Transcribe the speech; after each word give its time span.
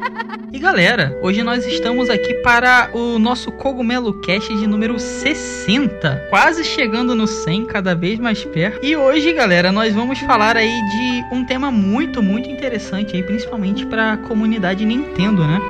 E 0.52 0.58
galera, 0.58 1.18
hoje 1.22 1.42
nós 1.42 1.66
estamos 1.66 2.08
aqui 2.08 2.32
para 2.34 2.90
o 2.94 3.18
nosso 3.18 3.52
Cogumelo 3.52 4.20
Cast 4.20 4.54
de 4.56 4.66
número 4.66 4.98
60, 4.98 6.28
quase 6.30 6.64
chegando 6.64 7.14
no 7.14 7.26
100, 7.26 7.66
cada 7.66 7.94
vez 7.94 8.18
mais 8.18 8.42
perto. 8.44 8.84
E 8.84 8.96
hoje, 8.96 9.32
galera, 9.32 9.70
nós 9.70 9.94
vamos 9.94 10.18
falar 10.20 10.56
aí 10.56 10.70
de 10.70 11.34
um 11.34 11.44
tema 11.44 11.70
muito, 11.70 12.22
muito 12.22 12.48
interessante 12.48 13.16
aí, 13.16 13.22
principalmente 13.22 13.84
para 13.84 14.12
a 14.12 14.16
comunidade 14.16 14.84
Nintendo, 14.84 15.46
né? 15.46 15.60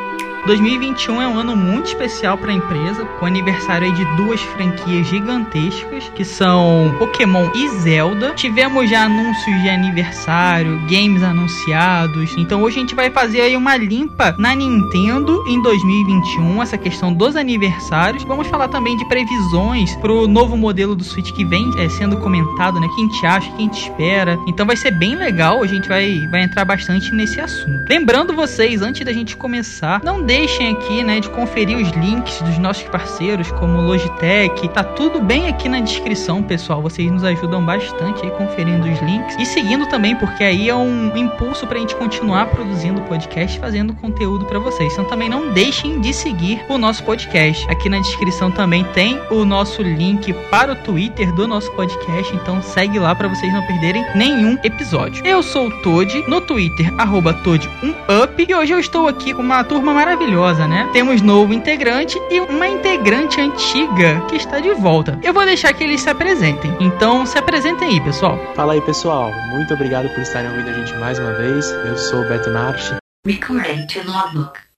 2021 0.46 1.20
é 1.20 1.26
um 1.26 1.38
ano 1.40 1.56
muito 1.56 1.86
especial 1.86 2.38
para 2.38 2.52
a 2.52 2.54
empresa, 2.54 3.04
com 3.04 3.26
aniversário 3.26 3.92
de 3.92 4.04
duas 4.16 4.40
franquias 4.40 5.08
gigantescas, 5.08 6.08
que 6.14 6.24
são 6.24 6.94
Pokémon 7.00 7.50
e 7.52 7.68
Zelda. 7.80 8.32
Tivemos 8.36 8.88
já 8.88 9.06
anúncios 9.06 9.60
de 9.60 9.68
aniversário, 9.68 10.80
games 10.88 11.24
anunciados. 11.24 12.32
Então 12.38 12.62
hoje 12.62 12.76
a 12.76 12.80
gente 12.80 12.94
vai 12.94 13.10
fazer 13.10 13.40
aí 13.40 13.56
uma 13.56 13.76
limpa 13.76 14.36
na 14.38 14.54
Nintendo 14.54 15.42
em 15.48 15.60
2021, 15.60 16.62
essa 16.62 16.78
questão 16.78 17.12
dos 17.12 17.34
aniversários. 17.34 18.22
Vamos 18.22 18.46
falar 18.46 18.68
também 18.68 18.96
de 18.96 19.04
previsões 19.06 19.96
para 19.96 20.12
o 20.12 20.28
novo 20.28 20.56
modelo 20.56 20.94
do 20.94 21.02
Switch 21.02 21.32
que 21.32 21.44
vem 21.44 21.68
é, 21.76 21.88
sendo 21.88 22.18
comentado, 22.18 22.78
né? 22.78 22.88
Quem 22.94 23.08
te 23.08 23.26
acha, 23.26 23.50
quem 23.56 23.68
te 23.68 23.80
espera. 23.80 24.38
Então 24.46 24.64
vai 24.64 24.76
ser 24.76 24.92
bem 24.92 25.16
legal, 25.16 25.60
a 25.60 25.66
gente 25.66 25.88
vai, 25.88 26.20
vai 26.30 26.42
entrar 26.44 26.64
bastante 26.64 27.12
nesse 27.12 27.40
assunto. 27.40 27.84
Lembrando 27.88 28.32
vocês, 28.32 28.80
antes 28.80 29.04
da 29.04 29.12
gente 29.12 29.36
começar, 29.36 30.00
não 30.04 30.22
deixe 30.22 30.35
deixem 30.36 30.68
aqui, 30.68 31.02
né, 31.02 31.18
de 31.18 31.30
conferir 31.30 31.78
os 31.78 31.88
links 31.92 32.42
dos 32.42 32.58
nossos 32.58 32.82
parceiros, 32.82 33.50
como 33.52 33.80
Logitech. 33.80 34.68
Tá 34.68 34.84
tudo 34.84 35.18
bem 35.18 35.48
aqui 35.48 35.66
na 35.66 35.80
descrição, 35.80 36.42
pessoal. 36.42 36.82
Vocês 36.82 37.10
nos 37.10 37.24
ajudam 37.24 37.64
bastante 37.64 38.22
aí 38.22 38.30
conferindo 38.32 38.86
os 38.86 39.00
links 39.00 39.34
e 39.38 39.46
seguindo 39.46 39.88
também, 39.88 40.14
porque 40.14 40.44
aí 40.44 40.68
é 40.68 40.74
um 40.74 41.16
impulso 41.16 41.66
pra 41.66 41.78
gente 41.78 41.96
continuar 41.96 42.50
produzindo 42.50 43.00
podcast, 43.02 43.58
fazendo 43.58 43.94
conteúdo 43.94 44.44
para 44.44 44.58
vocês. 44.58 44.92
Então 44.92 45.06
também 45.06 45.30
não 45.30 45.54
deixem 45.54 46.02
de 46.02 46.12
seguir 46.12 46.62
o 46.68 46.76
nosso 46.76 47.02
podcast. 47.04 47.66
Aqui 47.70 47.88
na 47.88 47.98
descrição 48.00 48.50
também 48.50 48.84
tem 48.92 49.18
o 49.30 49.42
nosso 49.42 49.80
link 49.80 50.34
para 50.50 50.72
o 50.72 50.76
Twitter 50.76 51.32
do 51.32 51.48
nosso 51.48 51.72
podcast, 51.72 52.36
então 52.36 52.60
segue 52.60 52.98
lá 52.98 53.14
para 53.14 53.28
vocês 53.28 53.50
não 53.54 53.66
perderem 53.66 54.04
nenhum 54.14 54.58
episódio. 54.62 55.24
Eu 55.24 55.42
sou 55.42 55.68
o 55.68 55.82
Toad, 55.82 56.24
no 56.28 56.42
Twitter, 56.42 56.92
arroba 56.98 57.32
Toad1up, 57.42 58.46
e 58.46 58.54
hoje 58.54 58.72
eu 58.74 58.78
estou 58.78 59.08
aqui 59.08 59.32
com 59.32 59.40
uma 59.40 59.64
turma 59.64 59.94
maravilhosa 59.94 60.15
maravilhosa, 60.16 60.66
né? 60.66 60.88
Temos 60.92 61.20
novo 61.20 61.52
integrante 61.52 62.18
e 62.30 62.40
uma 62.40 62.66
integrante 62.66 63.38
antiga 63.40 64.20
que 64.28 64.36
está 64.36 64.58
de 64.58 64.72
volta. 64.72 65.18
Eu 65.22 65.32
vou 65.32 65.44
deixar 65.44 65.72
que 65.74 65.84
eles 65.84 66.00
se 66.00 66.08
apresentem. 66.08 66.74
Então, 66.80 67.26
se 67.26 67.38
apresentem 67.38 67.88
aí, 67.88 68.00
pessoal. 68.00 68.38
Fala 68.54 68.72
aí, 68.72 68.80
pessoal. 68.80 69.30
Muito 69.50 69.74
obrigado 69.74 70.08
por 70.08 70.20
estarem 70.22 70.50
ouvindo 70.50 70.70
a 70.70 70.72
gente 70.72 70.94
mais 70.98 71.18
uma 71.18 71.32
vez. 71.34 71.70
Eu 71.70 71.96
sou 71.98 72.22
o 72.22 72.28
Beto 72.28 72.50
Narchi. 72.50 72.96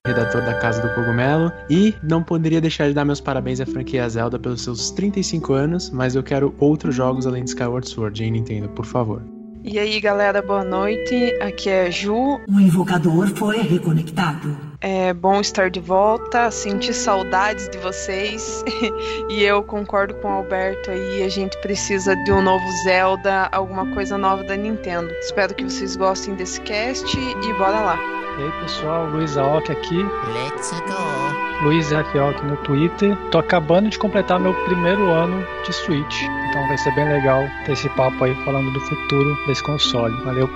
Redator 0.07 0.43
da 0.43 0.55
Casa 0.55 0.83
do 0.83 0.93
Cogumelo. 0.95 1.53
E 1.71 1.95
não 2.03 2.23
poderia 2.23 2.61
deixar 2.61 2.89
de 2.89 2.95
dar 2.95 3.05
meus 3.05 3.21
parabéns 3.21 3.61
à 3.61 3.67
franquia 3.67 4.09
Zelda 4.09 4.39
pelos 4.39 4.63
seus 4.63 4.91
35 4.91 5.53
anos, 5.53 5.91
mas 5.91 6.17
eu 6.17 6.23
quero 6.23 6.55
outros 6.59 6.95
jogos 6.95 7.27
além 7.27 7.45
de 7.45 7.51
Skyward 7.51 7.89
Sword, 7.89 8.25
hein, 8.25 8.33
Nintendo, 8.33 8.69
por 8.71 8.87
favor. 8.87 9.23
E 9.71 9.79
aí, 9.79 10.01
galera, 10.01 10.41
boa 10.41 10.65
noite. 10.65 11.37
Aqui 11.43 11.69
é 11.69 11.89
a 11.89 11.91
Ju. 11.91 12.41
O 12.49 12.59
invocador 12.59 13.29
foi 13.37 13.59
reconectado. 13.59 14.57
É 14.81 15.13
bom 15.13 15.43
estar 15.43 15.69
de 15.69 15.79
volta, 15.79 16.51
senti 16.51 16.95
saudades 16.95 17.69
de 17.69 17.77
vocês. 17.77 18.65
e 19.29 19.43
eu 19.43 19.63
concordo 19.63 20.15
com 20.15 20.29
o 20.29 20.33
Alberto 20.37 20.91
aí, 20.91 21.23
a 21.23 21.29
gente 21.29 21.59
precisa 21.59 22.17
de 22.25 22.33
um 22.33 22.41
novo 22.41 22.65
Zelda, 22.85 23.51
alguma 23.53 23.85
coisa 23.93 24.17
nova 24.17 24.43
da 24.43 24.57
Nintendo. 24.57 25.11
Espero 25.21 25.55
que 25.55 25.65
vocês 25.65 25.97
gostem 25.97 26.35
desse 26.35 26.63
cast 26.63 27.19
e 27.19 27.53
bora 27.59 27.81
lá. 27.81 28.18
E 28.39 28.43
aí 28.43 28.53
pessoal, 28.61 29.07
Luiz 29.07 29.37
Aoki 29.37 29.73
aqui. 29.73 29.97
Let's 30.33 30.71
go! 30.87 31.65
Luiz 31.65 31.93
Aoki 31.93 32.47
no 32.47 32.57
Twitter. 32.59 33.17
Tô 33.33 33.39
acabando 33.39 33.91
de 33.91 33.99
completar 33.99 34.39
meu 34.39 34.55
primeiro 34.65 35.11
ano 35.11 35.45
de 35.67 35.73
Switch. 35.73 36.23
Então 36.49 36.69
vai 36.69 36.79
ser 36.79 36.95
bem 36.95 37.09
legal 37.09 37.43
ter 37.67 37.73
esse 37.73 37.89
papo 37.91 38.23
aí 38.23 38.37
falando 38.45 38.71
do 38.73 38.81
futuro 38.81 39.37
desse 39.49 39.63
console. 39.65 40.15
Valeu! 40.23 40.49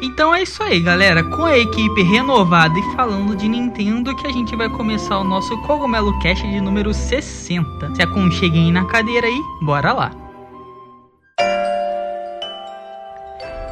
Então 0.00 0.34
é 0.34 0.44
isso 0.44 0.62
aí, 0.62 0.80
galera. 0.80 1.22
Com 1.22 1.44
a 1.44 1.58
equipe 1.58 2.02
renovada 2.04 2.78
e 2.78 2.96
falando 2.96 3.36
de 3.36 3.46
Nintendo, 3.46 4.16
que 4.16 4.26
a 4.26 4.32
gente 4.32 4.56
vai 4.56 4.70
começar 4.70 5.18
o 5.18 5.24
nosso 5.24 5.54
Cogumelo 5.58 6.18
Cast 6.20 6.46
de 6.46 6.60
número 6.60 6.94
60. 6.94 7.94
Se 7.96 8.00
aconcheguem 8.00 8.72
na 8.72 8.86
cadeira 8.86 9.26
aí, 9.26 9.40
bora 9.60 9.92
lá! 9.92 10.25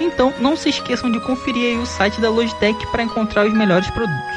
Então 0.00 0.32
não 0.40 0.56
se 0.56 0.68
esqueçam 0.68 1.10
de 1.10 1.20
conferir 1.20 1.78
o 1.78 1.86
site 1.86 2.20
da 2.20 2.30
Logitech 2.30 2.86
para 2.88 3.02
encontrar 3.02 3.46
os 3.46 3.52
melhores 3.52 3.90
produtos. 3.90 4.36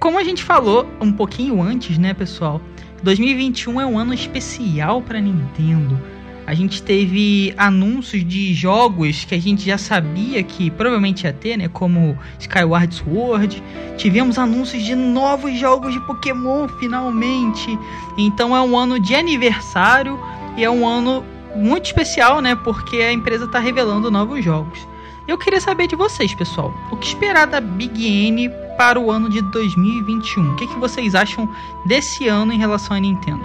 Como 0.00 0.18
a 0.18 0.24
gente 0.24 0.42
falou 0.42 0.86
um 1.00 1.12
pouquinho 1.12 1.60
antes, 1.60 1.98
né, 1.98 2.14
pessoal? 2.14 2.60
2021 3.02 3.80
é 3.80 3.86
um 3.86 3.98
ano 3.98 4.14
especial 4.14 5.02
para 5.02 5.20
Nintendo. 5.20 6.00
A 6.48 6.54
gente 6.54 6.82
teve 6.82 7.52
anúncios 7.58 8.24
de 8.24 8.54
jogos 8.54 9.24
que 9.24 9.34
a 9.34 9.38
gente 9.38 9.66
já 9.66 9.76
sabia 9.76 10.42
que 10.42 10.70
provavelmente 10.70 11.24
ia 11.24 11.32
ter, 11.32 11.58
né? 11.58 11.68
Como 11.68 12.18
Skyward 12.40 12.94
Sword. 12.94 13.62
Tivemos 13.98 14.38
anúncios 14.38 14.82
de 14.82 14.94
novos 14.94 15.58
jogos 15.58 15.92
de 15.92 16.00
Pokémon 16.06 16.66
finalmente. 16.80 17.78
Então 18.16 18.56
é 18.56 18.62
um 18.62 18.78
ano 18.78 18.98
de 18.98 19.14
aniversário 19.14 20.18
e 20.58 20.64
é 20.64 20.70
um 20.70 20.86
ano 20.86 21.24
muito 21.54 21.86
especial, 21.86 22.40
né? 22.40 22.56
Porque 22.56 22.96
a 22.96 23.12
empresa 23.12 23.44
está 23.44 23.60
revelando 23.60 24.10
novos 24.10 24.44
jogos. 24.44 24.86
Eu 25.28 25.38
queria 25.38 25.60
saber 25.60 25.86
de 25.86 25.94
vocês, 25.94 26.34
pessoal. 26.34 26.74
O 26.90 26.96
que 26.96 27.06
esperar 27.06 27.46
da 27.46 27.60
Big 27.60 28.26
N 28.26 28.50
para 28.76 28.98
o 28.98 29.08
ano 29.08 29.28
de 29.28 29.40
2021? 29.40 30.52
O 30.52 30.56
que, 30.56 30.66
que 30.66 30.78
vocês 30.78 31.14
acham 31.14 31.48
desse 31.86 32.26
ano 32.26 32.52
em 32.52 32.58
relação 32.58 32.96
à 32.96 33.00
Nintendo? 33.00 33.44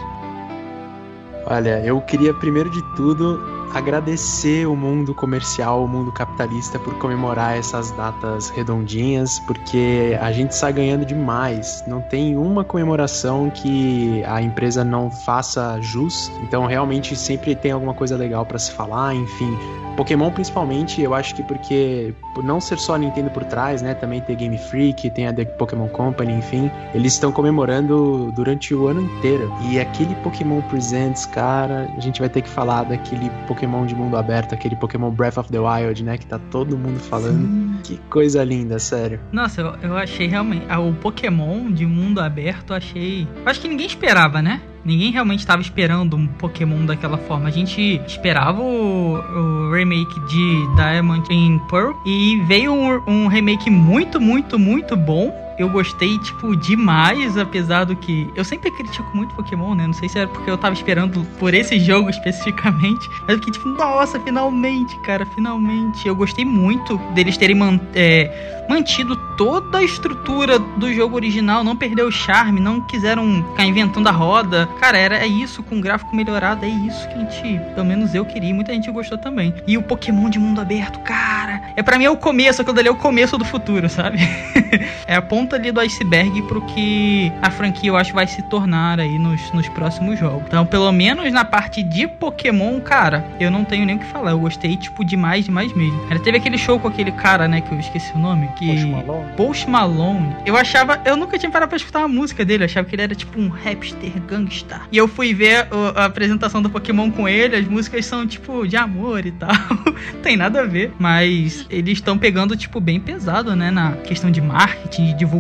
Olha, 1.46 1.82
eu 1.86 2.02
queria 2.02 2.34
primeiro 2.34 2.70
de 2.70 2.82
tudo 2.96 3.40
agradecer 3.72 4.68
o 4.68 4.76
mundo 4.76 5.14
comercial, 5.14 5.84
o 5.84 5.88
mundo 5.88 6.12
capitalista 6.12 6.78
por 6.80 6.94
comemorar 6.96 7.58
essas 7.58 7.92
datas 7.92 8.50
redondinhas, 8.50 9.40
porque 9.40 10.18
a 10.20 10.32
gente 10.32 10.56
sai 10.56 10.74
ganhando 10.74 11.06
demais. 11.06 11.84
Não 11.88 12.02
tem 12.02 12.38
uma 12.38 12.64
comemoração 12.64 13.50
que 13.50 14.24
a 14.26 14.42
empresa 14.42 14.84
não 14.84 15.10
faça 15.10 15.80
jus. 15.82 16.32
Então, 16.44 16.66
realmente 16.66 17.16
sempre 17.16 17.56
tem 17.56 17.72
alguma 17.72 17.94
coisa 17.94 18.16
legal 18.16 18.46
para 18.46 18.60
se 18.60 18.72
falar, 18.72 19.16
enfim. 19.16 19.58
Pokémon 19.96 20.32
principalmente, 20.32 21.02
eu 21.02 21.14
acho 21.14 21.36
que 21.36 21.44
porque 21.44 22.14
por 22.34 22.44
não 22.44 22.60
ser 22.60 22.80
só 22.80 22.96
a 22.96 22.98
Nintendo 22.98 23.30
por 23.30 23.44
trás, 23.44 23.82
né, 23.82 23.94
também 23.94 24.22
tem 24.22 24.36
Game 24.36 24.58
Freak, 24.58 25.10
tem 25.12 25.28
a 25.28 25.34
The 25.34 25.46
Pokémon 25.46 25.88
Company, 25.88 26.34
enfim, 26.34 26.72
eles 26.94 27.14
estão 27.14 27.32
comemorando 27.32 28.32
durante 28.36 28.74
o 28.74 28.88
ano 28.88 29.02
inteiro. 29.02 29.54
E 29.70 29.80
aquele 29.80 30.16
Pokémon 30.16 30.62
Presents, 30.62 31.26
cara, 31.28 31.88
a 31.96 32.00
gente 32.00 32.20
vai 32.20 32.30
ter 32.30 32.42
que 32.42 32.50
falar 32.50 32.84
daquele 32.84 33.30
Pokémon 33.48 33.53
de 33.86 33.96
mundo 33.96 34.18
aberto, 34.18 34.54
aquele 34.54 34.76
Pokémon 34.76 35.12
Breath 35.12 35.38
of 35.38 35.52
the 35.52 35.60
Wild, 35.60 36.04
né, 36.04 36.18
que 36.18 36.26
tá 36.26 36.40
todo 36.52 36.78
mundo 36.78 37.00
falando. 37.00 37.38
Sim. 37.38 37.80
Que 37.84 37.98
coisa 38.10 38.44
linda, 38.44 38.80
sério. 38.80 39.20
Nossa, 39.32 39.62
eu, 39.62 39.76
eu 39.82 39.98
achei 39.98 40.28
realmente 40.28 40.66
o 40.72 40.94
Pokémon 40.94 41.72
de 41.72 41.86
mundo 41.86 42.20
aberto, 42.20 42.72
eu 42.72 42.78
achei, 42.78 43.28
eu 43.36 43.50
acho 43.50 43.60
que 43.60 43.68
ninguém 43.68 43.88
esperava, 43.88 44.42
né? 44.42 44.62
Ninguém 44.86 45.12
realmente 45.12 45.40
estava 45.40 45.62
esperando 45.62 46.18
um 46.18 46.28
Pokémon 46.28 46.86
daquela 46.86 47.18
forma. 47.18 47.48
A 47.48 47.52
gente 47.52 48.02
esperava 48.06 48.62
o, 48.62 49.14
o 49.16 49.72
remake 49.72 50.20
de 50.28 50.76
Diamond 50.76 51.26
and 51.34 51.60
Pearl 51.70 51.94
e 52.06 52.42
veio 52.48 52.74
um, 52.74 53.02
um, 53.08 53.28
remake 53.28 53.70
muito, 53.70 54.20
muito, 54.20 54.60
muito 54.60 54.98
bom. 54.98 55.34
Eu 55.58 55.70
gostei, 55.70 56.18
tipo, 56.20 56.56
demais, 56.56 57.38
apesar 57.38 57.84
do 57.86 57.96
que. 57.96 58.30
Eu 58.36 58.44
sempre 58.44 58.72
critico 58.72 59.10
muito 59.16 59.34
Pokémon, 59.36 59.76
né? 59.76 59.86
Não 59.88 59.94
sei 59.94 60.10
se 60.10 60.18
era 60.18 60.28
porque 60.28 60.50
eu 60.50 60.58
tava 60.58 60.74
esperando 60.74 61.24
por 61.40 61.54
esse 61.54 61.80
jogo 61.80 62.10
especificamente. 62.10 63.10
Mas 63.28 63.30
eu 63.30 63.38
fiquei 63.38 63.54
tipo, 63.54 63.70
nossa, 63.70 64.20
finalmente, 64.20 64.98
cara, 65.02 65.26
finalmente. 65.26 66.08
Eu 66.08 66.16
gostei 66.16 66.46
muito 66.46 66.98
deles 67.14 67.38
terem 67.38 67.56
man 67.56 67.80
é, 67.94 68.64
mantido 68.70 69.16
toda 69.38 69.80
a 69.80 69.84
estrutura 69.84 70.60
do 70.60 70.94
jogo 70.94 71.16
original, 71.16 71.64
não 71.64 71.76
perdeu 71.76 72.08
o 72.08 72.12
charme, 72.12 72.60
não 72.60 72.82
quiseram 72.82 73.44
ficar 73.50 73.66
inventando 73.66 74.08
a 74.08 74.12
roda. 74.12 74.68
Cara, 74.80 74.98
era 74.98 75.18
é 75.18 75.28
isso, 75.28 75.64
com 75.64 75.82
gráfico 75.82 76.16
melhorado, 76.16 76.66
é 76.66 76.70
isso 76.70 77.08
que 77.10 77.16
a 77.16 77.18
gente, 77.20 77.60
pelo 77.74 77.86
menos 77.86 78.14
eu 78.14 78.26
queria, 78.26 78.54
muita 78.54 78.74
gente 78.74 78.90
gostou 78.92 79.18
também. 79.18 79.54
E 79.68 79.78
o 79.78 79.84
Pokémon 79.84 80.30
de 80.30 80.40
mundo 80.40 80.62
aberto, 80.62 81.00
cara, 81.00 81.62
é 81.76 81.84
para 81.84 81.98
mim 81.98 82.06
é 82.06 82.10
o 82.10 82.18
começo, 82.18 82.62
aquilo 82.62 82.76
dali 82.76 82.88
é 82.88 82.92
o 82.92 82.96
começo 82.96 83.38
do 83.38 83.46
futuro, 83.46 83.90
sabe? 83.90 84.20
é 85.08 85.16
a 85.16 85.22
ponta 85.22 85.53
ali 85.56 85.72
do 85.72 85.80
iceberg 85.80 86.42
pro 86.44 86.62
que 86.62 87.32
a 87.42 87.52
franquia 87.52 87.90
eu 87.90 87.98
acho 87.98 88.14
vai 88.14 88.28
se 88.28 88.42
tornar 88.44 89.00
aí 89.00 89.18
nos, 89.18 89.52
nos 89.52 89.68
próximos 89.70 90.20
jogos. 90.20 90.44
Então, 90.48 90.66
pelo 90.66 90.92
menos 90.92 91.32
na 91.32 91.46
parte 91.46 91.84
de 91.84 92.08
Pokémon, 92.08 92.80
cara, 92.80 93.26
eu 93.40 93.50
não 93.50 93.64
tenho 93.64 93.86
nem 93.86 93.96
o 93.96 94.00
que 94.00 94.06
falar. 94.06 94.32
Eu 94.32 94.40
gostei, 94.40 94.76
tipo, 94.78 95.04
demais, 95.04 95.46
demais 95.46 95.74
mesmo. 95.74 96.00
Ela 96.10 96.20
teve 96.20 96.38
aquele 96.38 96.58
show 96.58 96.80
com 96.80 96.88
aquele 96.88 97.12
cara, 97.12 97.48
né, 97.48 97.62
que 97.62 97.72
eu 97.72 97.80
esqueci 97.80 98.14
o 98.16 98.20
nome, 98.20 98.48
que... 98.56 98.68
Post 98.68 98.88
Malone. 98.88 99.32
Post 99.36 99.70
Malone. 99.70 100.36
Eu 100.46 100.56
achava, 100.56 101.02
eu 101.06 101.16
nunca 101.16 101.38
tinha 101.38 101.52
parado 101.52 101.70
pra 101.70 101.78
escutar 101.78 102.00
uma 102.00 102.08
música 102.08 102.44
dele, 102.46 102.64
eu 102.64 102.66
achava 102.66 102.88
que 102.88 102.96
ele 102.96 103.02
era 103.02 103.16
tipo 103.16 103.40
um 103.40 103.50
rapster 103.50 104.12
gangsta. 104.28 104.82
E 104.92 104.98
eu 104.98 105.08
fui 105.08 105.34
ver 105.34 105.68
a 105.96 106.06
apresentação 106.06 106.62
do 106.62 106.70
Pokémon 106.70 107.12
com 107.12 107.28
ele, 107.28 107.56
as 107.56 107.68
músicas 107.68 108.06
são 108.06 108.26
tipo 108.26 108.68
de 108.68 108.76
amor 108.76 109.26
e 109.26 109.32
tal. 109.32 109.50
Tem 110.22 110.38
nada 110.38 110.62
a 110.62 110.66
ver, 110.66 110.94
mas 111.00 111.66
eles 111.70 111.98
estão 111.98 112.18
pegando 112.18 112.56
tipo 112.56 112.80
bem 112.80 113.00
pesado, 113.00 113.56
né, 113.56 113.72
na 113.72 113.94
questão 113.94 114.32
de 114.32 114.42
marketing, 114.42 115.06
de 115.06 115.14
divulgação. 115.14 115.33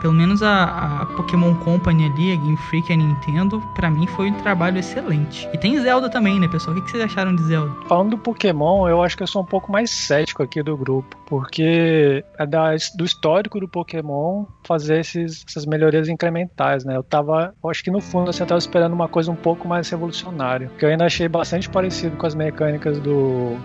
Pelo 0.00 0.12
menos 0.12 0.42
a, 0.42 1.02
a 1.02 1.06
Pokémon 1.06 1.54
Company 1.56 2.06
ali, 2.06 2.32
a 2.32 2.36
Game 2.36 2.56
Freak 2.56 2.90
e 2.90 2.94
a 2.94 2.96
Nintendo, 2.96 3.60
para 3.74 3.90
mim 3.90 4.06
foi 4.06 4.30
um 4.30 4.34
trabalho 4.34 4.78
excelente. 4.78 5.48
E 5.52 5.58
tem 5.58 5.78
Zelda 5.80 6.08
também, 6.08 6.38
né, 6.40 6.48
pessoal? 6.48 6.76
O 6.76 6.82
que 6.82 6.90
vocês 6.90 7.02
acharam 7.02 7.34
de 7.34 7.42
Zelda? 7.44 7.72
Falando 7.88 8.10
do 8.10 8.18
Pokémon, 8.18 8.88
eu 8.88 9.02
acho 9.02 9.16
que 9.16 9.22
eu 9.22 9.26
sou 9.26 9.42
um 9.42 9.46
pouco 9.46 9.70
mais 9.70 9.90
cético 9.90 10.42
aqui 10.42 10.62
do 10.62 10.76
grupo, 10.76 11.16
porque 11.26 12.24
é 12.38 12.46
da, 12.46 12.74
do 12.96 13.04
histórico 13.04 13.60
do 13.60 13.68
Pokémon 13.68 14.44
fazer 14.64 15.00
esses, 15.00 15.44
essas 15.48 15.66
melhorias 15.66 16.08
incrementais, 16.08 16.84
né? 16.84 16.96
Eu 16.96 17.02
tava, 17.02 17.54
eu 17.62 17.70
acho 17.70 17.82
que 17.82 17.90
no 17.90 18.00
fundo 18.00 18.30
assim, 18.30 18.42
eu 18.42 18.46
tava 18.46 18.58
esperando 18.58 18.92
uma 18.92 19.08
coisa 19.08 19.30
um 19.30 19.36
pouco 19.36 19.66
mais 19.66 19.88
revolucionária, 19.88 20.70
que 20.78 20.84
eu 20.84 20.88
ainda 20.88 21.06
achei 21.06 21.28
bastante 21.28 21.68
parecido 21.68 22.16
com 22.16 22.26
as 22.26 22.34
mecânicas 22.34 22.98
do 22.98 23.56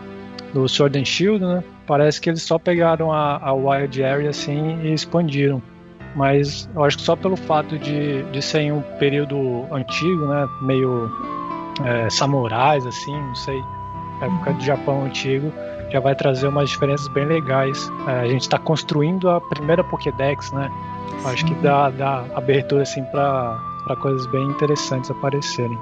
do 0.53 0.67
Sword 0.67 0.99
and 0.99 1.05
Shield, 1.05 1.43
né? 1.43 1.63
Parece 1.91 2.21
que 2.21 2.29
eles 2.29 2.41
só 2.41 2.57
pegaram 2.57 3.11
a, 3.11 3.37
a 3.43 3.51
Wild 3.51 4.01
Area 4.01 4.29
assim 4.29 4.79
e 4.81 4.93
expandiram. 4.93 5.61
Mas 6.15 6.69
eu 6.73 6.85
acho 6.85 6.95
que 6.95 7.03
só 7.03 7.17
pelo 7.17 7.35
fato 7.35 7.77
de, 7.77 8.23
de 8.31 8.41
ser 8.41 8.61
em 8.61 8.71
um 8.71 8.81
período 8.97 9.65
antigo, 9.69 10.25
né? 10.25 10.47
Meio 10.61 11.11
é, 11.83 12.09
samurais, 12.09 12.85
assim, 12.85 13.11
não 13.11 13.35
sei, 13.35 13.61
época 14.21 14.53
do 14.53 14.63
Japão 14.63 15.03
antigo, 15.03 15.51
já 15.89 15.99
vai 15.99 16.15
trazer 16.15 16.47
umas 16.47 16.69
diferenças 16.69 17.09
bem 17.09 17.25
legais. 17.25 17.91
É, 18.07 18.21
a 18.21 18.27
gente 18.27 18.43
está 18.43 18.57
construindo 18.57 19.29
a 19.29 19.41
primeira 19.41 19.83
Pokédex, 19.83 20.49
né? 20.53 20.71
Acho 21.25 21.43
que 21.43 21.53
dá, 21.55 21.89
dá 21.89 22.23
abertura 22.35 22.83
assim 22.83 23.03
para 23.03 23.59
coisas 23.99 24.25
bem 24.27 24.45
interessantes 24.45 25.11
aparecerem. 25.11 25.77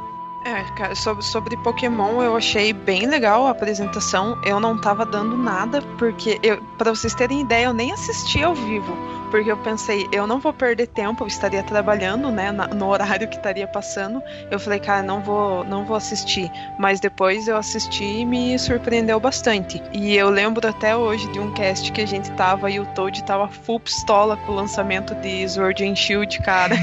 É, 0.45 0.63
cara, 0.75 0.95
sobre, 0.95 1.23
sobre 1.23 1.57
Pokémon 1.57 2.21
eu 2.21 2.35
achei 2.35 2.71
bem 2.71 3.05
legal 3.07 3.45
a 3.45 3.51
apresentação. 3.51 4.39
Eu 4.43 4.59
não 4.59 4.77
tava 4.79 5.05
dando 5.05 5.37
nada, 5.37 5.81
porque, 5.97 6.39
eu, 6.41 6.61
pra 6.77 6.91
vocês 6.91 7.13
terem 7.13 7.41
ideia, 7.41 7.65
eu 7.65 7.73
nem 7.73 7.91
assisti 7.91 8.41
ao 8.43 8.55
vivo. 8.55 8.95
Porque 9.29 9.51
eu 9.51 9.57
pensei, 9.57 10.07
eu 10.11 10.25
não 10.25 10.39
vou 10.39 10.51
perder 10.51 10.87
tempo, 10.87 11.23
eu 11.23 11.27
estaria 11.27 11.61
trabalhando, 11.61 12.31
né, 12.31 12.51
no 12.51 12.87
horário 12.87 13.27
que 13.27 13.35
estaria 13.35 13.67
passando. 13.67 14.21
Eu 14.49 14.59
falei, 14.59 14.79
cara, 14.79 15.03
não 15.03 15.21
vou, 15.21 15.63
não 15.65 15.85
vou 15.85 15.95
assistir. 15.95 16.51
Mas 16.79 16.99
depois 16.99 17.47
eu 17.47 17.55
assisti 17.55 18.03
e 18.03 18.25
me 18.25 18.57
surpreendeu 18.57 19.19
bastante. 19.19 19.81
E 19.93 20.15
eu 20.15 20.29
lembro 20.29 20.67
até 20.67 20.95
hoje 20.95 21.31
de 21.31 21.39
um 21.39 21.51
cast 21.53 21.91
que 21.91 22.01
a 22.01 22.07
gente 22.07 22.31
tava 22.31 22.71
e 22.71 22.79
o 22.79 22.85
Toad 22.87 23.23
tava 23.23 23.47
full 23.47 23.79
pistola 23.79 24.35
com 24.37 24.53
o 24.53 24.55
lançamento 24.55 25.13
de 25.15 25.47
Sword 25.47 25.85
and 25.85 25.95
Shield, 25.95 26.39
cara. 26.39 26.75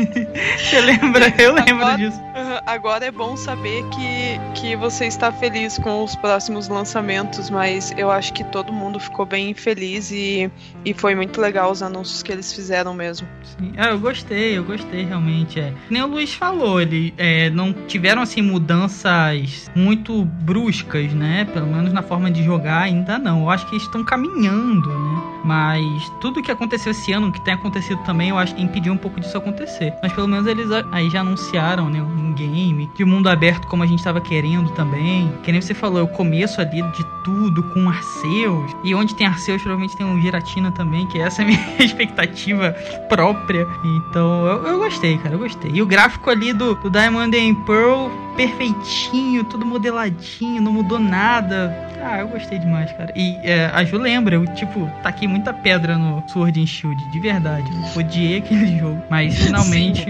Você 0.58 0.80
lembra? 0.80 1.34
Eu 1.38 1.52
lembro 1.52 1.84
agora, 1.84 1.98
disso. 1.98 2.20
Agora 2.66 3.06
é 3.06 3.10
bom 3.10 3.36
saber 3.36 3.84
que, 3.90 4.60
que 4.60 4.76
você 4.76 5.06
está 5.06 5.30
feliz 5.30 5.78
com 5.78 6.02
os 6.02 6.14
próximos 6.14 6.68
lançamentos, 6.68 7.48
mas 7.50 7.92
eu 7.96 8.10
acho 8.10 8.32
que 8.32 8.44
todo 8.44 8.72
mundo 8.72 8.89
ficou 8.98 9.26
bem 9.26 9.54
feliz 9.54 10.10
e, 10.10 10.50
e 10.84 10.94
foi 10.94 11.14
muito 11.14 11.40
legal 11.40 11.70
os 11.70 11.82
anúncios 11.82 12.22
que 12.22 12.32
eles 12.32 12.52
fizeram 12.52 12.94
mesmo. 12.94 13.28
Sim. 13.42 13.72
Ah, 13.76 13.90
eu 13.90 13.98
gostei, 13.98 14.56
eu 14.56 14.64
gostei 14.64 15.04
realmente. 15.04 15.60
É. 15.60 15.72
Nem 15.88 16.02
o 16.02 16.06
Luiz 16.06 16.34
falou, 16.34 16.80
ele 16.80 17.14
é, 17.16 17.50
não 17.50 17.72
tiveram 17.72 18.22
assim 18.22 18.42
mudanças 18.42 19.70
muito 19.74 20.24
bruscas, 20.24 21.12
né? 21.12 21.44
Pelo 21.52 21.66
menos 21.66 21.92
na 21.92 22.02
forma 22.02 22.30
de 22.30 22.42
jogar 22.42 22.82
ainda 22.82 23.18
não. 23.18 23.42
Eu 23.42 23.50
acho 23.50 23.66
que 23.66 23.74
eles 23.74 23.84
estão 23.84 24.02
caminhando, 24.02 24.88
né? 24.88 25.30
Mas 25.44 26.10
tudo 26.20 26.42
que 26.42 26.50
aconteceu 26.50 26.92
esse 26.92 27.12
ano, 27.12 27.32
que 27.32 27.40
tem 27.40 27.54
acontecido 27.54 28.02
também, 28.04 28.30
eu 28.30 28.38
acho 28.38 28.54
que 28.54 28.62
impediu 28.62 28.92
um 28.92 28.96
pouco 28.96 29.20
disso 29.20 29.36
acontecer. 29.36 29.94
Mas 30.02 30.12
pelo 30.12 30.28
menos 30.28 30.46
eles 30.46 30.68
aí 30.92 31.08
já 31.10 31.20
anunciaram, 31.20 31.88
né, 31.88 32.02
um 32.02 32.32
game 32.34 32.90
de 32.94 33.04
mundo 33.04 33.28
aberto 33.28 33.66
como 33.66 33.82
a 33.82 33.86
gente 33.86 33.98
estava 33.98 34.20
querendo 34.20 34.70
também. 34.72 35.32
Que 35.42 35.52
nem 35.52 35.60
você 35.60 35.74
falou, 35.74 36.00
é 36.00 36.02
o 36.02 36.08
começo 36.08 36.60
ali 36.60 36.82
de 36.82 37.04
tudo 37.24 37.62
com 37.74 37.88
Arceus. 37.88 38.74
E 38.82 38.94
onde 38.94 39.14
tem 39.14 39.26
Arceus, 39.26 39.62
provavelmente 39.62 39.96
tem 39.96 40.06
um 40.06 40.20
Giratina 40.20 40.70
também, 40.70 41.06
que 41.06 41.20
essa 41.20 41.42
é 41.42 41.44
a 41.44 41.48
minha 41.48 41.60
expectativa 41.78 42.74
própria. 43.08 43.66
Então, 43.84 44.46
eu, 44.46 44.66
eu 44.66 44.78
gostei, 44.78 45.18
cara, 45.18 45.34
eu 45.34 45.38
gostei. 45.38 45.70
E 45.72 45.82
o 45.82 45.86
gráfico 45.86 46.30
ali 46.30 46.52
do, 46.52 46.74
do 46.74 46.90
Diamond 46.90 47.36
and 47.36 47.54
Pearl 47.64 48.08
perfeitinho, 48.36 49.44
tudo 49.44 49.66
modeladinho, 49.66 50.62
não 50.62 50.72
mudou 50.72 50.98
nada. 50.98 51.76
Ah, 52.02 52.20
eu 52.20 52.28
gostei 52.28 52.58
demais, 52.58 52.90
cara. 52.92 53.12
E 53.14 53.36
é, 53.42 53.66
a 53.66 53.84
Ju 53.84 53.98
lembra, 53.98 54.36
eu, 54.36 54.46
tipo, 54.54 54.90
taquei 55.02 55.28
muita 55.28 55.52
pedra 55.52 55.98
no 55.98 56.26
Sword 56.28 56.58
and 56.58 56.66
Shield, 56.66 57.10
de 57.10 57.20
verdade. 57.20 57.70
Eu 57.70 58.00
odiei 58.00 58.38
aquele 58.38 58.78
jogo. 58.78 59.02
Mas 59.10 59.36
finalmente. 59.36 60.06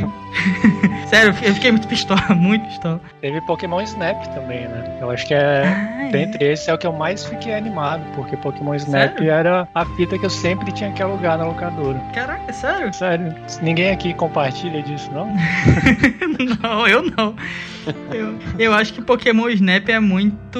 Sério, 1.10 1.34
eu 1.42 1.54
fiquei 1.54 1.72
muito 1.72 1.88
pistola, 1.88 2.34
muito 2.36 2.64
pistola. 2.66 3.00
Teve 3.20 3.40
Pokémon 3.40 3.80
Snap 3.80 4.24
também, 4.32 4.68
né? 4.68 4.98
Eu 5.00 5.10
acho 5.10 5.26
que 5.26 5.34
é. 5.34 5.64
Ah, 5.66 6.06
é? 6.06 6.10
dentre 6.10 6.52
esses 6.52 6.68
é 6.68 6.74
o 6.74 6.78
que 6.78 6.86
eu 6.86 6.92
mais 6.92 7.24
fiquei 7.24 7.54
animado, 7.54 8.02
porque 8.14 8.36
Pokémon 8.36 8.59
Snap 8.74 9.18
Sério? 9.18 9.30
era 9.30 9.68
a 9.74 9.84
fita 9.84 10.18
que 10.18 10.24
eu 10.24 10.30
sempre 10.30 10.72
tinha 10.72 10.92
que 10.92 11.02
alugar 11.02 11.38
na 11.38 11.44
locadora. 11.44 11.98
Caraca, 12.14 12.52
sério? 12.52 12.92
Sério, 12.92 13.34
ninguém 13.62 13.90
aqui 13.90 14.14
compartilha 14.14 14.82
disso, 14.82 15.10
não? 15.12 15.28
não, 16.62 16.86
eu 16.86 17.02
não. 17.02 17.34
Eu, 18.12 18.38
eu 18.58 18.74
acho 18.74 18.92
que 18.92 19.02
Pokémon 19.02 19.48
Snap 19.48 19.88
é 19.88 19.98
muito. 19.98 20.58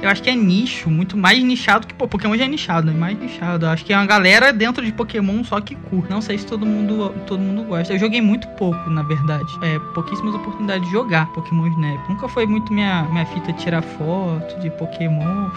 Eu 0.00 0.08
acho 0.08 0.22
que 0.22 0.30
é 0.30 0.34
nicho, 0.34 0.88
muito 0.88 1.16
mais 1.16 1.42
nichado 1.42 1.86
que. 1.86 1.94
Pô, 1.94 2.06
Pokémon 2.06 2.36
já 2.36 2.44
é 2.44 2.48
nichado, 2.48 2.90
é 2.90 2.94
mais 2.94 3.18
nichado. 3.18 3.66
Eu 3.66 3.70
acho 3.70 3.84
que 3.84 3.92
é 3.92 3.96
uma 3.96 4.06
galera 4.06 4.52
dentro 4.52 4.84
de 4.84 4.92
Pokémon 4.92 5.42
só 5.44 5.60
que 5.60 5.74
curte. 5.74 6.10
Não 6.10 6.20
sei 6.20 6.38
se 6.38 6.46
todo 6.46 6.64
mundo, 6.64 7.12
todo 7.26 7.40
mundo 7.40 7.64
gosta. 7.64 7.92
Eu 7.92 7.98
joguei 7.98 8.20
muito 8.20 8.46
pouco, 8.50 8.88
na 8.90 9.02
verdade. 9.02 9.52
É, 9.62 9.78
pouquíssimas 9.94 10.34
oportunidades 10.34 10.86
de 10.86 10.92
jogar 10.92 11.26
Pokémon 11.32 11.66
Snap. 11.66 12.08
Nunca 12.08 12.28
foi 12.28 12.46
muito 12.46 12.72
minha, 12.72 13.02
minha 13.04 13.26
fita 13.26 13.52
tirar 13.54 13.82
foto 13.82 14.60
de 14.60 14.70
Pokémon. 14.70 15.50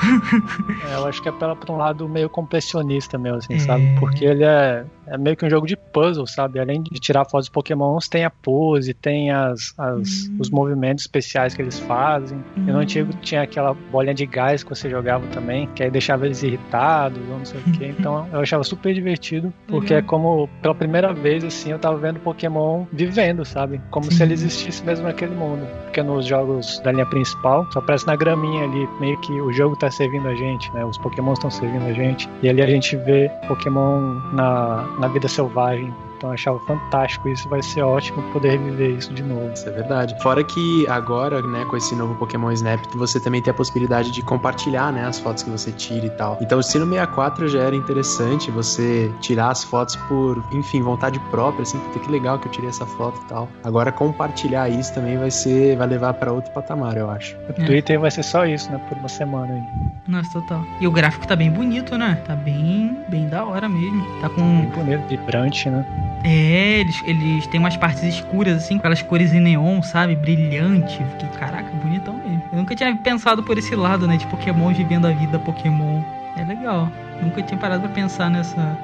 É, 0.89 0.96
eu 0.96 1.06
acho 1.08 1.22
que 1.22 1.30
é 1.30 1.32
pela, 1.44 1.56
pra 1.56 1.74
um 1.74 1.78
lado 1.78 2.08
meio 2.08 2.30
completionista 2.30 3.18
mesmo, 3.18 3.38
assim, 3.40 3.60
sabe? 3.60 3.96
Porque 4.00 4.26
ele 4.26 4.44
é, 4.44 4.86
é 5.08 5.18
meio 5.18 5.36
que 5.36 5.46
um 5.46 5.50
jogo 5.50 5.66
de 5.68 5.76
puzzle, 5.76 6.26
sabe? 6.28 6.60
Além 6.60 6.82
de 6.84 7.00
tirar 7.00 7.26
fotos 7.26 7.46
de 7.48 7.52
Pokémons, 7.52 8.08
tem 8.08 8.24
a 8.26 8.30
pose, 8.30 8.94
tem 8.94 9.32
as, 9.32 9.74
as- 9.78 10.30
Hum. 10.30 10.38
os 10.40 10.50
movimentos 10.50 11.04
especiais 11.04 11.54
que 11.54 11.62
eles 11.62 11.80
fazem. 11.80 12.44
E 12.58 12.60
no 12.72 12.78
Hum. 12.78 12.82
antigo 12.82 13.12
tinha 13.22 13.42
aquela 13.42 13.74
bolinha 13.92 14.14
de 14.14 14.26
gás 14.26 14.64
que 14.64 14.70
você 14.70 14.90
jogava 14.90 15.26
também, 15.28 15.68
que 15.76 15.84
aí 15.84 15.92
deixava 15.92 16.26
eles 16.26 16.42
irritados 16.44 17.20
ou 17.30 17.38
não 17.38 17.46
sei 17.46 17.60
o 17.60 17.64
quê. 17.78 17.94
Então 18.04 18.28
eu 18.32 18.40
achava 18.40 18.64
super 18.64 18.94
divertido, 18.94 19.54
porque 19.68 19.94
é 19.94 19.98
Legal. 19.98 20.10
como, 20.10 20.50
pela 20.62 20.76
primeira 20.76 21.14
vez, 21.14 21.44
assim, 21.44 21.72
eu 21.72 21.80
tava 21.80 21.98
vendo 21.98 22.20
Pokémon 22.20 22.86
vivendo, 22.92 23.46
sabe? 23.46 23.82
Como 23.92 24.12
se 24.12 24.22
ele 24.24 24.34
existisse 24.34 24.84
mesmo 24.86 25.06
naquele 25.08 25.34
mundo. 25.36 25.66
Porque 25.84 26.02
nos 26.02 26.26
jogos 26.26 26.80
da 26.80 26.92
linha 26.92 27.06
principal, 27.06 27.68
só 27.72 27.80
aparece 27.80 28.08
na 28.08 28.16
graminha 28.16 28.64
ali, 28.64 28.88
meio 29.00 29.20
que 29.22 29.32
o 29.42 29.52
jogo 29.54 29.76
tá 29.78 29.92
servindo 29.92 30.28
a 30.28 30.36
gente, 30.36 30.72
né? 30.74 30.84
Os 30.86 30.98
Pokémons 30.98 31.38
estão 31.38 31.52
servindo 31.52 31.86
a 31.86 31.94
gente. 31.94 32.28
E 32.42 32.50
ali 32.50 32.62
a 32.62 32.68
gente 32.68 32.96
vê 32.98 33.30
Pokémon 33.48 34.20
na, 34.34 34.84
na 35.00 35.08
vida 35.08 35.28
selvagem. 35.28 35.94
Então 36.24 36.30
eu 36.30 36.36
achava 36.36 36.60
fantástico 36.60 37.27
isso, 37.27 37.50
vai 37.50 37.62
ser 37.62 37.82
ótimo 37.82 38.24
poder 38.32 38.51
reviver 38.51 38.92
isso 38.92 39.13
de 39.13 39.22
novo. 39.22 39.51
Isso 39.53 39.68
é 39.68 39.72
verdade. 39.74 40.15
Fora 40.24 40.42
que 40.42 40.88
agora, 40.88 41.42
né, 41.42 41.65
com 41.65 41.75
esse 41.75 41.94
novo 41.98 42.15
Pokémon 42.15 42.50
Snap, 42.53 42.80
você 42.96 43.20
também 43.20 43.42
tem 43.42 43.51
a 43.51 43.53
possibilidade 43.53 44.10
de 44.10 44.22
compartilhar, 44.22 44.94
né, 44.94 45.06
as 45.06 45.20
fotos 45.20 45.44
que 45.44 45.50
você 45.50 45.74
tira 45.74 46.06
e 46.06 46.10
tal. 46.12 46.38
Então, 46.39 46.62
se 46.62 46.80
no 46.80 46.86
64 46.86 47.50
já 47.50 47.63
era 47.63 47.75
interessante 47.75 48.50
você 48.50 49.12
tirar 49.20 49.50
as 49.50 49.65
fotos 49.65 49.98
por, 50.08 50.42
enfim, 50.53 50.82
vontade 50.82 51.20
própria, 51.30 51.63
assim, 51.63 51.77
puta 51.77 52.00
que 52.00 52.10
legal 52.10 52.39
que 52.39 52.48
eu 52.48 52.51
tirei 52.53 52.70
essa 52.70 52.86
foto 52.86 53.20
e 53.25 53.25
tal. 53.25 53.50
Agora 53.62 53.92
compartilhar 53.92 54.70
isso 54.70 54.94
também 54.94 55.18
vai 55.18 55.30
ser, 55.30 55.75
vai 55.75 55.88
levar 55.88 56.13
para 56.13 56.32
outro 56.32 56.53
patamar, 56.53 56.96
eu 56.96 57.10
acho. 57.10 57.36
O 57.50 57.53
Twitter 57.65 58.00
vai 58.00 58.10
ser 58.10 58.24
só 58.24 58.46
isso, 58.46 58.72
né, 58.72 58.80
por 58.88 58.98
uma 58.98 59.10
semana 59.10 59.53
aí. 59.53 59.63
Nossa, 60.08 60.39
total. 60.39 60.63
E 60.80 60.88
o 60.88 60.92
gráfico 60.92 61.27
tá 61.27 61.36
bem 61.36 61.51
bonito, 61.51 61.98
né? 61.98 62.22
Tá 62.25 62.34
bem, 62.34 62.98
bem 63.10 63.27
da 63.27 63.44
hora 63.44 63.68
mesmo. 63.68 64.06
Tá 64.22 64.30
com 64.30 64.42
Bem 64.42 64.86
bonito, 64.86 65.08
vibrante, 65.08 65.70
né? 65.70 65.86
É, 66.24 66.80
eles, 66.80 67.01
eles 67.06 67.48
têm 67.48 67.60
umas 67.60 67.75
partes 67.75 68.01
escuras, 68.03 68.58
assim, 68.58 68.75
com 68.75 68.80
aquelas 68.80 69.01
cores 69.01 69.34
em 69.34 69.42
neon, 69.42 69.82
sabe? 69.82 70.15
Brilhante. 70.15 71.03
Fiquei, 71.12 71.30
caraca, 71.38 71.70
bonitão 71.84 72.15
mesmo. 72.18 72.44
Eu 72.51 72.60
nunca 72.60 72.75
tinha 72.75 72.96
pensado 72.96 73.44
por 73.44 73.58
esse 73.58 73.75
lado, 73.75 74.08
né? 74.08 74.15
De 74.15 74.25
Pokémon 74.27 74.74
vivendo 74.74 75.06
a 75.06 75.12
vida 75.12 75.38
Pokémon. 75.39 76.01
É 76.38 76.46
legal. 76.46 76.89
Nunca 77.22 77.42
tinha 77.42 77.60
parado 77.60 77.82
pra 77.82 77.92
pensar 77.92 78.30
nessa. 78.30 78.77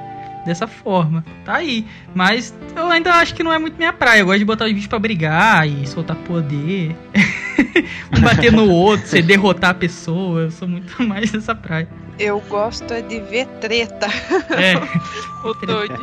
Dessa 0.44 0.66
forma. 0.66 1.22
Tá 1.44 1.56
aí. 1.56 1.86
Mas 2.14 2.54
eu 2.74 2.88
ainda 2.88 3.12
acho 3.14 3.34
que 3.34 3.42
não 3.42 3.52
é 3.52 3.58
muito 3.58 3.76
minha 3.76 3.92
praia. 3.92 4.20
Eu 4.20 4.26
gosto 4.26 4.38
de 4.38 4.44
botar 4.46 4.64
os 4.64 4.72
bichos 4.72 4.86
pra 4.86 4.98
brigar 4.98 5.68
e 5.68 5.86
soltar 5.86 6.16
poder. 6.16 6.96
um 8.16 8.20
bater 8.22 8.50
no 8.50 8.66
outro, 8.66 9.06
você 9.06 9.20
derrotar 9.20 9.70
a 9.70 9.74
pessoa. 9.74 10.42
Eu 10.42 10.50
sou 10.50 10.66
muito 10.66 11.00
mais 11.04 11.30
dessa 11.30 11.54
praia. 11.54 11.86
Eu 12.20 12.38
gosto 12.42 12.92
é 12.92 13.00
de 13.00 13.18
ver 13.18 13.46
treta. 13.60 14.06
É. 14.50 14.74
O 15.42 15.54
Toad. 15.54 15.98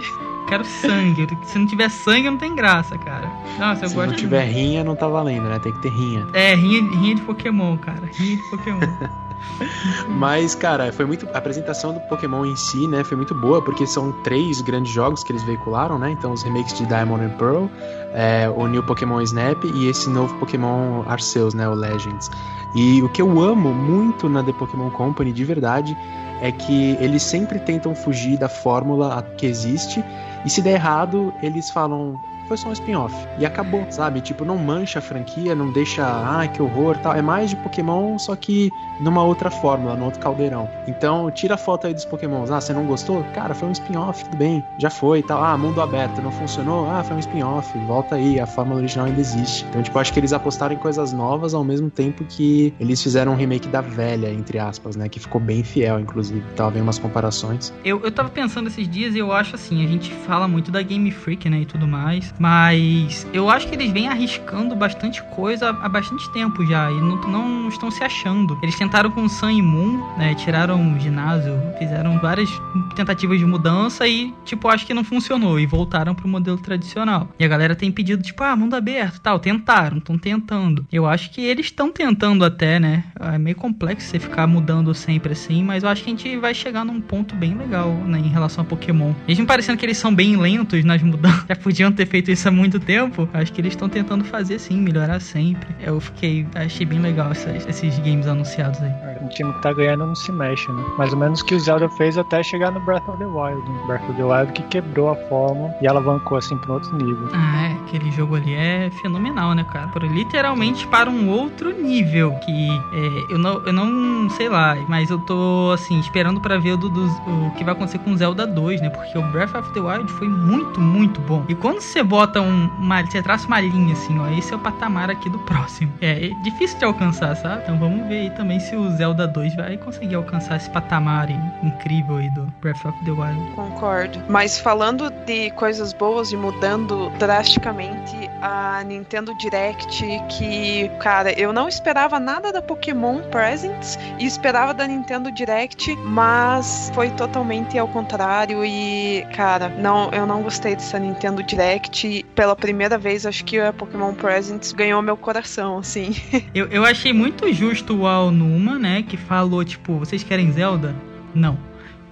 Quero 0.50 0.66
sangue. 0.66 1.28
Se 1.46 1.60
não 1.60 1.68
tiver 1.68 1.90
sangue, 1.92 2.28
não 2.28 2.40
tem 2.40 2.56
graça, 2.56 2.98
cara. 2.98 3.32
Nossa, 3.60 3.86
eu 3.86 3.90
Se 3.90 3.96
gosto 3.96 4.10
não 4.10 4.16
tiver 4.18 4.46
rinha, 4.46 4.84
não 4.84 4.96
tá 4.96 5.08
valendo, 5.08 5.48
né? 5.48 5.60
Tem 5.60 5.72
que 5.72 5.80
ter 5.80 5.90
rinha. 5.90 6.26
É, 6.34 6.56
rinha, 6.56 6.82
rinha 6.98 7.16
de 7.16 7.22
Pokémon, 7.22 7.78
cara. 7.78 8.10
Rinha 8.14 8.38
de 8.38 8.50
Pokémon. 8.50 8.80
Mas, 10.08 10.56
cara, 10.56 10.91
foi 10.91 11.06
muito. 11.06 11.27
A 11.34 11.38
apresentação 11.38 11.94
do 11.94 12.00
Pokémon 12.01 12.46
em 12.46 12.56
si, 12.56 12.88
né? 12.88 13.03
Foi 13.03 13.17
muito 13.17 13.34
boa, 13.34 13.62
porque 13.62 13.86
são 13.86 14.12
três 14.24 14.62
grandes 14.62 14.91
jogos 14.91 15.24
que 15.24 15.32
eles 15.32 15.44
veicularam, 15.44 15.98
né? 15.98 16.12
Então, 16.12 16.32
os 16.32 16.44
remakes 16.44 16.74
de 16.77 16.86
Diamond 16.86 17.24
and 17.24 17.38
Pearl, 17.38 17.65
é, 18.13 18.50
o 18.50 18.67
New 18.67 18.84
Pokémon 18.84 19.22
Snap 19.22 19.63
e 19.63 19.88
esse 19.88 20.10
novo 20.10 20.34
Pokémon 20.39 21.03
Arceus, 21.08 21.53
né? 21.53 21.67
O 21.67 21.74
Legends. 21.74 22.29
E 22.75 23.01
o 23.01 23.10
que 23.10 23.22
eu 23.22 23.41
amo 23.41 23.74
muito 23.74 24.29
na 24.29 24.44
The 24.44 24.53
Pokémon 24.53 24.89
Company, 24.91 25.32
de 25.32 25.44
verdade, 25.44 25.98
é 26.41 26.51
que 26.51 26.98
eles 27.00 27.24
sempre 27.24 27.60
tentam 27.60 27.96
fugir 27.96 28.38
da 28.38 28.50
fórmula 28.50 29.22
que 29.38 29.46
existe. 29.46 30.03
E 30.46 30.50
se 30.50 30.62
der 30.62 30.74
errado, 30.74 31.34
eles 31.41 31.70
falam. 31.70 32.20
Foi 32.48 32.58
só 32.58 32.70
um 32.70 32.74
spin-off. 32.74 33.13
E 33.39 33.46
acabou, 33.46 33.86
sabe? 33.89 34.22
Tipo, 34.22 34.46
não 34.46 34.58
mancha 34.58 35.00
a 35.00 35.01
franquia, 35.01 35.54
não 35.54 35.72
deixa. 35.72 36.06
Ai, 36.06 36.48
que 36.48 36.62
horror 36.62 36.98
tal. 36.98 37.13
É 37.13 37.22
mais 37.22 37.50
de 37.50 37.56
Pokémon, 37.58 38.18
só 38.18 38.36
que 38.36 38.72
numa 39.01 39.24
outra 39.24 39.50
fórmula, 39.50 39.96
num 39.96 40.06
outro 40.06 40.20
caldeirão. 40.20 40.70
Então, 40.88 41.30
tira 41.32 41.56
a 41.56 41.58
foto 41.58 41.88
aí 41.88 41.94
dos 41.94 42.06
Pokémons. 42.06 42.50
Ah, 42.51 42.62
você 42.62 42.74
não 42.74 42.86
gostou? 42.86 43.24
Cara, 43.34 43.54
foi 43.54 43.68
um 43.68 43.72
spin-off, 43.72 44.24
tudo 44.25 44.38
bem. 44.38 44.63
Já 44.80 44.89
foi 44.89 45.22
tal. 45.22 45.44
Ah, 45.44 45.58
mundo 45.58 45.82
aberto, 45.82 46.22
não 46.22 46.32
funcionou? 46.32 46.89
Ah, 46.89 47.04
foi 47.04 47.16
um 47.16 47.20
spin-off. 47.20 47.77
Volta 47.80 48.16
aí, 48.16 48.39
a 48.39 48.46
fórmula 48.48 48.80
original 48.80 49.08
ainda 49.08 49.20
existe. 49.20 49.66
Então, 49.70 49.84
tipo, 49.84 49.98
acho 50.00 50.13
que 50.13 50.20
eles 50.20 50.34
apostaram 50.34 50.74
em 50.74 50.77
coisas 50.77 51.13
novas 51.13 51.54
ao 51.54 51.63
mesmo 51.63 51.89
tempo 51.89 52.24
que 52.25 52.74
eles 52.80 53.01
fizeram 53.01 53.34
um 53.34 53.36
remake 53.36 53.68
da 53.68 53.82
velha, 53.82 54.32
entre 54.32 54.58
aspas, 54.60 54.96
né? 54.96 55.10
Que 55.10 55.20
ficou 55.20 55.39
bem 55.39 55.63
fiel, 55.63 56.00
inclusive. 56.00 56.44
Tava 56.56 56.72
vendo 56.72 56.84
umas 56.84 57.00
comparações. 57.00 57.74
Eu, 57.84 58.01
eu 58.04 58.12
tava 58.12 58.30
pensando 58.30 58.68
esses 58.68 58.88
dias 58.88 59.16
e 59.16 59.20
eu 59.20 59.32
acho 59.32 59.56
assim, 59.56 59.84
a 59.84 59.88
gente 59.88 60.12
fala 60.12 60.48
muito 60.48 60.72
da 60.72 60.82
Game 60.82 61.10
Freak, 61.12 61.50
né, 61.50 61.62
e 61.62 61.66
tudo 61.66 61.88
mais, 61.88 62.34
mas 62.39 63.27
eu 63.34 63.50
acho 63.50 63.67
que 63.67 63.75
eles 63.75 63.91
vêm 63.91 64.08
arriscando 64.08 64.75
bastante 64.75 65.24
coisa 65.24 65.70
há 65.70 65.89
bastante 65.89 66.32
tempo 66.32 66.65
já 66.65 66.91
e 66.91 66.96
não, 66.96 67.15
não 67.27 67.67
estão 67.67 67.89
se 67.91 68.03
achando. 68.03 68.58
Eles 68.62 68.75
tentaram 68.75 69.10
com 69.12 69.27
Sun 69.27 69.50
e 69.50 69.62
Moon, 69.62 70.03
né, 70.17 70.36
tiraram 70.36 70.96
o 70.96 71.00
ginásio, 71.00 71.53
fizeram 71.77 72.20
várias 72.20 72.50
tentativas 72.96 73.39
de 73.39 73.46
mudança 73.46 74.08
e, 74.08 74.34
tipo, 74.46 74.67
acho 74.67 74.86
que 74.86 74.94
não 74.94 75.03
funcionou 75.03 75.60
e 75.60 75.65
voltaram 75.65 76.13
pro 76.13 76.27
modelo 76.27 76.58
tradicional. 76.58 77.29
E 77.39 77.44
a 77.44 77.48
galera 77.48 77.75
tem 77.75 77.91
pedido, 77.91 78.24
tipo, 78.24 78.44
ah, 78.44 78.56
mundo 78.56 78.75
aberto, 78.75 79.20
tal, 79.20 79.39
tentaram, 79.39 79.98
estão 79.98 80.17
tentando. 80.17 80.86
Eu 80.91 81.06
acho 81.06 81.32
que 81.32 81.41
eles 81.41 81.67
estão 81.67 81.91
tentando 81.91 82.44
até, 82.46 82.79
né, 82.79 83.03
é 83.20 83.38
meio 83.38 83.56
complexo 83.56 84.08
você 84.08 84.20
ficar 84.20 84.48
mudando 84.48 84.94
sempre 84.94 85.34
assim, 85.34 85.63
mas 85.63 85.84
eu 85.84 85.89
acho 85.89 86.03
que 86.03 86.10
a 86.10 86.13
gente 86.15 86.38
vai 86.38 86.53
chegar 86.53 86.86
num 86.86 87.01
ponto 87.01 87.36
bem 87.36 87.56
legal, 87.56 87.91
né, 87.94 88.20
em 88.20 88.29
relação 88.29 88.63
a 88.63 88.65
Pokémon. 88.65 89.13
Mesmo 89.27 89.46
parecendo 89.46 89.77
que 89.77 89.86
eles 89.86 89.98
são 89.98 90.13
bem 90.13 90.36
lentos 90.38 90.84
nas 90.84 91.01
mudanças, 91.01 91.46
já 91.48 91.56
podiam 91.56 91.91
ter 91.91 92.06
feito 92.06 92.26
isso 92.27 92.48
há 92.48 92.51
muito 92.51 92.79
tempo, 92.79 93.27
acho 93.34 93.51
que 93.53 93.62
eles 93.62 93.74
estão 93.74 93.88
tentando 93.89 94.24
fazer 94.25 94.60
sim, 94.60 94.79
melhorar 94.81 95.19
sempre. 95.19 95.67
Eu 95.79 96.00
fiquei, 96.00 96.46
achei 96.55 96.86
bem 96.86 97.00
legal 97.00 97.31
essas- 97.31 97.65
esses 97.67 97.98
games 98.00 98.27
anunciados 98.27 98.81
aí. 98.81 98.91
Um 99.22 99.27
time 99.29 99.51
que 99.53 99.62
tá 99.62 99.74
ganhando 99.74 100.05
não 100.05 100.15
se 100.15 100.31
mexe, 100.31 100.72
né? 100.72 100.84
Mais 100.98 101.12
ou 101.13 101.19
menos 101.19 101.41
o 101.41 101.46
que 101.46 101.55
o 101.55 101.60
Zelda 101.60 101.89
fez 101.89 102.17
até 102.17 102.41
chegar 102.43 102.72
no 102.72 102.79
Breath 102.79 103.07
of 103.07 103.17
the 103.17 103.25
Wild. 103.25 103.62
né? 103.69 103.84
Breath 103.88 104.03
of 104.10 104.13
the 104.13 104.24
Wild 104.24 104.51
que 104.53 104.63
quebrou 104.63 105.10
a 105.10 105.15
forma 105.27 105.74
e 105.81 105.88
alavancou 105.88 106.38
assim 106.38 106.57
pra 106.57 106.74
outro 106.74 106.96
nível. 106.96 107.29
Ah, 107.34 107.67
é, 107.67 107.72
aquele 107.86 108.10
jogo 108.12 108.36
ali 108.36 108.53
é 108.53 108.89
fenomenal, 109.01 109.53
né, 109.53 109.63
cara? 109.72 109.88
Por, 109.88 110.03
literalmente 110.03 110.86
para 110.88 111.10
um 111.10 111.29
outro 111.29 111.72
nível. 111.72 112.31
Que 112.46 112.69
é, 112.69 113.34
eu, 113.34 113.38
não, 113.38 113.62
eu 113.65 113.74
não 113.74 114.29
sei 114.31 114.50
lá, 114.50 114.75
mas 114.88 115.10
eu 115.10 115.17
tô 115.19 115.72
assim, 115.74 116.00
esperando 116.00 116.39
pra 116.41 116.57
ver 116.57 116.74
o, 116.74 116.77
do, 116.77 116.89
do- 116.89 117.05
o 117.07 117.51
que 117.57 117.63
vai 117.63 117.74
acontecer 117.74 117.98
com 118.00 118.12
o 118.12 118.17
Zelda 118.17 118.46
2, 118.48 118.81
né? 118.81 118.89
Porque 118.89 119.17
o 119.17 119.22
Breath 119.31 119.55
of 119.55 119.72
the 119.74 119.79
Wild 119.79 120.12
foi 120.13 120.27
muito, 120.27 120.79
muito 120.79 121.19
bom. 121.22 121.43
E 121.50 121.55
quando 121.55 121.79
você 121.81 122.03
bota 122.03 122.17
um, 122.42 122.68
uma. 122.80 123.04
Você 123.04 123.22
traça 123.22 123.48
uma 123.48 123.60
linha 123.60 123.94
assim, 123.94 124.18
ó, 124.20 124.28
esse 124.30 124.54
é 124.54 124.56
o 124.56 124.60
patamar 124.60 125.10
aqui 125.10 125.30
do 125.30 125.40
próximo. 125.40 125.92
É, 126.02 126.28
é 126.28 126.30
difícil 126.44 126.78
de 126.80 126.86
alcançar, 126.86 127.36
sabe? 127.36 127.64
Então 127.64 127.78
vamos 127.78 128.08
ver 128.08 128.22
aí 128.22 128.30
também 128.32 128.60
se 128.60 128.76
o 128.76 128.90
Zelda 128.92 129.28
2 129.28 129.56
vai 129.56 129.78
conseguir 129.78 130.16
alcançar 130.16 130.58
esse 130.58 130.70
patamar 130.70 131.30
incrível 131.64 132.18
aí 132.18 132.30
do 132.32 132.44
Breath 132.62 132.86
of 132.86 132.98
the 133.06 133.12
Wild. 133.12 133.52
Concordo. 133.56 134.20
Mas 134.28 134.60
falando 134.60 135.10
de 135.26 135.52
coisas 135.52 135.94
boas 135.94 136.32
e 136.32 136.38
mudando 136.38 137.10
drasticamente 137.20 138.30
a 138.42 138.84
Nintendo 138.84 139.36
Direct, 139.38 140.06
que, 140.30 140.90
cara, 141.00 141.32
eu 141.40 141.52
não 141.52 141.68
esperava 141.68 142.20
nada 142.20 142.52
da 142.52 142.62
Pokémon 142.62 143.22
Presents 143.30 143.98
e 144.20 144.26
esperava 144.26 144.74
da 144.74 144.88
Nintendo 144.88 145.32
Direct, 145.32 145.96
mas 145.98 146.92
foi 146.94 147.10
totalmente 147.12 147.78
ao 147.78 147.88
contrário 147.88 148.64
e, 148.64 149.26
cara, 149.36 149.70
não, 149.70 150.10
eu 150.12 150.26
não 150.26 150.42
gostei 150.42 150.76
dessa 150.76 151.00
Nintendo 151.00 151.44
Direct. 151.44 152.07
Pela 152.36 152.56
primeira 152.56 152.98
vez, 152.98 153.26
acho 153.26 153.44
que 153.46 153.60
a 153.60 153.72
Pokémon 153.74 154.14
Presents 154.14 154.72
ganhou 154.72 155.02
meu 155.02 155.18
coração, 155.18 155.80
assim. 155.80 156.16
Eu, 156.54 156.68
eu 156.68 156.84
achei 156.84 157.14
muito 157.14 157.52
justo 157.54 157.96
o 157.96 158.08
Alnuma, 158.08 158.80
né? 158.80 159.04
Que 159.04 159.18
falou, 159.18 159.64
tipo, 159.64 160.00
vocês 160.00 160.24
querem 160.24 160.52
Zelda? 160.52 160.96
Não. 161.36 161.58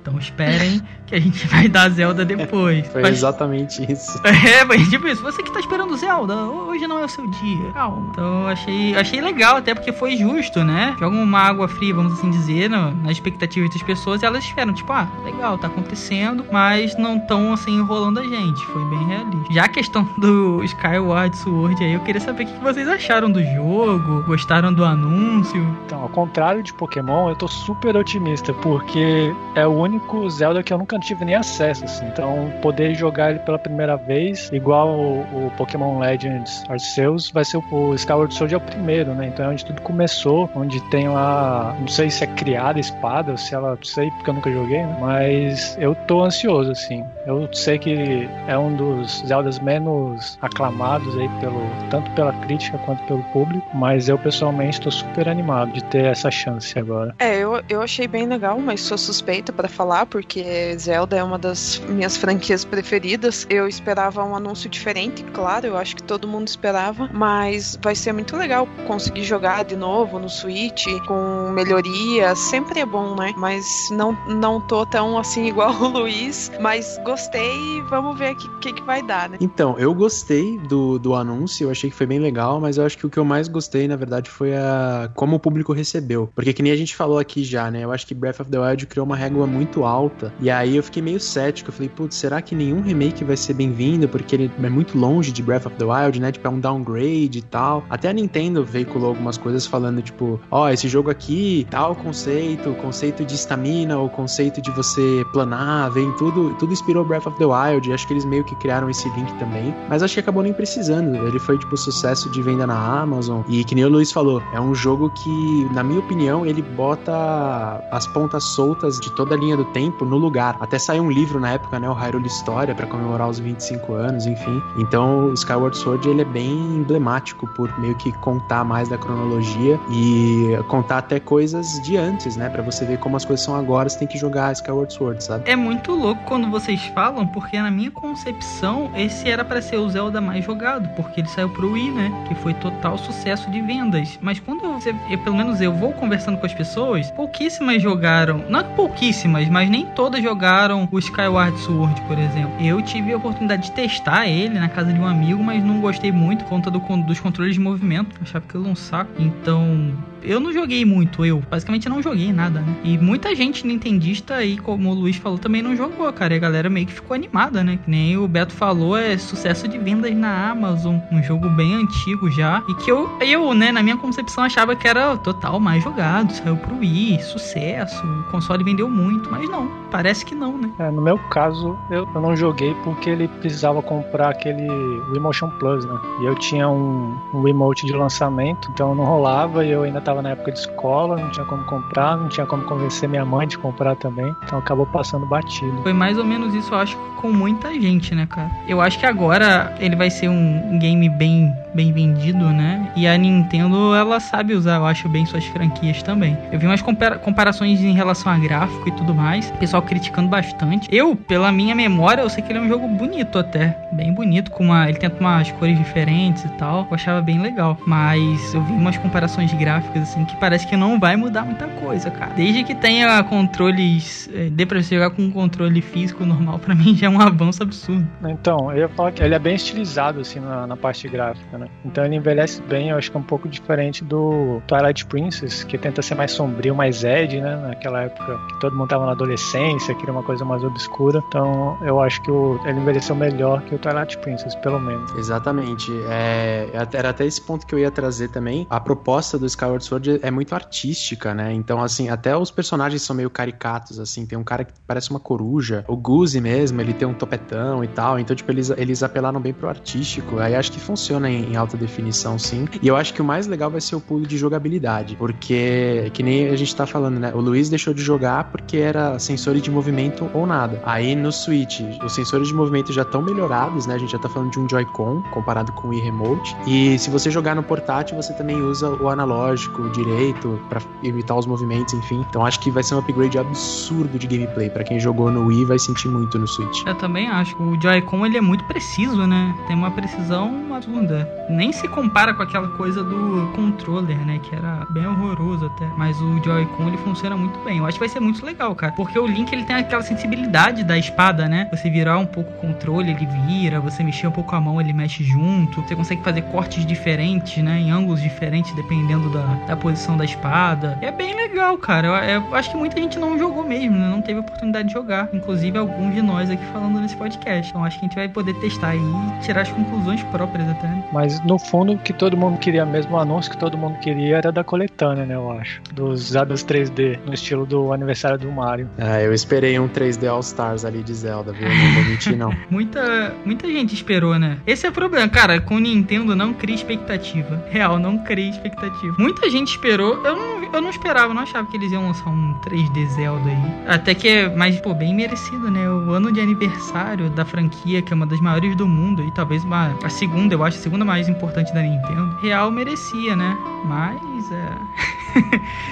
Então 0.06 0.20
esperem 0.20 0.82
que 1.08 1.16
a 1.16 1.20
gente 1.20 1.46
vai 1.50 1.68
dar 1.68 1.90
Zelda 1.90 2.24
depois. 2.24 2.88
Foi 2.90 3.02
Mas- 3.02 3.18
exatamente 3.18 3.92
isso. 3.92 4.22
É, 4.46 4.64
mas 4.64 4.88
tipo 4.90 5.08
isso, 5.08 5.24
você 5.24 5.42
que 5.42 5.52
tá 5.52 5.60
esperando 5.60 5.96
Zelda, 5.98 6.36
hoje 6.36 6.86
não 6.88 7.00
é 7.00 7.06
o 7.06 7.10
seu 7.10 7.26
dia, 7.28 7.72
calma. 7.74 8.10
Então 8.12 8.42
eu 8.44 8.48
achei, 8.48 8.96
achei 8.96 9.20
legal, 9.20 9.58
até 9.58 9.74
porque 9.74 9.92
foi 9.92 10.16
justo, 10.16 10.64
né? 10.64 10.96
Joga 11.00 11.16
uma 11.18 11.40
água 11.40 11.68
fria, 11.68 11.94
vamos 11.96 12.14
assim 12.14 12.30
dizer, 12.30 12.70
na, 12.70 12.92
na 12.92 13.12
expectativa 13.12 13.68
das 13.68 13.82
pessoas, 13.82 14.22
e 14.22 14.26
elas 14.26 14.44
esperam, 14.44 14.74
tipo, 14.74 14.92
ah, 14.94 15.08
legal, 15.24 15.58
tá 15.58 15.68
acontecendo, 15.68 16.46
mas 16.52 16.96
não 16.98 17.20
tão 17.20 17.54
assim 17.54 17.76
enrolando 17.76 18.20
a 18.20 18.24
gente. 18.24 18.64
Foi 18.68 18.86
bem 18.90 19.08
realista. 19.08 19.54
Já 19.54 19.64
a 19.66 19.70
questão 19.70 20.08
do 20.20 20.64
Skyward 20.64 21.36
Sword 21.38 21.84
aí, 21.84 21.94
eu 21.94 22.00
queria 22.02 22.22
saber 22.22 22.44
o 22.44 22.48
que 22.48 22.64
vocês 22.64 22.88
acharam 22.88 23.32
do 23.32 23.44
jogo, 23.44 24.24
gostaram 24.24 24.72
do 24.72 24.84
anúncio. 24.86 25.62
Então, 25.86 26.02
ao 26.02 26.10
contrário 26.10 26.62
de 26.62 26.74
Pokémon, 26.74 27.30
eu 27.30 27.36
tô 27.36 27.48
super 27.48 27.96
otimista, 27.98 28.54
porque 28.54 29.34
é 29.56 29.66
o 29.66 29.72
único 29.72 29.95
Zelda 30.30 30.64
que 30.64 30.74
eu 30.74 30.78
nunca 30.78 30.98
tive 31.00 31.26
nem 31.26 31.36
acesso, 31.36 31.86
assim. 31.86 32.06
Então, 32.08 32.52
poder 32.62 32.96
jogar 32.96 33.32
ele 33.32 33.40
pela 33.40 33.60
primeira 33.60 33.96
vez, 33.96 34.50
igual 34.52 34.90
o, 34.90 35.48
o 35.48 35.52
Pokémon 35.58 36.00
Legends 36.00 36.64
Arceus, 36.70 37.30
vai 37.32 37.46
ser 37.46 37.58
o, 37.58 37.64
o 37.72 37.96
Skyward 37.96 38.34
Sword 38.34 38.54
é 38.54 38.58
o 38.58 38.62
primeiro, 38.62 39.14
né? 39.14 39.28
Então 39.28 39.46
é 39.46 39.50
onde 39.50 39.66
tudo 39.66 39.82
começou, 39.82 40.50
onde 40.56 40.82
tem 40.90 41.08
lá, 41.08 41.76
não 41.80 41.88
sei 41.88 42.10
se 42.10 42.24
é 42.24 42.28
criada 42.28 42.80
espada, 42.80 43.32
ou 43.32 43.38
se 43.38 43.54
ela, 43.54 43.72
não 43.72 43.84
sei, 43.84 44.10
porque 44.12 44.30
eu 44.30 44.34
nunca 44.34 44.52
joguei, 44.52 44.84
né? 44.84 44.98
Mas 45.00 45.78
eu 45.80 45.96
tô 45.96 46.24
ansioso, 46.24 46.72
assim. 46.72 47.06
Eu 47.26 47.50
sei 47.54 47.80
que 47.80 48.30
é 48.48 48.58
um 48.58 48.76
dos 48.76 49.24
Zeldas 49.26 49.60
menos 49.60 50.38
aclamados 50.42 51.16
aí 51.18 51.30
pelo 51.40 51.62
tanto 51.90 52.10
pela 52.12 52.34
crítica 52.42 52.78
quanto 52.80 53.04
pelo 53.06 53.24
público, 53.26 53.66
mas 53.74 54.08
eu 54.08 54.18
pessoalmente 54.18 54.80
tô 54.82 54.92
super 54.92 55.28
animado 55.28 55.72
de 55.72 55.84
ter 55.86 56.06
essa 56.06 56.30
chance 56.30 56.78
agora. 56.78 57.16
É, 57.20 57.38
eu, 57.38 57.62
eu 57.68 57.82
achei 57.82 58.08
bem 58.08 58.28
legal, 58.28 58.60
mas 58.60 58.82
sou 58.82 58.98
suspeita 58.98 59.54
falar 59.68 59.96
falar, 59.96 60.06
porque 60.06 60.78
Zelda 60.78 61.16
é 61.16 61.24
uma 61.24 61.38
das 61.38 61.80
minhas 61.88 62.18
franquias 62.18 62.66
preferidas. 62.66 63.46
Eu 63.50 63.68
esperava 63.68 64.24
um 64.24 64.36
anúncio 64.36 64.70
diferente, 64.70 65.24
claro, 65.34 65.68
eu 65.68 65.78
acho 65.78 65.96
que 65.96 66.04
todo 66.04 66.28
mundo 66.28 66.48
esperava, 66.48 67.10
mas 67.14 67.78
vai 67.82 67.96
ser 67.96 68.12
muito 68.14 68.36
legal 68.36 68.68
conseguir 68.88 69.24
jogar 69.24 69.64
de 69.64 69.76
novo 69.76 70.20
no 70.20 70.30
Switch 70.30 70.86
com 71.08 71.52
melhorias, 71.52 72.38
sempre 72.40 72.80
é 72.80 72.86
bom, 72.86 73.16
né? 73.16 73.34
Mas 73.38 73.66
não, 73.92 74.14
não 74.28 74.60
tô 74.60 74.86
tão 74.86 75.18
assim 75.18 75.46
igual 75.48 75.74
o 75.74 75.88
Luiz, 75.88 76.52
mas 76.60 77.00
gostei 77.04 77.15
e 77.18 77.82
vamos 77.90 78.18
ver 78.18 78.34
o 78.34 78.36
que, 78.36 78.50
que, 78.60 78.74
que 78.74 78.84
vai 78.84 79.02
dar, 79.02 79.30
né? 79.30 79.38
Então, 79.40 79.78
eu 79.80 79.94
gostei 79.94 80.58
do, 80.60 81.00
do 81.00 81.16
anúncio, 81.16 81.66
eu 81.66 81.72
achei 81.72 81.90
que 81.90 81.96
foi 81.96 82.06
bem 82.06 82.20
legal, 82.20 82.60
mas 82.60 82.78
eu 82.78 82.86
acho 82.86 82.98
que 82.98 83.06
o 83.06 83.10
que 83.10 83.18
eu 83.18 83.26
mais 83.26 83.48
gostei, 83.48 83.88
na 83.88 83.96
verdade, 83.96 84.30
foi 84.30 84.56
a 84.56 85.10
como 85.16 85.38
o 85.38 85.40
público 85.40 85.72
recebeu. 85.74 86.30
Porque 86.36 86.54
que 86.54 86.62
nem 86.62 86.72
a 86.72 86.76
gente 86.76 86.96
falou 86.96 87.18
aqui 87.18 87.44
já, 87.44 87.72
né? 87.72 87.84
Eu 87.84 87.92
acho 87.92 88.06
que 88.06 88.14
Breath 88.14 88.42
of 88.42 88.52
the 88.52 88.60
Wild 88.60 88.86
criou 88.88 89.06
uma 89.06 89.16
régua 89.16 89.48
muito 89.48 89.86
alta. 89.86 90.34
E 90.40 90.50
aí 90.50 90.76
eu 90.76 90.84
fiquei 90.84 91.02
meio 91.02 91.20
cético. 91.20 91.70
Eu 91.70 91.74
falei, 91.74 91.90
putz, 91.90 92.16
será 92.16 92.42
que 92.42 92.54
nenhum 92.54 92.82
remake 92.82 93.24
vai 93.24 93.38
ser 93.38 93.54
bem-vindo? 93.54 94.08
Porque 94.10 94.36
ele 94.36 94.52
é 94.62 94.70
muito 94.70 94.98
longe 94.98 95.32
de 95.32 95.42
Breath 95.42 95.66
of 95.66 95.76
the 95.78 95.86
Wild, 95.86 96.20
né? 96.20 96.32
Tipo, 96.32 96.48
é 96.48 96.50
um 96.50 96.60
downgrade 96.60 97.40
e 97.40 97.42
tal. 97.42 97.84
Até 97.90 98.10
a 98.10 98.14
Nintendo 98.14 98.64
veiculou 98.64 99.10
algumas 99.10 99.38
coisas 99.38 99.66
falando, 99.66 100.02
tipo, 100.02 100.40
ó, 100.52 100.66
oh, 100.66 100.70
esse 100.70 100.88
jogo 100.88 101.10
aqui, 101.10 101.66
tal 101.70 101.96
conceito, 101.96 102.74
conceito 102.76 103.24
de 103.24 103.36
estamina, 103.36 103.98
o 104.00 104.10
conceito 104.10 104.62
de 104.62 104.72
você 104.72 105.26
planar, 105.32 105.92
vem 105.92 106.12
tudo, 106.14 106.56
tudo 106.56 106.74
inspirou 106.74 107.05
Breath 107.06 107.28
of 107.28 107.38
the 107.38 107.46
Wild. 107.46 107.92
Acho 107.92 108.08
que 108.08 108.14
eles 108.14 108.26
meio 108.26 108.44
que 108.44 108.56
criaram 108.56 108.90
esse 108.90 109.08
link 109.10 109.32
também. 109.38 109.74
Mas 109.90 110.04
acho 110.04 110.14
que 110.14 110.20
acabou 110.20 110.44
nem 110.44 110.54
precisando. 110.54 111.16
Ele 111.28 111.40
foi, 111.40 111.58
tipo, 111.58 111.76
sucesso 111.78 112.30
de 112.30 112.42
venda 112.42 112.66
na 112.66 112.76
Amazon. 112.76 113.42
E 113.48 113.64
que 113.64 113.76
nem 113.76 113.86
o 113.86 113.90
Luiz 113.90 114.12
falou, 114.12 114.42
é 114.54 114.60
um 114.60 114.74
jogo 114.74 115.10
que, 115.10 115.68
na 115.72 115.84
minha 115.84 116.00
opinião, 116.00 116.46
ele 116.46 116.62
bota 116.62 117.82
as 117.92 118.08
pontas 118.08 118.44
soltas 118.44 119.00
de 119.00 119.12
toda 119.16 119.36
a 119.36 119.38
linha 119.38 119.58
do 119.58 119.66
tempo 119.66 120.06
no 120.06 120.18
lugar. 120.18 120.58
Até 120.60 120.78
saiu 120.80 121.04
um 121.04 121.12
livro 121.12 121.40
na 121.40 121.52
época, 121.52 121.80
né, 121.80 121.90
o 121.90 121.94
Hyrule 121.94 122.28
História, 122.28 122.74
para 122.74 122.86
comemorar 122.88 123.30
os 123.30 123.40
25 123.40 123.94
anos, 123.94 124.26
enfim. 124.26 124.62
Então, 124.78 125.28
o 125.28 125.34
Skyward 125.34 125.78
Sword 125.78 126.10
ele 126.10 126.22
é 126.22 126.26
bem 126.26 126.52
emblemático 126.52 127.48
por 127.48 127.78
meio 127.80 127.96
que 127.96 128.12
contar 128.20 128.64
mais 128.64 128.90
da 128.90 128.98
cronologia 128.98 129.80
e 129.92 130.58
contar 130.68 131.00
até 131.00 131.20
coisas 131.20 131.82
de 131.82 131.98
antes, 131.98 132.36
né, 132.36 132.50
para 132.50 132.62
você 132.62 132.86
ver 132.86 132.98
como 133.00 133.16
as 133.18 133.26
coisas 133.26 133.46
são 133.46 133.56
agora, 133.56 133.90
você 133.90 134.00
tem 134.00 134.08
que 134.08 134.18
jogar 134.18 134.52
Skyward 134.54 134.94
Sword, 134.94 135.24
sabe? 135.24 135.50
É 135.50 135.56
muito 135.56 135.92
louco 135.94 136.22
quando 136.26 136.50
vocês 136.50 136.92
falam, 136.96 137.28
porque 137.28 137.62
na 137.62 137.70
minha 137.70 137.92
concepção 137.92 138.90
esse 138.96 139.30
era 139.30 139.44
para 139.44 139.62
ser 139.62 139.78
o 139.78 139.90
Zelda 139.90 140.20
mais 140.20 140.46
jogado, 140.46 140.90
porque 140.96 141.22
ele 141.22 141.28
saiu 141.28 141.50
pro 141.50 141.74
Wii, 141.74 141.92
né, 141.92 142.26
que 142.28 142.34
foi 142.36 142.54
total 142.56 142.98
sucesso 142.98 143.52
de 143.52 143.62
vendas. 143.62 144.18
Mas 144.22 144.40
quando 144.40 144.62
você, 144.74 144.96
eu, 145.10 145.18
pelo 145.20 145.36
menos 145.36 145.62
eu 145.62 145.74
vou 145.74 145.92
conversando 145.92 146.38
com 146.38 146.46
as 146.46 146.54
pessoas, 146.54 147.12
pouquíssimas 147.12 147.82
jogaram, 147.82 148.44
não 148.50 148.66
pouquíssimas, 148.76 149.48
mas 149.50 149.70
nem 149.70 149.86
todas 149.88 150.22
jogaram 150.22 150.88
o 150.92 151.00
Skyward 151.00 151.58
Sword, 151.60 152.00
por 152.02 152.18
exemplo. 152.18 152.52
Eu 152.60 152.82
tive 152.82 153.14
a 153.14 153.18
oportunidade 153.18 153.64
de 153.64 153.72
testar 153.72 154.28
ele 154.28 154.60
na 154.60 154.70
casa 154.70 154.92
de 154.92 155.00
um 155.00 155.06
amigo, 155.06 155.44
mas 155.44 155.64
não 155.64 155.80
gostei 155.80 156.12
muito 156.12 156.44
por 156.44 156.50
conta 156.50 156.72
do, 156.72 156.80
dos 156.80 157.20
controles 157.20 157.56
de 157.56 157.60
movimento. 157.60 158.16
Achava 158.22 158.46
que 158.48 158.56
ele 158.56 158.68
um 158.68 158.76
saco. 158.76 159.12
Então, 159.20 159.94
eu 160.22 160.40
não 160.40 160.52
joguei 160.52 160.84
muito, 160.84 161.26
eu. 161.26 161.42
Basicamente 161.50 161.88
não 161.88 162.02
joguei 162.02 162.34
nada, 162.34 162.60
né? 162.60 162.76
E 162.84 162.98
muita 162.98 163.36
gente 163.36 163.66
nintendista 163.66 164.36
aí, 164.36 164.58
como 164.58 164.90
o 164.90 164.94
Luiz 164.94 165.16
falou, 165.18 165.38
também 165.38 165.62
não 165.62 165.76
jogou, 165.76 166.12
cara. 166.14 166.34
E 166.34 166.38
a 166.38 166.40
galera 166.40 166.70
meio 166.70 166.85
que 166.86 166.94
ficou 166.94 167.16
animada, 167.16 167.64
né? 167.64 167.80
Que 167.84 167.90
nem 167.90 168.18
o 168.18 168.28
Beto 168.28 168.54
falou, 168.54 168.98
é 168.98 169.18
sucesso 169.18 169.68
de 169.68 169.78
vendas 169.78 170.16
na 170.16 170.50
Amazon. 170.50 170.98
Um 171.12 171.22
jogo 171.24 171.50
bem 171.50 171.76
antigo 171.76 172.30
já. 172.32 172.64
E 172.68 172.74
que 172.76 172.92
eu, 172.92 173.10
eu 173.22 173.54
né, 173.54 173.72
na 173.72 173.82
minha 173.82 173.98
concepção, 173.98 174.44
achava 174.44 174.76
que 174.76 174.88
era 174.88 175.18
total 175.18 175.60
mais 175.60 175.84
jogado. 175.84 176.32
Saiu 176.32 176.58
pro 176.58 176.78
Wii, 176.78 177.22
sucesso. 177.24 178.06
O 178.06 178.32
console 178.32 178.64
vendeu 178.64 178.90
muito, 178.90 179.30
mas 179.30 179.50
não. 179.50 179.70
Parece 179.92 180.26
que 180.26 180.36
não, 180.36 180.58
né? 180.58 180.70
É, 180.80 180.92
no 180.92 181.02
meu 181.02 181.18
caso, 181.30 181.78
eu, 181.90 182.08
eu 182.14 182.22
não 182.22 182.36
joguei 182.36 182.76
porque 182.84 183.10
ele 183.10 183.28
precisava 183.28 183.82
comprar 183.82 184.30
aquele 184.30 184.68
Wii 185.12 185.20
Motion 185.20 185.50
Plus, 185.60 185.86
né? 185.86 186.00
E 186.22 186.26
eu 186.26 186.36
tinha 186.36 186.68
um, 186.70 187.18
um 187.34 187.48
emote 187.48 187.86
de 187.86 187.94
lançamento, 187.94 188.70
então 188.72 188.94
não 188.94 189.06
rolava 189.06 189.66
e 189.66 189.72
eu 189.72 189.84
ainda 189.84 190.02
tava 190.02 190.22
na 190.22 190.30
época 190.30 190.52
de 190.52 190.60
escola, 190.60 191.16
não 191.16 191.30
tinha 191.32 191.46
como 191.46 191.64
comprar, 191.66 192.18
não 192.18 192.28
tinha 192.28 192.46
como 192.46 192.64
convencer 192.64 193.08
minha 193.08 193.26
mãe 193.26 193.48
de 193.48 193.58
comprar 193.58 193.96
também, 193.96 194.36
então 194.44 194.60
acabou 194.60 194.86
passando 194.86 195.26
batido. 195.26 195.82
Foi 195.84 195.94
mais 195.94 196.18
ou 196.18 196.26
menos 196.26 196.54
isso, 196.54 196.75
acho, 196.78 196.98
com 197.26 197.32
muita 197.32 197.74
gente, 197.74 198.14
né, 198.14 198.28
cara? 198.30 198.50
Eu 198.68 198.80
acho 198.82 199.00
que 199.00 199.06
agora 199.06 199.74
ele 199.80 199.96
vai 199.96 200.10
ser 200.10 200.30
um 200.30 200.78
game 200.80 201.10
bem, 201.10 201.52
bem 201.74 201.92
vendido, 201.92 202.46
né? 202.50 202.88
E 202.96 203.08
a 203.08 203.18
Nintendo, 203.18 203.96
ela 203.96 204.20
sabe 204.20 204.54
usar, 204.54 204.78
eu 204.78 204.86
acho, 204.86 205.10
bem 205.10 205.26
suas 205.26 205.46
franquias 205.46 206.04
também. 206.04 206.38
Eu 206.52 206.60
vi 206.60 206.66
umas 206.66 206.82
compara 206.82 207.18
comparações 207.18 207.82
em 207.82 207.94
relação 207.94 208.32
a 208.32 208.38
gráfico 208.38 208.88
e 208.88 208.92
tudo 208.92 209.14
mais, 209.14 209.50
o 209.50 209.54
pessoal 209.54 209.82
criticando 209.82 210.30
bastante. 210.30 210.88
Eu, 210.92 211.16
pela 211.16 211.52
minha 211.52 211.74
memória, 211.74 212.22
eu 212.22 212.30
sei 212.30 212.44
que 212.44 212.52
ele 212.52 212.60
é 212.60 212.62
um 212.62 212.68
jogo 212.68 212.88
bonito 212.88 213.40
até, 213.40 213.78
bem 213.92 214.14
bonito, 214.14 214.52
com 214.52 214.66
uma, 214.66 214.88
ele 214.88 214.98
tenta 214.98 215.20
umas 215.20 215.52
cores 215.54 215.78
diferentes 215.78 216.46
e 216.46 216.50
tal, 216.50 216.86
eu 216.90 216.96
achava 216.96 217.22
bem 217.22 217.40
legal. 217.40 217.78
Mas 217.88 218.54
eu 218.54 218.62
vi 218.62 218.74
umas 218.74 218.98
comparações 218.98 219.52
gráficas 219.54 220.04
assim 220.04 220.26
que 220.26 220.36
parece 220.38 220.68
que 220.68 220.78
não 220.78 221.00
vai 221.00 221.16
mudar 221.16 221.44
muita 221.44 221.68
coisa, 221.68 222.12
cara. 222.12 222.34
Desde 222.36 222.64
que 222.64 222.76
tenha 222.76 223.24
controles, 223.24 224.30
é, 224.34 224.50
dê 224.50 224.66
pra 224.66 224.80
jogar 224.80 225.10
com 225.10 225.24
um 225.24 225.32
controle 225.32 225.82
físico 225.82 226.26
normal, 226.26 226.55
para 226.60 226.76
mim 226.76 226.96
já 226.96 227.08
é 227.08 227.10
um 227.10 227.20
avanço 227.20 227.64
absurdo. 227.64 228.08
Então, 228.24 228.72
eu 228.72 228.80
ia 228.80 228.90
falar 228.90 229.12
que 229.12 229.24
ele 229.24 229.36
é 229.36 229.40
bem 229.40 229.56
estilizado 229.56 230.20
assim 230.22 230.40
na, 230.40 230.68
na 230.68 230.78
parte 230.78 231.08
gráfica, 231.08 231.58
né? 231.58 231.68
Então 231.84 232.06
ele 232.06 232.16
envelhece 232.16 232.62
bem, 232.64 232.90
eu 232.90 232.98
acho 232.98 233.12
que 233.12 233.18
é 233.18 233.20
um 233.20 233.24
pouco 233.24 233.48
diferente 233.48 234.04
do 234.04 234.62
Twilight 234.68 235.06
Princess, 235.06 235.64
que 235.64 235.78
tenta 235.78 236.02
ser 236.02 236.16
mais 236.16 236.32
sombrio, 236.32 236.76
mais 236.76 237.04
Ed, 237.04 237.40
né? 237.40 237.56
Naquela 237.68 238.04
época 238.04 238.38
que 238.50 238.60
todo 238.60 238.76
mundo 238.76 238.90
tava 238.90 239.06
na 239.06 239.12
adolescência, 239.12 239.94
queria 239.96 240.12
uma 240.12 240.24
coisa 240.24 240.44
mais 240.44 240.64
obscura. 240.64 241.22
Então 241.28 241.78
eu 241.84 242.00
acho 242.00 242.22
que 242.24 242.32
o, 242.32 242.60
ele 242.66 242.80
envelheceu 242.80 243.16
melhor 243.16 243.62
que 243.64 243.76
o 243.76 243.78
Twilight 243.78 244.18
Princess, 244.20 244.56
pelo 244.56 244.80
menos. 244.80 245.12
Exatamente. 245.16 245.92
É, 246.10 246.68
era 246.94 247.10
até 247.10 247.26
esse 247.26 247.42
ponto 247.42 247.66
que 247.66 247.74
eu 247.74 247.80
ia 247.80 247.92
trazer 247.92 248.30
também. 248.30 248.66
A 248.70 248.80
proposta 248.80 249.38
do 249.38 249.46
Skyward 249.46 249.84
Sword 249.84 250.20
é 250.22 250.32
muito 250.32 250.54
artística, 250.54 251.34
né? 251.34 251.54
Então, 251.54 251.82
assim, 251.82 252.10
até 252.10 252.36
os 252.36 252.52
personagens 252.52 253.02
são 253.02 253.16
meio 253.16 253.30
caricatos, 253.30 254.00
assim. 254.00 254.26
Tem 254.26 254.38
um 254.38 254.44
cara 254.44 254.64
que 254.64 254.74
parece 254.86 255.10
uma 255.10 255.20
coruja. 255.20 255.84
O 255.88 255.96
Guzi 255.96 256.42
mesmo, 256.46 256.80
ele 256.80 256.94
tem 256.94 257.08
um 257.08 257.14
topetão 257.14 257.84
e 257.84 257.88
tal. 257.88 258.20
Então, 258.20 258.36
tipo, 258.36 258.52
eles, 258.52 258.70
eles 258.70 259.02
apelaram 259.02 259.40
bem 259.40 259.52
pro 259.52 259.68
artístico. 259.68 260.38
Aí 260.38 260.54
acho 260.56 260.72
que 260.72 260.80
funciona 260.80 261.28
em, 261.28 261.52
em 261.52 261.56
alta 261.56 261.76
definição, 261.76 262.38
sim. 262.38 262.68
E 262.82 262.88
eu 262.88 262.96
acho 262.96 263.14
que 263.16 263.22
o 263.22 263.26
mais 263.26 263.48
legal 263.48 263.72
vai 263.72 263.82
ser 263.82 263.96
o 263.96 264.00
pulo 264.00 264.28
de 264.28 264.38
jogabilidade. 264.38 265.16
Porque, 265.16 266.12
que 266.14 266.22
nem 266.22 266.50
a 266.50 266.56
gente 266.56 266.76
tá 266.76 266.86
falando, 266.86 267.20
né? 267.20 267.32
O 267.34 267.40
Luiz 267.40 267.68
deixou 267.68 267.94
de 267.96 268.04
jogar 268.04 268.52
porque 268.52 268.78
era 268.78 269.18
sensores 269.18 269.62
de 269.64 269.72
movimento 269.72 270.30
ou 270.34 270.46
nada. 270.46 270.80
Aí 270.86 271.16
no 271.16 271.32
Switch, 271.32 271.82
os 272.04 272.14
sensores 272.14 272.48
de 272.48 272.54
movimento 272.54 272.94
já 272.94 273.02
estão 273.02 273.22
melhorados, 273.24 273.88
né? 273.88 273.96
A 273.96 273.98
gente 273.98 274.12
já 274.12 274.20
tá 274.20 274.30
falando 274.30 274.52
de 274.52 274.60
um 274.60 274.70
Joy-Con 274.70 275.24
comparado 275.34 275.72
com 275.72 275.88
o 275.88 275.94
e-remote. 275.94 276.56
E 276.68 277.00
se 277.00 277.10
você 277.10 277.32
jogar 277.32 277.56
no 277.56 277.64
portátil, 277.64 278.16
você 278.16 278.34
também 278.34 278.62
usa 278.62 278.90
o 279.02 279.10
analógico, 279.10 279.90
direito, 279.90 280.60
para 280.70 280.80
evitar 281.04 281.36
os 281.36 281.48
movimentos, 281.48 281.94
enfim. 281.94 282.24
Então 282.30 282.46
acho 282.46 282.60
que 282.60 282.70
vai 282.70 282.84
ser 282.84 282.94
um 282.94 283.00
upgrade 283.00 283.40
absurdo 283.40 284.20
de 284.20 284.28
gameplay. 284.28 284.70
para 284.70 284.84
quem 284.84 285.00
jogou 285.00 285.32
no 285.32 285.48
Wii 285.48 285.66
vai 285.66 285.80
sentir 285.80 286.08
muito 286.08 286.35
no 286.38 286.48
Switch. 286.48 286.86
Eu 286.86 286.96
também 286.96 287.28
acho. 287.28 287.56
O 287.62 287.80
Joy-Con 287.80 288.26
ele 288.26 288.38
é 288.38 288.42
muito 288.42 288.64
preciso, 288.66 289.26
né? 289.26 289.56
Tem 289.68 289.76
uma 289.76 289.92
precisão 289.92 290.74
absurda. 290.74 291.30
Nem 291.50 291.72
se 291.72 291.88
compara 291.88 292.34
com 292.34 292.42
aquela 292.42 292.68
coisa 292.70 293.04
do 293.04 293.52
controller, 293.56 294.18
né? 294.26 294.40
Que 294.40 294.56
era 294.56 294.86
bem 294.90 295.06
horroroso 295.08 295.66
até. 295.68 295.88
Mas 295.98 296.20
o 296.22 296.44
Joy-Con 296.44 296.88
ele 296.88 296.98
funciona 296.98 297.36
muito 297.36 297.58
bem. 297.60 297.78
Eu 297.78 297.86
acho 297.86 297.96
que 297.96 298.00
vai 298.00 298.10
ser 298.10 298.20
muito 298.20 298.46
legal, 298.46 298.76
cara. 298.76 298.94
Porque 298.94 299.18
o 299.18 299.26
Link 299.26 299.52
ele 299.52 299.64
tem 299.64 299.76
aquela 299.76 300.02
sensibilidade 300.02 300.84
da 300.84 300.98
espada, 300.98 301.48
né? 301.48 301.68
Você 301.72 301.90
virar 301.90 302.18
um 302.18 302.26
pouco 302.26 302.52
o 302.52 302.68
controle, 302.68 303.12
ele 303.12 303.26
vira. 303.48 303.80
Você 303.80 304.04
mexer 304.04 304.28
um 304.28 304.32
pouco 304.32 304.56
a 304.56 304.62
mão, 304.62 304.80
ele 304.80 304.94
mexe 304.94 305.24
junto. 305.24 305.82
Você 305.82 305.96
consegue 305.96 306.22
fazer 306.24 306.42
cortes 306.44 306.86
diferentes, 306.86 307.64
né? 307.64 307.80
Em 307.80 307.92
ângulos 307.92 308.22
diferentes, 308.22 308.74
dependendo 308.74 309.30
da, 309.30 309.46
da 309.68 309.76
posição 309.76 310.18
da 310.18 310.26
espada. 310.26 310.98
É 311.02 311.12
bem 311.12 311.36
legal, 311.36 311.78
cara. 311.78 312.08
Eu, 312.08 312.42
eu, 312.42 312.56
acho 312.56 312.72
que 312.72 312.78
muita 312.78 313.00
gente 313.00 313.18
não 313.18 313.38
jogou 313.38 313.64
mesmo, 313.64 313.98
né? 313.98 314.10
Não 314.10 314.22
teve 314.22 314.40
oportunidade 314.40 314.88
de 314.88 314.94
jogar. 314.94 315.30
Inclusive 315.34 315.78
alguns 315.78 316.14
de 316.14 316.22
nós 316.26 316.50
aqui 316.50 316.66
falando 316.74 317.00
nesse 317.00 317.16
podcast. 317.16 317.70
Então 317.70 317.84
acho 317.84 318.00
que 318.00 318.06
a 318.06 318.08
gente 318.08 318.16
vai 318.16 318.28
poder 318.28 318.54
testar 318.56 318.96
e 318.96 319.00
tirar 319.42 319.62
as 319.62 319.72
conclusões 319.72 320.24
próprias 320.24 320.68
até. 320.70 320.88
Né? 320.88 321.04
Mas 321.14 321.44
no 321.46 321.58
fundo, 321.58 321.94
o 321.94 321.98
que 321.98 322.14
todo 322.14 322.36
mundo 322.36 322.58
queria 322.58 322.86
mesmo, 322.86 323.16
o 323.16 323.20
anúncio 323.20 323.52
que 323.52 323.58
todo 323.58 323.78
mundo 323.78 323.98
queria 324.00 324.38
era 324.38 324.52
da 324.52 324.64
coletânea, 324.64 325.26
né? 325.26 325.36
Eu 325.36 325.52
acho. 325.52 325.82
Dos 325.94 326.32
Zeldas 326.32 326.64
3D, 326.64 327.20
no 327.26 327.34
estilo 327.34 327.66
do 327.66 327.94
aniversário 327.94 328.38
do 328.38 328.52
Mario. 328.52 328.90
Ah, 328.98 329.22
eu 329.22 329.34
esperei 329.34 329.78
um 329.80 329.88
3D 329.88 330.28
All 330.28 330.40
Stars 330.40 330.86
ali 330.86 331.04
de 331.04 331.14
Zelda, 331.14 331.52
viu? 331.52 331.68
Não 331.68 331.94
vou 331.94 332.04
mentir, 332.04 332.38
não. 332.38 332.54
muita, 332.70 333.34
muita 333.46 333.68
gente 333.68 333.94
esperou, 333.94 334.38
né? 334.40 334.58
Esse 334.66 334.86
é 334.86 334.90
o 334.90 334.92
problema, 334.92 335.28
cara. 335.30 335.60
Com 335.62 335.76
o 335.76 335.80
Nintendo 335.80 336.36
não 336.36 336.54
cria 336.54 336.76
expectativa. 336.76 337.64
Real, 337.70 338.00
não 338.00 338.18
cria 338.20 338.50
expectativa. 338.50 339.16
Muita 339.20 339.50
gente 339.50 339.70
esperou. 339.70 340.24
Eu 340.26 340.36
não, 340.36 340.74
eu 340.74 340.82
não 340.82 340.90
esperava, 340.90 341.34
não 341.34 341.42
achava 341.44 341.70
que 341.70 341.78
eles 341.78 341.92
iam 341.92 342.08
lançar 342.08 342.30
um 342.30 342.54
3D 342.66 343.08
Zelda 343.16 343.50
aí. 343.50 343.86
Até 343.88 344.16
que 344.16 344.28
é, 344.28 344.56
mais, 344.56 344.80
pô, 344.80 344.94
bem 344.94 345.14
merecido, 345.14 345.70
né? 345.70 345.90
O 345.90 346.15
ano 346.16 346.32
de 346.32 346.40
aniversário 346.40 347.30
da 347.30 347.46
franquia, 347.46 348.02
que 348.02 348.14
é 348.14 348.16
uma 348.16 348.26
das 348.26 348.40
maiores 348.40 348.76
do 348.76 348.88
mundo, 348.88 349.24
e 349.24 349.32
talvez 349.32 349.64
uma, 349.64 349.96
a 350.04 350.10
segunda, 350.10 350.54
eu 350.54 350.64
acho, 350.64 350.78
a 350.78 350.82
segunda 350.82 351.06
mais 351.06 351.28
importante 351.28 351.74
da 351.74 351.82
Nintendo. 351.82 352.38
Real 352.42 352.72
merecia, 352.72 353.36
né? 353.36 353.58
Mas, 353.86 354.52
é. 354.52 354.78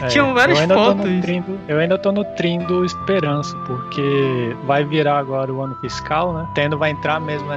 É, 0.02 0.08
Tinham 0.08 0.34
várias 0.34 0.60
eu 0.60 0.68
fotos. 0.68 1.10
Nutrindo, 1.10 1.60
eu 1.68 1.80
ainda 1.80 1.98
tô 1.98 2.12
nutrindo 2.12 2.84
esperança, 2.86 3.56
porque 3.68 4.56
vai 4.66 4.84
virar 4.84 5.18
agora 5.18 5.52
o 5.54 5.62
ano 5.62 5.76
fiscal, 5.76 6.34
né? 6.34 6.48
Tendo 6.56 6.78
vai 6.78 6.92
entrar 6.92 7.20
mesmo, 7.20 7.48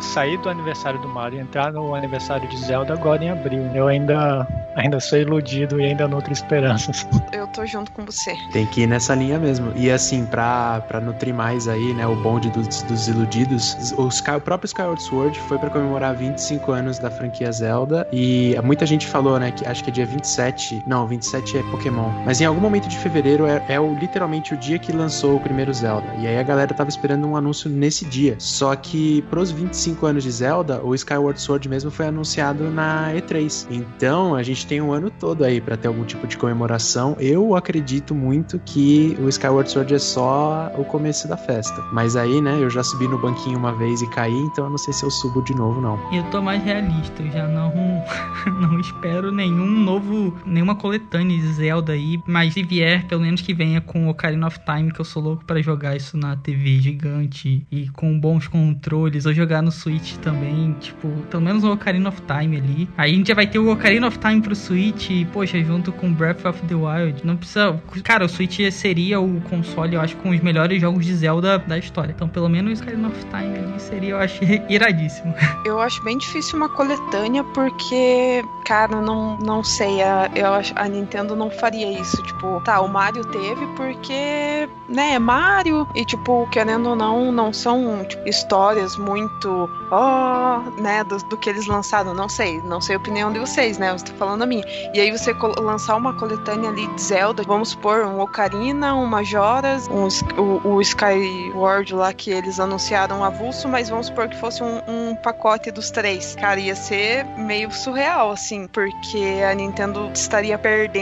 sair 0.00 0.36
do 0.38 0.48
aniversário 0.48 1.00
do 1.00 1.08
Mario 1.08 1.38
e 1.38 1.42
entrar 1.42 1.72
no 1.72 1.94
aniversário 1.94 2.48
de 2.48 2.56
Zelda 2.56 2.94
agora 2.94 3.24
em 3.24 3.30
abril. 3.30 3.62
Eu 3.74 3.88
ainda, 3.88 4.46
ainda 4.76 5.00
sou 5.00 5.18
iludido 5.18 5.80
e 5.80 5.86
ainda 5.86 6.06
nutro 6.06 6.32
esperanças. 6.32 7.06
Eu 7.32 7.46
tô 7.48 7.66
junto 7.66 7.90
com 7.92 8.04
você. 8.04 8.36
Tem 8.52 8.66
que 8.66 8.82
ir 8.82 8.86
nessa 8.86 9.14
linha 9.14 9.38
mesmo. 9.38 9.72
E 9.74 9.90
assim, 9.90 10.24
pra, 10.26 10.80
pra 10.86 11.00
nutrir 11.00 11.34
mais 11.34 11.68
aí, 11.68 11.94
né, 11.94 12.06
o 12.06 12.16
bonde 12.16 12.50
dos, 12.50 12.82
dos 12.82 13.08
iludidos, 13.08 13.92
o, 13.96 14.08
Sky, 14.08 14.32
o 14.32 14.40
próprio 14.40 14.66
Skyward 14.66 15.02
Sword 15.02 15.38
foi 15.40 15.58
para 15.58 15.70
comemorar 15.70 16.14
25 16.14 16.72
anos 16.72 16.98
da 16.98 17.10
franquia 17.10 17.50
Zelda 17.50 18.06
e 18.12 18.54
muita 18.62 18.86
gente 18.86 19.06
falou, 19.06 19.38
né, 19.38 19.50
que 19.50 19.66
acho 19.66 19.82
que 19.82 19.90
é 19.90 19.92
dia 19.92 20.06
27, 20.06 20.82
não, 20.86 21.06
27 21.06 21.35
é 21.36 21.62
Pokémon, 21.70 22.10
mas 22.24 22.40
em 22.40 22.44
algum 22.44 22.60
momento 22.60 22.88
de 22.88 22.98
fevereiro 22.98 23.46
é, 23.46 23.64
é 23.68 23.80
o, 23.80 23.94
literalmente 23.98 24.54
o 24.54 24.56
dia 24.56 24.78
que 24.78 24.92
lançou 24.92 25.36
o 25.36 25.40
primeiro 25.40 25.72
Zelda. 25.72 26.06
E 26.18 26.26
aí 26.26 26.38
a 26.38 26.42
galera 26.42 26.72
tava 26.72 26.88
esperando 26.88 27.26
um 27.26 27.36
anúncio 27.36 27.68
nesse 27.68 28.04
dia. 28.04 28.36
Só 28.38 28.74
que 28.74 29.22
pros 29.30 29.50
25 29.50 30.06
anos 30.06 30.24
de 30.24 30.30
Zelda, 30.30 30.80
o 30.82 30.94
Skyward 30.94 31.40
Sword 31.40 31.68
mesmo 31.68 31.90
foi 31.90 32.06
anunciado 32.06 32.70
na 32.70 33.12
E3. 33.12 33.66
Então 33.70 34.34
a 34.34 34.42
gente 34.42 34.66
tem 34.66 34.80
um 34.80 34.92
ano 34.92 35.10
todo 35.10 35.44
aí 35.44 35.60
para 35.60 35.76
ter 35.76 35.88
algum 35.88 36.04
tipo 36.04 36.26
de 36.26 36.36
comemoração. 36.36 37.16
Eu 37.18 37.54
acredito 37.54 38.14
muito 38.14 38.58
que 38.64 39.16
o 39.20 39.28
Skyward 39.28 39.70
Sword 39.70 39.94
é 39.94 39.98
só 39.98 40.72
o 40.76 40.84
começo 40.84 41.28
da 41.28 41.36
festa. 41.36 41.82
Mas 41.92 42.16
aí, 42.16 42.40
né, 42.40 42.58
eu 42.60 42.70
já 42.70 42.82
subi 42.82 43.06
no 43.08 43.18
banquinho 43.18 43.58
uma 43.58 43.72
vez 43.72 44.00
e 44.02 44.10
caí, 44.10 44.32
então 44.32 44.64
eu 44.64 44.70
não 44.70 44.78
sei 44.78 44.92
se 44.92 45.04
eu 45.04 45.10
subo 45.10 45.42
de 45.42 45.54
novo, 45.54 45.80
não. 45.80 45.98
Eu 46.12 46.22
tô 46.30 46.40
mais 46.40 46.62
realista, 46.62 47.22
eu 47.22 47.30
já 47.30 47.46
não, 47.46 47.72
não 48.60 48.80
espero 48.80 49.30
nenhum 49.32 49.66
novo, 49.66 50.34
nenhuma 50.44 50.74
coletânea 50.74 51.25
de 51.28 51.52
Zelda 51.52 51.92
aí, 51.92 52.20
mas 52.26 52.54
se 52.54 52.62
vier, 52.62 53.06
pelo 53.06 53.22
menos 53.22 53.40
que 53.40 53.54
venha 53.54 53.80
com 53.80 54.08
Ocarina 54.08 54.46
of 54.46 54.58
Time, 54.60 54.92
que 54.92 55.00
eu 55.00 55.04
sou 55.04 55.22
louco 55.22 55.44
para 55.44 55.60
jogar 55.62 55.96
isso 55.96 56.16
na 56.16 56.36
TV 56.36 56.80
gigante 56.80 57.66
e 57.70 57.88
com 57.88 58.18
bons 58.18 58.46
controles, 58.48 59.26
ou 59.26 59.32
jogar 59.32 59.62
no 59.62 59.72
Switch 59.72 60.16
também, 60.16 60.74
tipo, 60.80 61.08
pelo 61.30 61.42
menos 61.42 61.64
o 61.64 61.72
Ocarina 61.72 62.08
of 62.08 62.20
Time 62.22 62.56
ali. 62.56 62.88
Aí 62.96 63.12
a 63.12 63.14
gente 63.14 63.28
já 63.28 63.34
vai 63.34 63.46
ter 63.46 63.58
o 63.58 63.70
Ocarina 63.70 64.06
of 64.06 64.18
Time 64.18 64.40
pro 64.40 64.54
Switch, 64.54 65.10
e, 65.10 65.24
poxa, 65.26 65.62
junto 65.62 65.92
com 65.92 66.12
Breath 66.12 66.44
of 66.44 66.60
the 66.66 66.74
Wild. 66.74 67.24
Não 67.24 67.36
precisa. 67.36 67.80
Cara, 68.02 68.24
o 68.24 68.28
Switch 68.28 68.58
seria 68.70 69.20
o 69.20 69.40
console, 69.42 69.94
eu 69.94 70.00
acho, 70.00 70.16
com 70.16 70.30
os 70.30 70.40
melhores 70.40 70.80
jogos 70.80 71.04
de 71.04 71.14
Zelda 71.14 71.58
da 71.58 71.78
história. 71.78 72.12
Então, 72.12 72.28
pelo 72.28 72.48
menos 72.48 72.80
Ocarina 72.80 73.08
of 73.08 73.18
Time 73.26 73.58
ali 73.58 73.80
seria, 73.80 74.10
eu 74.10 74.18
acho, 74.18 74.40
iradíssimo. 74.68 75.34
Eu 75.64 75.80
acho 75.80 76.02
bem 76.04 76.18
difícil 76.18 76.56
uma 76.56 76.68
coletânea, 76.68 77.42
porque, 77.44 78.44
cara, 78.64 79.00
não, 79.00 79.38
não 79.38 79.62
sei. 79.64 80.02
A, 80.02 80.30
eu 80.34 80.52
acho, 80.52 80.72
a 80.76 80.88
Nintendo 80.88 81.05
não 81.36 81.50
faria 81.50 81.90
isso. 81.90 82.22
Tipo, 82.22 82.60
tá, 82.64 82.80
o 82.80 82.88
Mario 82.88 83.24
teve 83.26 83.66
porque, 83.76 84.68
né, 84.88 85.14
é 85.14 85.18
Mario. 85.18 85.86
E, 85.94 86.04
tipo, 86.04 86.48
querendo 86.50 86.90
ou 86.90 86.96
não, 86.96 87.32
não 87.32 87.52
são 87.52 88.04
tipo, 88.04 88.28
histórias 88.28 88.96
muito. 88.96 89.70
Ó, 89.90 90.58
oh, 90.58 90.80
né, 90.80 91.04
do, 91.04 91.18
do, 91.18 91.36
que 91.36 91.48
eles 91.50 91.66
lançaram. 91.66 92.14
Não 92.14 92.28
sei, 92.28 92.60
não 92.62 92.80
sei 92.80 92.96
a 92.96 92.98
opinião 92.98 93.32
de 93.32 93.38
vocês, 93.38 93.78
né? 93.78 93.90
Eu 93.90 93.96
estou 93.96 94.14
falando 94.16 94.42
a 94.42 94.46
minha. 94.46 94.64
E 94.94 95.00
aí 95.00 95.10
você 95.10 95.32
lançar 95.58 95.96
uma 95.96 96.14
coletânea 96.14 96.70
ali 96.70 96.86
de 96.88 97.02
Zelda, 97.02 97.42
vamos 97.42 97.70
supor, 97.70 98.04
um 98.06 98.20
Ocarina, 98.20 98.94
um 98.94 99.06
Majoras, 99.06 99.88
um, 99.88 100.08
o, 100.40 100.74
o 100.74 100.80
Skyward 100.80 101.94
lá 101.94 102.12
que 102.12 102.30
eles 102.30 102.58
anunciaram 102.58 103.22
avulso, 103.22 103.68
mas 103.68 103.88
vamos 103.88 104.06
supor 104.06 104.28
que 104.28 104.36
fosse 104.36 104.62
um, 104.62 104.80
um 104.88 105.14
pacote 105.16 105.70
dos 105.70 105.90
três. 105.90 106.34
Cara, 106.36 106.58
ia 106.58 106.74
ser 106.74 107.24
meio 107.36 107.70
surreal, 107.70 108.30
assim, 108.30 108.66
porque 108.68 109.42
a 109.48 109.54
Nintendo 109.54 110.10
estaria 110.12 110.58
perdendo, 110.58 110.95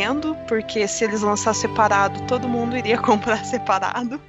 porque 0.48 0.86
se 0.88 1.04
eles 1.04 1.22
lançar 1.22 1.54
separado, 1.54 2.20
todo 2.22 2.48
mundo 2.48 2.76
iria 2.76 2.98
comprar 3.02 3.44
separado, 3.44 4.20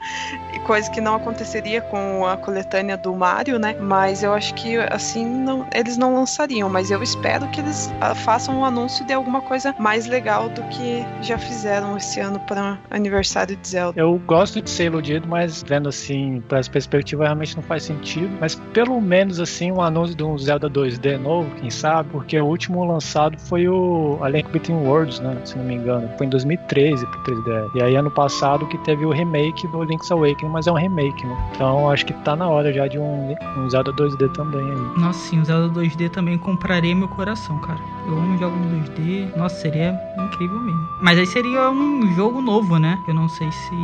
coisa 0.65 0.89
que 0.89 0.99
não 0.99 1.15
aconteceria 1.15 1.81
com 1.81 2.25
a 2.25 2.35
coletânea 2.35 2.97
do 2.97 3.13
Mario, 3.13 3.59
né? 3.59 3.75
Mas 3.79 4.23
eu 4.23 4.33
acho 4.33 4.53
que 4.55 4.77
assim 4.77 5.25
não, 5.25 5.67
eles 5.73 5.95
não 5.95 6.15
lançariam, 6.15 6.67
mas 6.67 6.89
eu 6.89 7.01
espero 7.03 7.47
que 7.49 7.61
eles 7.61 7.93
ah, 8.01 8.15
façam 8.15 8.59
um 8.59 8.65
anúncio 8.65 9.05
de 9.05 9.13
alguma 9.13 9.41
coisa 9.41 9.73
mais 9.79 10.07
legal 10.07 10.49
do 10.49 10.63
que 10.63 11.05
já 11.21 11.37
fizeram 11.37 11.95
esse 11.97 12.19
ano 12.19 12.39
para 12.39 12.79
aniversário 12.89 13.55
de 13.55 13.67
Zelda. 13.67 13.99
Eu 13.99 14.19
gosto 14.25 14.61
de 14.61 14.69
ser 14.69 14.85
iludido, 14.85 15.27
mas 15.27 15.63
vendo 15.63 15.87
assim, 15.87 16.41
para 16.47 16.59
as 16.59 16.67
perspectivas 16.67 17.27
realmente 17.27 17.55
não 17.55 17.63
faz 17.63 17.83
sentido, 17.83 18.35
mas 18.39 18.55
pelo 18.73 18.99
menos 18.99 19.39
assim 19.39 19.71
um 19.71 19.81
anúncio 19.81 20.15
de 20.15 20.23
um 20.23 20.37
Zelda 20.37 20.69
2D 20.69 21.17
novo, 21.17 21.49
quem 21.59 21.69
sabe, 21.69 22.09
porque 22.09 22.39
o 22.39 22.45
último 22.45 22.83
lançado 22.83 23.37
foi 23.39 23.67
o 23.67 24.17
A 24.21 24.29
Link 24.29 24.49
Between 24.49 24.77
Worlds, 24.77 25.19
né, 25.19 25.37
se 25.55 25.59
não 25.59 25.65
me 25.65 25.75
engano, 25.75 26.09
foi 26.17 26.27
em 26.27 26.29
2013 26.29 27.05
pro 27.07 27.23
3DS. 27.23 27.69
E 27.75 27.81
aí 27.81 27.95
ano 27.95 28.11
passado 28.11 28.67
que 28.67 28.77
teve 28.79 29.05
o 29.05 29.11
remake 29.11 29.65
do 29.67 29.81
Link's 29.83 30.11
Awakening, 30.11 30.51
mas 30.51 30.67
é 30.67 30.71
um 30.71 30.75
remake, 30.75 31.25
né? 31.25 31.51
Então 31.55 31.89
acho 31.89 32.05
que 32.05 32.13
tá 32.13 32.35
na 32.35 32.47
hora 32.47 32.73
já 32.73 32.87
de 32.87 32.99
um, 32.99 33.33
um 33.57 33.69
Zelda 33.69 33.93
2D 33.93 34.31
também 34.33 34.61
aí. 34.61 34.99
Nossa, 34.99 35.19
sim, 35.19 35.39
o 35.39 35.45
Zelda 35.45 35.79
2D 35.79 36.09
também 36.09 36.37
compraria 36.37 36.93
meu 36.93 37.07
coração, 37.07 37.57
cara. 37.59 37.79
Eu 38.05 38.17
amo 38.17 38.37
jogos 38.37 38.59
2D. 38.67 39.35
Nossa, 39.37 39.55
seria 39.55 39.97
incrível 40.19 40.59
mesmo. 40.59 40.87
Mas 41.01 41.17
aí 41.17 41.25
seria 41.25 41.69
um 41.69 42.13
jogo 42.15 42.41
novo, 42.41 42.77
né? 42.77 43.01
Eu 43.07 43.13
não 43.13 43.29
sei 43.29 43.49
se 43.51 43.75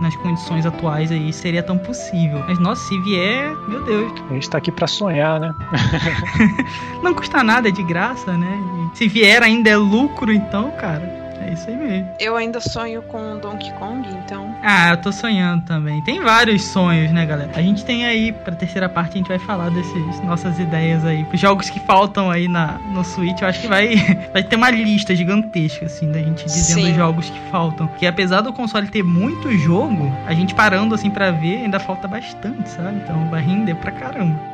nas 0.00 0.14
condições 0.16 0.66
atuais 0.66 1.10
aí 1.10 1.32
seria 1.32 1.62
tão 1.62 1.78
possível. 1.78 2.42
Mas 2.46 2.58
nossa, 2.58 2.82
se 2.82 2.98
vier, 2.98 3.56
meu 3.66 3.82
Deus. 3.82 4.12
A 4.30 4.34
gente 4.34 4.50
tá 4.50 4.58
aqui 4.58 4.70
pra 4.70 4.86
sonhar, 4.86 5.40
né? 5.40 5.54
não 7.02 7.14
custa 7.14 7.42
nada, 7.42 7.68
é 7.68 7.72
de 7.72 7.82
graça, 7.82 8.36
né? 8.36 8.60
E 8.92 8.98
se 8.98 9.08
vier 9.08 9.42
ainda 9.42 9.70
é 9.70 9.76
lucro, 9.76 10.30
então, 10.32 10.70
cara. 10.72 11.13
É 11.44 11.52
isso 11.52 11.68
aí 11.68 11.76
mesmo. 11.76 12.08
Eu 12.18 12.36
ainda 12.36 12.60
sonho 12.60 13.02
com 13.02 13.38
Donkey 13.38 13.72
Kong, 13.74 14.08
então. 14.24 14.54
Ah, 14.62 14.90
eu 14.90 14.96
tô 14.96 15.12
sonhando 15.12 15.64
também. 15.64 16.02
Tem 16.02 16.22
vários 16.22 16.64
sonhos, 16.64 17.12
né, 17.12 17.26
galera? 17.26 17.50
A 17.54 17.60
gente 17.60 17.84
tem 17.84 18.06
aí, 18.06 18.32
pra 18.32 18.54
terceira 18.54 18.88
parte, 18.88 19.14
a 19.14 19.16
gente 19.18 19.28
vai 19.28 19.38
falar 19.38 19.70
dessas 19.70 20.20
nossas 20.24 20.58
ideias 20.58 21.04
aí. 21.04 21.26
Os 21.32 21.38
jogos 21.38 21.68
que 21.68 21.78
faltam 21.80 22.30
aí 22.30 22.48
na, 22.48 22.78
no 22.92 23.04
Switch, 23.04 23.42
eu 23.42 23.48
acho 23.48 23.60
que 23.60 23.66
vai, 23.66 23.94
vai 24.32 24.42
ter 24.42 24.56
uma 24.56 24.70
lista 24.70 25.14
gigantesca, 25.14 25.86
assim, 25.86 26.10
da 26.10 26.18
gente 26.18 26.44
dizendo 26.44 26.88
os 26.88 26.96
jogos 26.96 27.28
que 27.28 27.38
faltam. 27.50 27.86
Que 27.98 28.06
apesar 28.06 28.40
do 28.40 28.52
console 28.52 28.88
ter 28.88 29.02
muito 29.02 29.52
jogo, 29.58 30.10
a 30.26 30.32
gente 30.32 30.54
parando 30.54 30.94
assim 30.94 31.10
para 31.10 31.30
ver, 31.30 31.64
ainda 31.64 31.78
falta 31.78 32.08
bastante, 32.08 32.68
sabe? 32.70 32.96
Então 33.02 33.28
vai 33.30 33.42
render 33.42 33.74
pra 33.74 33.92
caramba. 33.92 34.53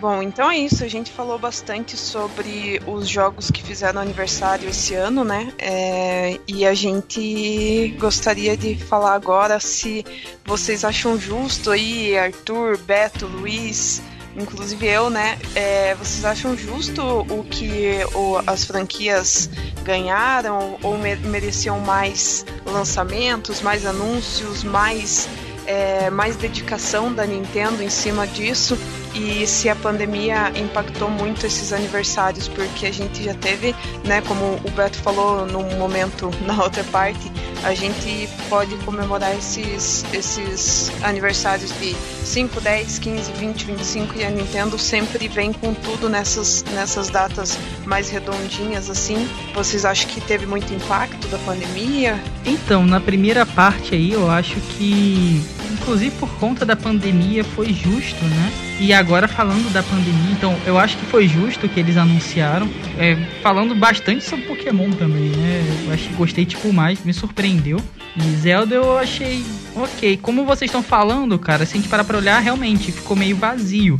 Bom, 0.00 0.22
então 0.22 0.48
é 0.48 0.56
isso. 0.56 0.84
A 0.84 0.88
gente 0.88 1.10
falou 1.10 1.40
bastante 1.40 1.96
sobre 1.96 2.80
os 2.86 3.08
jogos 3.08 3.50
que 3.50 3.64
fizeram 3.64 4.00
aniversário 4.00 4.68
esse 4.68 4.94
ano, 4.94 5.24
né? 5.24 5.52
É, 5.58 6.38
e 6.46 6.64
a 6.64 6.72
gente 6.72 7.96
gostaria 7.98 8.56
de 8.56 8.76
falar 8.76 9.14
agora 9.14 9.58
se 9.58 10.06
vocês 10.44 10.84
acham 10.84 11.18
justo 11.18 11.72
aí, 11.72 12.16
Arthur, 12.16 12.78
Beto, 12.78 13.26
Luiz, 13.26 14.00
inclusive 14.36 14.86
eu, 14.86 15.10
né? 15.10 15.36
É, 15.56 15.96
vocês 15.96 16.24
acham 16.24 16.56
justo 16.56 17.02
o 17.02 17.42
que 17.42 17.98
o, 18.14 18.40
as 18.46 18.64
franquias 18.64 19.50
ganharam 19.82 20.78
ou 20.80 20.96
mereciam 20.96 21.80
mais 21.80 22.46
lançamentos, 22.64 23.60
mais 23.62 23.84
anúncios, 23.84 24.62
mais, 24.62 25.28
é, 25.66 26.08
mais 26.08 26.36
dedicação 26.36 27.12
da 27.12 27.26
Nintendo 27.26 27.82
em 27.82 27.90
cima 27.90 28.28
disso? 28.28 28.78
E 29.14 29.46
se 29.46 29.68
a 29.68 29.76
pandemia 29.76 30.52
impactou 30.56 31.10
muito 31.10 31.46
esses 31.46 31.72
aniversários, 31.72 32.48
porque 32.48 32.86
a 32.86 32.92
gente 32.92 33.22
já 33.22 33.34
teve, 33.34 33.74
né, 34.04 34.20
como 34.22 34.44
o 34.64 34.70
Beto 34.70 34.98
falou 34.98 35.46
no 35.46 35.62
momento 35.76 36.30
na 36.46 36.62
outra 36.62 36.84
parte, 36.84 37.30
a 37.64 37.74
gente 37.74 38.28
pode 38.48 38.74
comemorar 38.78 39.36
esses, 39.36 40.04
esses 40.12 40.90
aniversários 41.02 41.72
de 41.78 41.96
5, 42.28 42.60
10, 42.60 42.98
15, 42.98 43.32
20, 43.32 43.64
25 43.64 44.18
e 44.18 44.24
a 44.24 44.30
Nintendo 44.30 44.78
sempre 44.78 45.28
vem 45.28 45.50
com 45.50 45.72
tudo 45.72 46.10
nessas, 46.10 46.62
nessas 46.74 47.08
datas 47.08 47.58
mais 47.86 48.10
redondinhas 48.10 48.90
assim. 48.90 49.26
Vocês 49.54 49.86
acham 49.86 50.08
que 50.10 50.20
teve 50.20 50.44
muito 50.44 50.72
impacto 50.72 51.26
da 51.28 51.38
pandemia? 51.38 52.22
Então, 52.44 52.84
na 52.84 53.00
primeira 53.00 53.46
parte 53.46 53.94
aí, 53.94 54.12
eu 54.12 54.30
acho 54.30 54.60
que 54.76 55.42
inclusive 55.72 56.14
por 56.16 56.28
conta 56.38 56.66
da 56.66 56.76
pandemia, 56.76 57.42
foi 57.42 57.72
justo, 57.72 58.22
né? 58.24 58.52
E 58.78 58.92
agora 58.92 59.26
falando 59.26 59.72
da 59.72 59.82
pandemia, 59.82 60.32
então 60.32 60.54
eu 60.66 60.78
acho 60.78 60.96
que 60.98 61.06
foi 61.06 61.26
justo 61.26 61.68
que 61.68 61.80
eles 61.80 61.96
anunciaram, 61.96 62.68
é, 62.98 63.16
falando 63.42 63.74
bastante 63.74 64.22
sobre 64.22 64.44
Pokémon 64.44 64.90
também, 64.90 65.30
né? 65.30 65.64
Eu 65.86 65.92
achei, 65.92 66.12
gostei 66.12 66.44
tipo 66.44 66.72
mais, 66.72 67.02
me 67.04 67.14
surpreendeu. 67.14 67.80
E 68.16 68.36
Zelda 68.36 68.74
eu 68.74 68.98
achei 68.98 69.44
ok. 69.74 70.18
Como 70.18 70.44
vocês 70.44 70.68
estão 70.68 70.82
falando, 70.82 71.38
cara, 71.38 71.64
se 71.64 71.74
a 71.74 71.76
gente 71.76 71.88
parar 71.88 72.04
pra 72.04 72.17
olhar, 72.18 72.38
realmente 72.40 72.92
ficou 72.92 73.16
meio 73.16 73.36
vazio. 73.36 73.96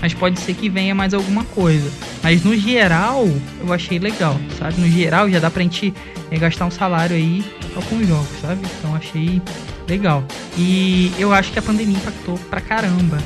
Mas 0.00 0.12
pode 0.12 0.40
ser 0.40 0.54
que 0.54 0.68
venha 0.68 0.94
mais 0.94 1.14
alguma 1.14 1.44
coisa. 1.44 1.90
Mas 2.22 2.42
no 2.42 2.56
geral, 2.56 3.24
eu 3.60 3.72
achei 3.72 3.98
legal, 3.98 4.36
sabe? 4.58 4.80
No 4.80 4.88
geral, 4.88 5.30
já 5.30 5.38
dá 5.38 5.50
pra 5.50 5.62
gente 5.62 5.94
é, 6.30 6.38
gastar 6.38 6.66
um 6.66 6.70
salário 6.70 7.14
aí 7.14 7.44
com 7.88 7.96
os 7.96 8.06
jogos, 8.06 8.40
sabe? 8.40 8.66
Então 8.78 8.94
achei 8.96 9.40
legal. 9.88 10.24
E 10.58 11.12
eu 11.18 11.32
acho 11.32 11.52
que 11.52 11.58
a 11.58 11.62
pandemia 11.62 11.96
impactou 11.96 12.36
pra 12.50 12.60
caramba. 12.60 13.18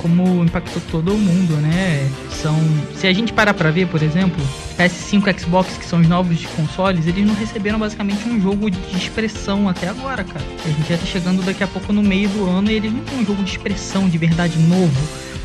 Como 0.00 0.44
impactou 0.44 0.82
todo 0.90 1.12
mundo, 1.12 1.54
né? 1.60 2.10
São. 2.30 2.56
Se 2.96 3.06
a 3.06 3.12
gente 3.12 3.32
parar 3.32 3.54
pra 3.54 3.70
ver, 3.70 3.88
por 3.88 4.02
exemplo, 4.02 4.42
PS5 4.78 5.40
Xbox, 5.40 5.76
que 5.78 5.84
são 5.84 6.00
os 6.00 6.08
novos 6.08 6.44
consoles, 6.46 7.06
eles 7.06 7.26
não 7.26 7.34
receberam 7.34 7.78
basicamente 7.78 8.28
um 8.28 8.40
jogo 8.40 8.70
de 8.70 8.96
expressão 8.96 9.68
até 9.68 9.88
agora, 9.88 10.22
cara. 10.22 10.44
A 10.64 10.68
gente 10.68 10.88
já 10.88 10.98
tá 10.98 11.06
chegando 11.06 11.44
daqui 11.44 11.64
a 11.64 11.66
pouco 11.66 11.92
no 11.92 12.02
meio 12.02 12.28
do 12.28 12.48
ano 12.48 12.70
e 12.70 12.74
eles 12.74 12.92
não 12.92 13.00
tem 13.00 13.18
um 13.18 13.26
jogo 13.26 13.42
de 13.42 13.50
expressão 13.50 14.08
de 14.08 14.18
verdade 14.18 14.58
novo 14.58 14.96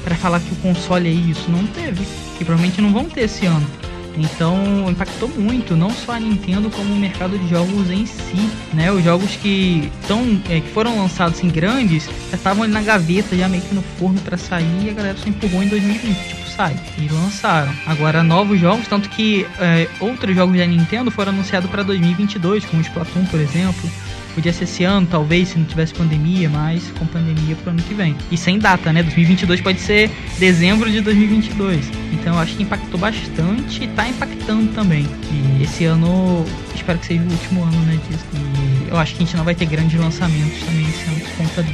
para 0.03 0.15
falar 0.15 0.39
que 0.39 0.51
o 0.53 0.55
console 0.57 1.07
é 1.07 1.11
isso. 1.11 1.49
Não 1.49 1.65
teve. 1.67 2.05
E 2.39 2.43
provavelmente 2.43 2.81
não 2.81 2.91
vão 2.91 3.05
ter 3.05 3.21
esse 3.21 3.45
ano. 3.45 3.67
Então 4.17 4.89
impactou 4.89 5.29
muito, 5.29 5.75
não 5.75 5.89
só 5.89 6.13
a 6.13 6.19
Nintendo 6.19 6.69
como 6.69 6.93
o 6.93 6.97
mercado 6.97 7.37
de 7.37 7.47
jogos 7.49 7.89
em 7.89 8.05
si, 8.05 8.49
né? 8.73 8.91
Os 8.91 9.03
jogos 9.03 9.35
que 9.35 9.91
estão, 10.01 10.41
é, 10.49 10.59
que 10.59 10.69
foram 10.69 10.97
lançados 10.97 11.43
em 11.43 11.49
grandes, 11.49 12.09
já 12.29 12.37
estavam 12.37 12.63
ali 12.63 12.71
na 12.71 12.81
gaveta, 12.81 13.35
já 13.35 13.47
meio 13.47 13.63
que 13.63 13.73
no 13.73 13.81
forno 13.81 14.19
para 14.21 14.37
sair, 14.37 14.85
e 14.85 14.89
a 14.89 14.93
galera 14.93 15.17
só 15.17 15.29
empurrou 15.29 15.63
em 15.63 15.67
2020, 15.67 16.17
tipo 16.27 16.41
sai 16.49 16.75
e 16.97 17.07
lançaram. 17.07 17.73
Agora 17.85 18.21
novos 18.23 18.59
jogos, 18.59 18.87
tanto 18.87 19.09
que 19.09 19.47
é, 19.59 19.87
outros 19.99 20.35
jogos 20.35 20.57
da 20.57 20.65
Nintendo 20.65 21.09
foram 21.09 21.31
anunciados 21.31 21.69
para 21.69 21.83
2022, 21.83 22.65
como 22.65 22.81
o 22.81 22.85
Splatoon, 22.85 23.25
por 23.25 23.39
exemplo. 23.39 23.89
Podia 24.33 24.53
ser 24.53 24.63
esse 24.63 24.83
ano, 24.83 25.07
talvez, 25.09 25.49
se 25.49 25.59
não 25.59 25.65
tivesse 25.65 25.93
pandemia, 25.93 26.49
mas 26.49 26.83
com 26.97 27.05
pandemia 27.05 27.55
pro 27.55 27.71
ano 27.71 27.81
que 27.81 27.93
vem. 27.93 28.15
E 28.31 28.37
sem 28.37 28.57
data, 28.57 28.93
né? 28.93 29.03
2022 29.03 29.61
pode 29.61 29.79
ser 29.79 30.09
dezembro 30.39 30.89
de 30.89 31.01
2022. 31.01 31.85
Então 32.13 32.35
eu 32.35 32.39
acho 32.39 32.55
que 32.55 32.63
impactou 32.63 32.99
bastante 32.99 33.83
e 33.83 33.87
tá 33.89 34.07
impactando 34.07 34.71
também. 34.73 35.05
E 35.31 35.63
esse 35.63 35.85
ano, 35.85 36.45
espero 36.73 36.99
que 36.99 37.07
seja 37.07 37.21
o 37.21 37.31
último 37.31 37.63
ano, 37.63 37.79
né? 37.81 37.99
Disso. 38.09 38.25
E 38.33 38.89
eu 38.89 38.97
acho 38.97 39.15
que 39.15 39.23
a 39.23 39.25
gente 39.25 39.37
não 39.37 39.43
vai 39.43 39.55
ter 39.55 39.65
grandes 39.65 39.99
lançamentos 39.99 40.59
também 40.59 40.87
esse 40.87 41.03
ano 41.09 41.19
por 41.19 41.31
conta 41.37 41.65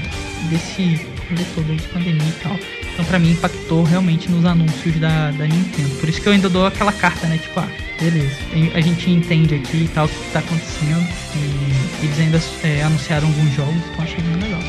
desse 0.49 1.05
todo 1.53 1.75
de 1.75 1.87
pandemia 1.87 2.27
e 2.27 2.43
tal. 2.43 2.76
Então 2.97 3.05
pra 3.05 3.19
mim 3.19 3.29
impactou 3.29 3.83
realmente 3.83 4.27
nos 4.27 4.43
anúncios 4.43 4.99
da, 4.99 5.29
da 5.29 5.45
Nintendo. 5.45 5.89
Por 5.99 6.09
isso 6.09 6.19
que 6.19 6.27
eu 6.27 6.33
ainda 6.33 6.49
dou 6.49 6.65
aquela 6.65 6.91
carta, 6.91 7.27
né? 7.27 7.37
Tipo, 7.37 7.59
ah, 7.59 7.67
beleza. 8.01 8.35
A 8.73 8.81
gente 8.81 9.11
entende 9.11 9.53
aqui 9.53 9.83
e 9.83 9.87
tal 9.87 10.07
o 10.07 10.09
que 10.09 10.31
tá 10.33 10.39
acontecendo. 10.39 11.07
E 11.35 12.05
eles 12.05 12.19
ainda 12.19 12.41
é, 12.63 12.81
anunciaram 12.81 13.27
alguns 13.27 13.53
jogos, 13.53 13.75
então 13.75 14.03
achei 14.03 14.17
bem 14.19 14.41
legal. 14.41 14.59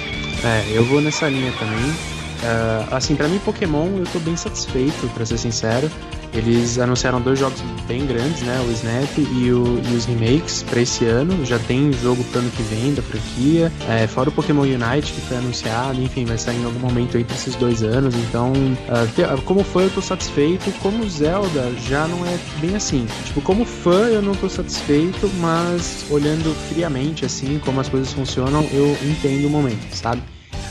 É, 0.44 0.76
eu 0.76 0.84
vou 0.84 1.00
nessa 1.00 1.26
linha 1.26 1.50
também. 1.52 1.88
Uh, 1.88 2.94
assim, 2.94 3.16
para 3.16 3.28
mim, 3.28 3.38
Pokémon, 3.38 3.96
eu 3.96 4.04
tô 4.12 4.18
bem 4.20 4.36
satisfeito, 4.36 5.08
para 5.14 5.24
ser 5.24 5.38
sincero. 5.38 5.90
Eles 6.38 6.79
anunciaram 6.79 7.20
dois 7.20 7.38
jogos 7.38 7.61
bem 7.87 8.07
grandes, 8.07 8.42
né? 8.42 8.64
O 8.68 8.70
Snap 8.70 9.18
e, 9.18 9.53
o, 9.53 9.81
e 9.90 9.96
os 9.96 10.05
remakes 10.05 10.62
para 10.62 10.81
esse 10.81 11.05
ano. 11.05 11.44
Já 11.44 11.59
tem 11.59 11.92
jogo 11.92 12.22
pro 12.24 12.38
ano 12.38 12.51
que 12.51 12.62
vem 12.62 12.94
da 12.94 13.03
franquia. 13.03 13.72
É, 13.88 14.07
fora 14.07 14.29
o 14.29 14.33
Pokémon 14.33 14.62
Unite 14.62 15.12
que 15.12 15.20
foi 15.22 15.37
anunciado, 15.37 16.01
enfim, 16.01 16.24
vai 16.24 16.38
sair 16.38 16.61
em 16.61 16.64
algum 16.64 16.79
momento 16.79 17.18
entre 17.18 17.35
esses 17.35 17.57
dois 17.57 17.83
anos. 17.83 18.14
Então, 18.14 18.53
uh, 18.53 19.42
como 19.42 19.64
fã, 19.64 19.83
eu 19.83 19.90
tô 19.90 20.01
satisfeito. 20.01 20.70
Como 20.81 21.09
Zelda, 21.09 21.72
já 21.88 22.07
não 22.07 22.24
é 22.24 22.38
bem 22.61 22.77
assim. 22.77 23.07
Tipo, 23.24 23.40
como 23.40 23.64
fã, 23.64 24.07
eu 24.09 24.22
não 24.22 24.35
tô 24.35 24.48
satisfeito, 24.48 25.29
mas 25.40 26.07
olhando 26.09 26.55
friamente, 26.68 27.24
assim, 27.24 27.61
como 27.64 27.81
as 27.81 27.88
coisas 27.88 28.12
funcionam, 28.12 28.64
eu 28.72 28.96
entendo 29.03 29.46
o 29.46 29.51
momento, 29.51 29.92
sabe? 29.92 30.22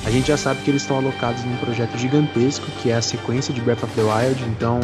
A 0.05 0.09
gente 0.09 0.29
já 0.29 0.37
sabe 0.37 0.61
que 0.61 0.71
eles 0.71 0.83
estão 0.83 0.97
alocados 0.97 1.43
num 1.43 1.57
projeto 1.57 1.97
gigantesco, 1.97 2.65
que 2.81 2.89
é 2.89 2.95
a 2.95 3.01
sequência 3.01 3.53
de 3.53 3.59
Breath 3.59 3.83
of 3.83 3.93
the 3.93 4.01
Wild, 4.01 4.41
então 4.45 4.79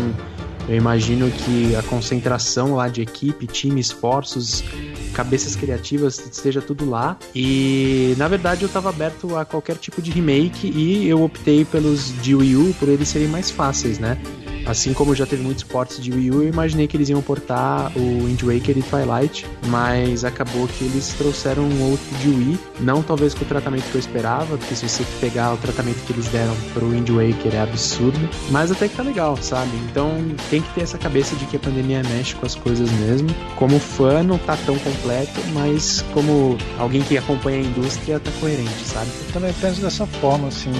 eu 0.67 0.75
imagino 0.75 1.29
que 1.29 1.75
a 1.75 1.83
concentração 1.83 2.75
lá 2.75 2.87
de 2.87 3.01
equipe, 3.01 3.47
time, 3.47 3.79
esforços, 3.79 4.63
cabeças 5.13 5.55
criativas, 5.55 6.19
esteja 6.19 6.61
tudo 6.61 6.89
lá. 6.89 7.17
E 7.35 8.13
na 8.17 8.27
verdade 8.27 8.63
eu 8.63 8.67
estava 8.67 8.89
aberto 8.89 9.35
a 9.37 9.45
qualquer 9.45 9.75
tipo 9.77 10.01
de 10.01 10.11
remake 10.11 10.67
e 10.67 11.07
eu 11.07 11.21
optei 11.23 11.65
pelos 11.65 12.13
de 12.21 12.35
Wii 12.35 12.55
U 12.55 12.75
por 12.79 12.89
eles 12.89 13.07
serem 13.07 13.27
mais 13.27 13.51
fáceis, 13.51 13.99
né? 13.99 14.17
Assim 14.65 14.93
como 14.93 15.15
já 15.15 15.25
teve 15.25 15.43
muitos 15.43 15.63
ports 15.63 16.01
de 16.01 16.11
Wii 16.11 16.31
U, 16.31 16.43
eu 16.43 16.49
imaginei 16.49 16.87
que 16.87 16.97
eles 16.97 17.09
iam 17.09 17.21
portar 17.21 17.91
o 17.95 18.25
Wind 18.25 18.41
Waker 18.41 18.77
e 18.77 18.81
Twilight, 18.81 19.45
mas 19.67 20.23
acabou 20.23 20.67
que 20.67 20.83
eles 20.85 21.13
trouxeram 21.17 21.63
um 21.63 21.91
outro 21.91 22.17
de 22.17 22.29
Wii, 22.29 22.59
não 22.79 23.01
talvez 23.01 23.33
com 23.33 23.43
o 23.43 23.47
tratamento 23.47 23.83
que 23.83 23.95
eu 23.95 23.99
esperava, 23.99 24.57
porque 24.57 24.75
se 24.75 24.87
você 24.87 25.03
pegar 25.19 25.53
o 25.53 25.57
tratamento 25.57 25.97
que 26.05 26.13
eles 26.13 26.27
deram 26.27 26.55
pro 26.73 26.89
Wind 26.89 27.09
Waker 27.09 27.55
é 27.55 27.61
absurdo, 27.61 28.29
mas 28.49 28.71
até 28.71 28.87
que 28.87 28.95
tá 28.95 29.03
legal, 29.03 29.37
sabe? 29.37 29.71
Então 29.89 30.09
tem 30.49 30.61
que 30.61 30.73
ter 30.73 30.81
essa 30.81 30.97
cabeça 30.97 31.35
de 31.35 31.45
que 31.45 31.57
a 31.57 31.59
pandemia 31.59 32.01
mexe 32.03 32.35
com 32.35 32.45
as 32.45 32.55
coisas 32.55 32.89
mesmo. 32.91 33.29
Como 33.55 33.79
fã 33.79 34.23
não 34.23 34.37
tá 34.37 34.57
tão 34.65 34.77
completo, 34.79 35.39
mas 35.53 36.03
como 36.13 36.57
alguém 36.77 37.01
que 37.01 37.17
acompanha 37.17 37.59
a 37.59 37.61
indústria 37.61 38.19
tá 38.19 38.31
coerente, 38.39 38.85
sabe? 38.85 39.09
Eu 39.27 39.33
também 39.33 39.53
penso 39.53 39.81
dessa 39.81 40.05
forma, 40.05 40.47
assim. 40.47 40.71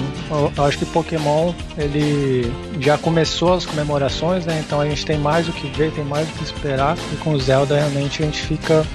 Eu 0.56 0.64
acho 0.64 0.78
que 0.78 0.86
Pokémon 0.86 1.52
ele 1.76 2.50
já 2.80 2.96
começou 2.98 3.54
as 3.54 3.66
comemorações, 3.74 4.46
né? 4.46 4.62
Então 4.64 4.80
a 4.80 4.88
gente 4.88 5.04
tem 5.04 5.18
mais 5.18 5.48
o 5.48 5.52
que 5.52 5.66
ver, 5.68 5.90
tem 5.92 6.04
mais 6.04 6.28
o 6.28 6.32
que 6.32 6.44
esperar. 6.44 6.96
E 7.12 7.16
com 7.16 7.36
Zelda 7.38 7.76
realmente 7.76 8.22
a 8.22 8.26
gente 8.26 8.40
fica 8.40 8.86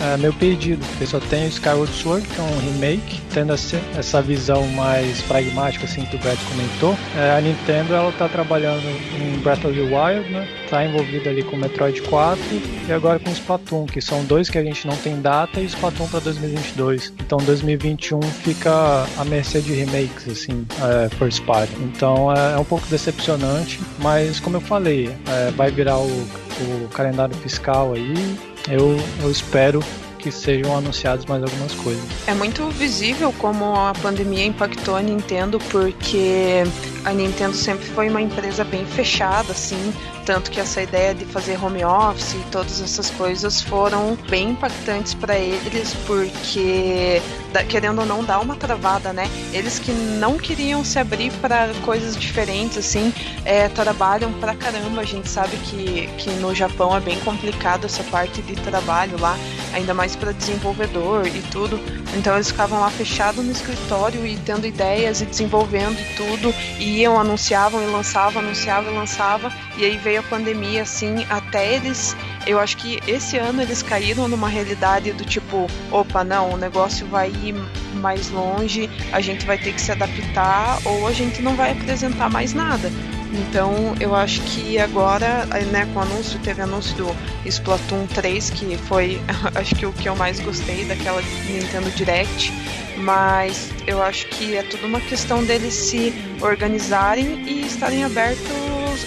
é, 0.00 0.16
meio 0.16 0.32
perdido, 0.32 0.84
porque 0.86 1.06
só 1.06 1.20
tem 1.20 1.44
o 1.44 1.48
Skyward 1.48 1.92
Sword, 1.92 2.26
que 2.26 2.40
é 2.40 2.42
um 2.42 2.58
remake, 2.58 3.20
tendo 3.32 3.52
essa 3.52 4.22
visão 4.22 4.66
mais 4.68 5.20
pragmática, 5.22 5.84
assim, 5.84 6.04
que 6.04 6.16
o 6.16 6.18
Brett 6.18 6.42
comentou. 6.44 6.96
É, 7.16 7.36
a 7.36 7.40
Nintendo, 7.40 7.94
ela 7.94 8.12
tá 8.12 8.28
trabalhando 8.28 8.84
em 8.86 9.38
Breath 9.40 9.64
of 9.64 9.74
the 9.74 9.82
Wild, 9.82 10.30
né? 10.30 10.48
Tá 10.70 10.84
envolvida 10.84 11.30
ali 11.30 11.42
com 11.42 11.56
Metroid 11.56 12.02
4 12.02 12.42
e 12.88 12.92
agora 12.92 13.18
com 13.18 13.30
Splatoon, 13.30 13.86
que 13.86 14.00
são 14.00 14.24
dois 14.24 14.48
que 14.48 14.58
a 14.58 14.62
gente 14.62 14.86
não 14.86 14.96
tem 14.96 15.20
data, 15.20 15.60
e 15.60 15.64
Splatoon 15.64 16.06
para 16.08 16.20
2022. 16.20 17.12
Então 17.20 17.38
2021 17.38 18.20
fica 18.22 19.06
à 19.16 19.24
mercê 19.24 19.60
de 19.60 19.72
remakes, 19.72 20.28
assim, 20.28 20.66
é, 20.82 21.08
first 21.16 21.42
party. 21.44 21.72
Então 21.80 22.32
é, 22.34 22.54
é 22.54 22.58
um 22.58 22.64
pouco 22.64 22.86
decepcionante, 22.88 23.80
mas 23.98 24.40
como 24.40 24.56
eu 24.56 24.60
falei, 24.60 25.10
é, 25.26 25.50
vai 25.52 25.70
virar 25.70 25.98
o, 25.98 26.06
o 26.06 26.88
calendário 26.92 27.34
fiscal 27.36 27.94
aí, 27.94 28.38
eu, 28.70 28.96
eu 29.22 29.30
espero 29.30 29.82
que 30.18 30.32
sejam 30.32 30.76
anunciados 30.76 31.24
mais 31.26 31.42
algumas 31.42 31.72
coisas. 31.74 32.04
É 32.26 32.34
muito 32.34 32.68
visível 32.70 33.32
como 33.38 33.74
a 33.76 33.92
pandemia 34.02 34.44
impactou 34.44 34.96
a 34.96 35.02
Nintendo, 35.02 35.58
porque 35.70 36.64
a 37.08 37.12
Nintendo 37.12 37.56
sempre 37.56 37.86
foi 37.86 38.10
uma 38.10 38.20
empresa 38.20 38.62
bem 38.64 38.84
fechada, 38.84 39.52
assim, 39.52 39.94
tanto 40.26 40.50
que 40.50 40.60
essa 40.60 40.82
ideia 40.82 41.14
de 41.14 41.24
fazer 41.24 41.58
home 41.62 41.82
office 41.82 42.34
e 42.34 42.50
todas 42.50 42.82
essas 42.82 43.08
coisas 43.10 43.62
foram 43.62 44.14
bem 44.28 44.50
impactantes 44.50 45.14
para 45.14 45.38
eles, 45.38 45.94
porque 46.06 47.22
querendo 47.68 48.00
ou 48.00 48.06
não 48.06 48.22
dar 48.22 48.38
uma 48.40 48.54
travada, 48.54 49.10
né? 49.10 49.26
Eles 49.54 49.78
que 49.78 49.90
não 49.90 50.36
queriam 50.36 50.84
se 50.84 50.98
abrir 50.98 51.32
para 51.40 51.70
coisas 51.82 52.14
diferentes, 52.14 52.76
assim, 52.76 53.12
é, 53.44 53.68
trabalham 53.68 54.30
pra 54.34 54.54
caramba. 54.54 55.00
A 55.00 55.04
gente 55.04 55.28
sabe 55.28 55.56
que, 55.56 56.08
que 56.18 56.30
no 56.32 56.54
Japão 56.54 56.94
é 56.94 57.00
bem 57.00 57.18
complicado 57.20 57.86
essa 57.86 58.02
parte 58.04 58.42
de 58.42 58.54
trabalho 58.56 59.18
lá, 59.18 59.34
ainda 59.72 59.94
mais 59.94 60.14
para 60.14 60.32
desenvolvedor 60.32 61.26
e 61.26 61.40
tudo. 61.50 61.80
Então 62.14 62.34
eles 62.34 62.50
ficavam 62.50 62.80
lá 62.80 62.90
fechados 62.90 63.42
no 63.42 63.50
escritório 63.50 64.26
e 64.26 64.36
tendo 64.36 64.66
ideias 64.66 65.22
e 65.22 65.26
desenvolvendo 65.26 65.98
e 65.98 66.14
tudo, 66.16 66.54
e 66.78 66.97
iam, 66.98 67.18
anunciavam 67.18 67.82
e 67.82 67.86
lançavam, 67.86 68.42
anunciavam 68.42 68.92
e 68.92 68.96
lançavam, 68.96 69.52
e 69.76 69.84
aí 69.84 69.96
veio 69.96 70.20
a 70.20 70.22
pandemia, 70.22 70.82
assim, 70.82 71.24
até 71.30 71.74
eles. 71.74 72.16
Eu 72.46 72.58
acho 72.58 72.76
que 72.76 73.00
esse 73.06 73.36
ano 73.36 73.62
eles 73.62 73.82
caíram 73.82 74.26
numa 74.26 74.48
realidade 74.48 75.12
do 75.12 75.24
tipo, 75.24 75.66
opa, 75.90 76.24
não, 76.24 76.50
o 76.50 76.56
negócio 76.56 77.06
vai 77.06 77.28
ir 77.28 77.54
mais 77.94 78.30
longe, 78.30 78.88
a 79.12 79.20
gente 79.20 79.44
vai 79.46 79.58
ter 79.58 79.72
que 79.72 79.80
se 79.80 79.92
adaptar 79.92 80.78
ou 80.84 81.06
a 81.06 81.12
gente 81.12 81.42
não 81.42 81.54
vai 81.54 81.72
apresentar 81.72 82.30
mais 82.30 82.54
nada. 82.54 82.90
Então 83.32 83.94
eu 84.00 84.14
acho 84.14 84.40
que 84.42 84.78
agora, 84.78 85.44
né, 85.70 85.86
com 85.92 86.00
o 86.00 86.02
anúncio, 86.02 86.38
teve 86.40 86.62
anúncio 86.62 86.96
do 86.96 87.16
Splatoon 87.44 88.06
3, 88.06 88.50
que 88.50 88.76
foi 88.76 89.20
acho 89.54 89.74
que 89.74 89.86
o 89.86 89.92
que 89.92 90.08
eu 90.08 90.16
mais 90.16 90.40
gostei 90.40 90.84
daquela 90.84 91.20
Nintendo 91.48 91.90
Direct. 91.90 92.52
Mas 92.98 93.70
eu 93.86 94.02
acho 94.02 94.26
que 94.28 94.56
é 94.56 94.62
tudo 94.62 94.86
uma 94.86 95.00
questão 95.00 95.44
deles 95.44 95.72
se 95.72 96.12
organizarem 96.40 97.44
e 97.46 97.64
estarem 97.64 98.02
abertos 98.02 98.48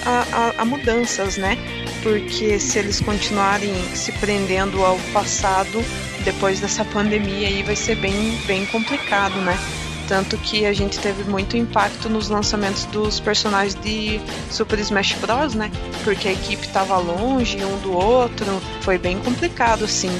a, 0.06 0.54
a, 0.58 0.62
a 0.62 0.66
mudanças, 0.66 1.38
né? 1.38 1.58
Porque 2.02 2.58
se 2.58 2.80
eles 2.80 3.02
continuarem 3.02 3.74
se 3.94 4.12
prendendo 4.14 4.84
ao 4.86 4.98
passado, 5.14 5.84
depois 6.24 6.60
dessa 6.60 6.86
pandemia 6.86 7.48
aí 7.48 7.64
vai 7.64 7.76
ser 7.76 7.96
bem, 7.96 8.38
bem 8.48 8.66
complicado, 8.68 9.36
né? 9.42 9.58
Tanto 10.12 10.38
que 10.40 10.66
a 10.66 10.74
gente 10.74 11.00
teve 11.00 11.24
muito 11.24 11.56
impacto 11.56 12.10
nos 12.10 12.28
lançamentos 12.28 12.84
dos 12.84 13.18
personagens 13.22 13.76
de 13.76 14.20
Super 14.50 14.78
Smash 14.80 15.14
Bros, 15.14 15.56
né? 15.56 15.72
Porque 16.04 16.28
a 16.28 16.34
equipe 16.34 16.68
tava 16.68 16.98
longe 16.98 17.64
um 17.64 17.78
do 17.78 17.94
outro, 17.94 18.62
foi 18.82 18.98
bem 18.98 19.18
complicado, 19.20 19.86
assim. 19.86 20.12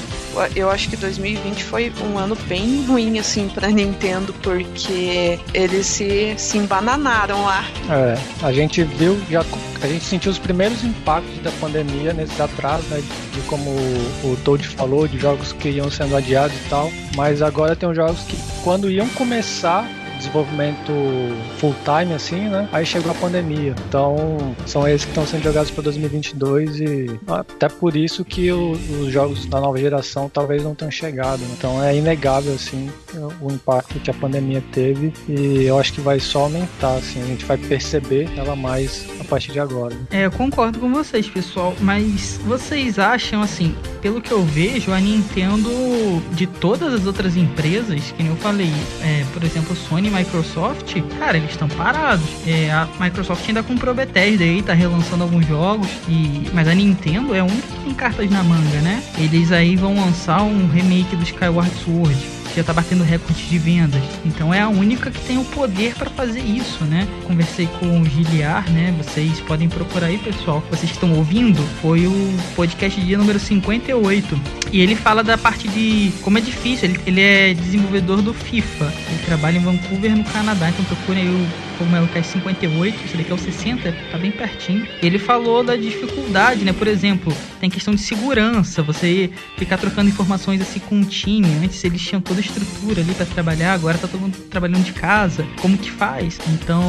Eu 0.56 0.70
acho 0.70 0.88
que 0.88 0.96
2020 0.96 1.62
foi 1.64 1.92
um 2.10 2.16
ano 2.16 2.34
bem 2.48 2.86
ruim, 2.86 3.18
assim, 3.18 3.50
pra 3.50 3.68
Nintendo, 3.68 4.34
porque 4.42 5.38
eles 5.52 5.84
se, 5.84 6.36
se 6.38 6.56
embananaram 6.56 7.44
lá. 7.44 7.62
É, 7.90 8.46
a 8.46 8.50
gente 8.50 8.82
viu, 8.84 9.20
já, 9.28 9.44
a 9.82 9.86
gente 9.88 10.04
sentiu 10.04 10.30
os 10.30 10.38
primeiros 10.38 10.84
impactos 10.84 11.38
da 11.42 11.50
pandemia 11.52 12.12
nesses 12.12 12.40
atrasos, 12.40 12.86
né? 12.86 13.02
De 13.34 13.40
como 13.42 13.68
o 14.22 14.36
Toad 14.44 14.66
falou, 14.68 15.08
de 15.08 15.18
jogos 15.18 15.52
que 15.52 15.70
iam 15.70 15.90
sendo 15.90 16.16
adiados 16.16 16.56
e 16.56 16.68
tal. 16.68 16.90
Mas 17.16 17.42
agora 17.42 17.74
tem 17.74 17.92
jogos 17.92 18.20
que, 18.20 18.36
quando 18.62 18.88
iam 18.88 19.08
começar, 19.08 19.84
desenvolvimento 20.22 20.92
full 21.58 21.74
time, 21.84 22.14
assim, 22.14 22.48
né? 22.48 22.68
Aí 22.72 22.86
chegou 22.86 23.10
a 23.10 23.14
pandemia. 23.14 23.74
Então, 23.88 24.54
são 24.66 24.86
esses 24.86 25.04
que 25.04 25.10
estão 25.10 25.26
sendo 25.26 25.42
jogados 25.42 25.70
para 25.70 25.82
2022 25.84 26.80
e 26.80 27.20
até 27.26 27.68
por 27.68 27.96
isso 27.96 28.24
que 28.24 28.50
o, 28.52 28.72
os 28.72 29.12
jogos 29.12 29.46
da 29.46 29.60
nova 29.60 29.78
geração 29.78 30.28
talvez 30.28 30.62
não 30.62 30.74
tenham 30.74 30.90
chegado. 30.90 31.40
Né? 31.40 31.54
Então, 31.58 31.82
é 31.82 31.96
inegável, 31.96 32.54
assim, 32.54 32.90
o 33.40 33.52
impacto 33.52 33.98
que 34.00 34.10
a 34.10 34.14
pandemia 34.14 34.62
teve 34.72 35.12
e 35.28 35.64
eu 35.64 35.78
acho 35.78 35.92
que 35.92 36.00
vai 36.00 36.20
só 36.20 36.42
aumentar, 36.42 36.94
assim, 36.94 37.20
a 37.20 37.26
gente 37.26 37.44
vai 37.44 37.56
perceber 37.56 38.28
ela 38.36 38.54
mais 38.54 39.06
a 39.20 39.24
partir 39.24 39.52
de 39.52 39.60
agora. 39.60 39.94
É, 40.10 40.26
eu 40.26 40.30
concordo 40.30 40.78
com 40.78 40.92
vocês, 40.92 41.28
pessoal, 41.28 41.74
mas 41.80 42.38
vocês 42.44 42.98
acham, 42.98 43.42
assim, 43.42 43.74
pelo 44.00 44.20
que 44.20 44.32
eu 44.32 44.42
vejo, 44.42 44.92
a 44.92 45.00
Nintendo, 45.00 45.70
de 46.32 46.46
todas 46.46 46.92
as 46.92 47.06
outras 47.06 47.36
empresas, 47.36 48.12
que 48.12 48.22
nem 48.22 48.32
eu 48.32 48.38
falei, 48.38 48.72
é, 49.02 49.24
por 49.32 49.42
exemplo, 49.42 49.74
Sony 49.74 50.10
Microsoft, 50.12 50.94
cara, 51.18 51.36
eles 51.36 51.50
estão 51.50 51.68
parados. 51.68 52.24
É, 52.46 52.70
a 52.70 52.88
Microsoft 53.00 53.46
ainda 53.48 53.62
comprou 53.62 53.94
Bethesda 53.94 54.44
aí, 54.44 54.62
tá 54.62 54.72
relançando 54.72 55.24
alguns 55.24 55.46
jogos, 55.46 55.88
e 56.08 56.48
mas 56.52 56.68
a 56.68 56.74
Nintendo 56.74 57.34
é 57.34 57.40
a 57.40 57.44
única 57.44 57.66
que 57.66 57.84
tem 57.84 57.94
cartas 57.94 58.30
na 58.30 58.42
manga, 58.42 58.80
né? 58.80 59.02
Eles 59.18 59.50
aí 59.52 59.76
vão 59.76 59.96
lançar 59.96 60.42
um 60.42 60.68
remake 60.68 61.16
do 61.16 61.22
Skyward 61.22 61.72
Sword 61.84 62.41
já 62.54 62.64
tá 62.64 62.72
batendo 62.72 63.04
recorde 63.04 63.46
de 63.46 63.58
vendas. 63.58 64.02
Então 64.24 64.52
é 64.52 64.60
a 64.60 64.68
única 64.68 65.10
que 65.10 65.20
tem 65.20 65.38
o 65.38 65.44
poder 65.44 65.94
para 65.94 66.10
fazer 66.10 66.40
isso, 66.40 66.84
né? 66.84 67.06
Conversei 67.26 67.66
com 67.78 68.00
o 68.00 68.04
Giliar, 68.04 68.70
né? 68.70 68.94
Vocês 68.98 69.40
podem 69.40 69.68
procurar 69.68 70.06
aí, 70.06 70.18
pessoal. 70.18 70.62
Vocês 70.70 70.92
estão 70.92 71.12
ouvindo, 71.14 71.62
foi 71.80 72.06
o 72.06 72.36
podcast 72.54 73.00
dia 73.00 73.18
número 73.18 73.38
58. 73.38 74.40
E 74.72 74.80
ele 74.80 74.96
fala 74.96 75.22
da 75.22 75.36
parte 75.36 75.68
de 75.68 76.12
como 76.22 76.38
é 76.38 76.40
difícil. 76.40 76.88
Ele, 76.88 77.00
ele 77.06 77.20
é 77.20 77.54
desenvolvedor 77.54 78.22
do 78.22 78.32
FIFA. 78.32 78.92
Ele 79.08 79.22
trabalha 79.24 79.58
em 79.58 79.62
Vancouver, 79.62 80.16
no 80.16 80.24
Canadá. 80.24 80.70
Então 80.70 80.84
procurem 80.84 81.22
aí 81.22 81.28
o 81.28 81.72
como 81.82 81.96
é 81.96 82.00
o 82.00 82.06
Cast 82.08 82.32
58, 82.32 83.04
esse 83.04 83.16
daqui 83.16 83.30
é 83.30 83.34
o 83.34 83.38
60, 83.38 83.92
tá 84.12 84.18
bem 84.18 84.30
pertinho. 84.30 84.86
Ele 85.02 85.18
falou 85.18 85.64
da 85.64 85.74
dificuldade, 85.74 86.64
né? 86.64 86.72
Por 86.72 86.86
exemplo, 86.86 87.34
tem 87.62 87.70
questão 87.70 87.94
de 87.94 88.00
segurança, 88.00 88.82
você 88.82 89.30
ficar 89.56 89.78
trocando 89.78 90.10
informações 90.10 90.60
assim 90.60 90.80
com 90.80 90.96
um 90.96 91.04
time. 91.04 91.46
Antes 91.62 91.84
eles 91.84 92.02
tinham 92.02 92.20
toda 92.20 92.40
a 92.40 92.42
estrutura 92.42 93.02
ali 93.02 93.14
para 93.14 93.24
trabalhar, 93.24 93.72
agora 93.74 93.96
tá 93.96 94.08
todo 94.08 94.20
mundo 94.20 94.36
trabalhando 94.50 94.82
de 94.82 94.92
casa. 94.92 95.46
Como 95.60 95.78
que 95.78 95.88
faz? 95.88 96.40
Então, 96.48 96.82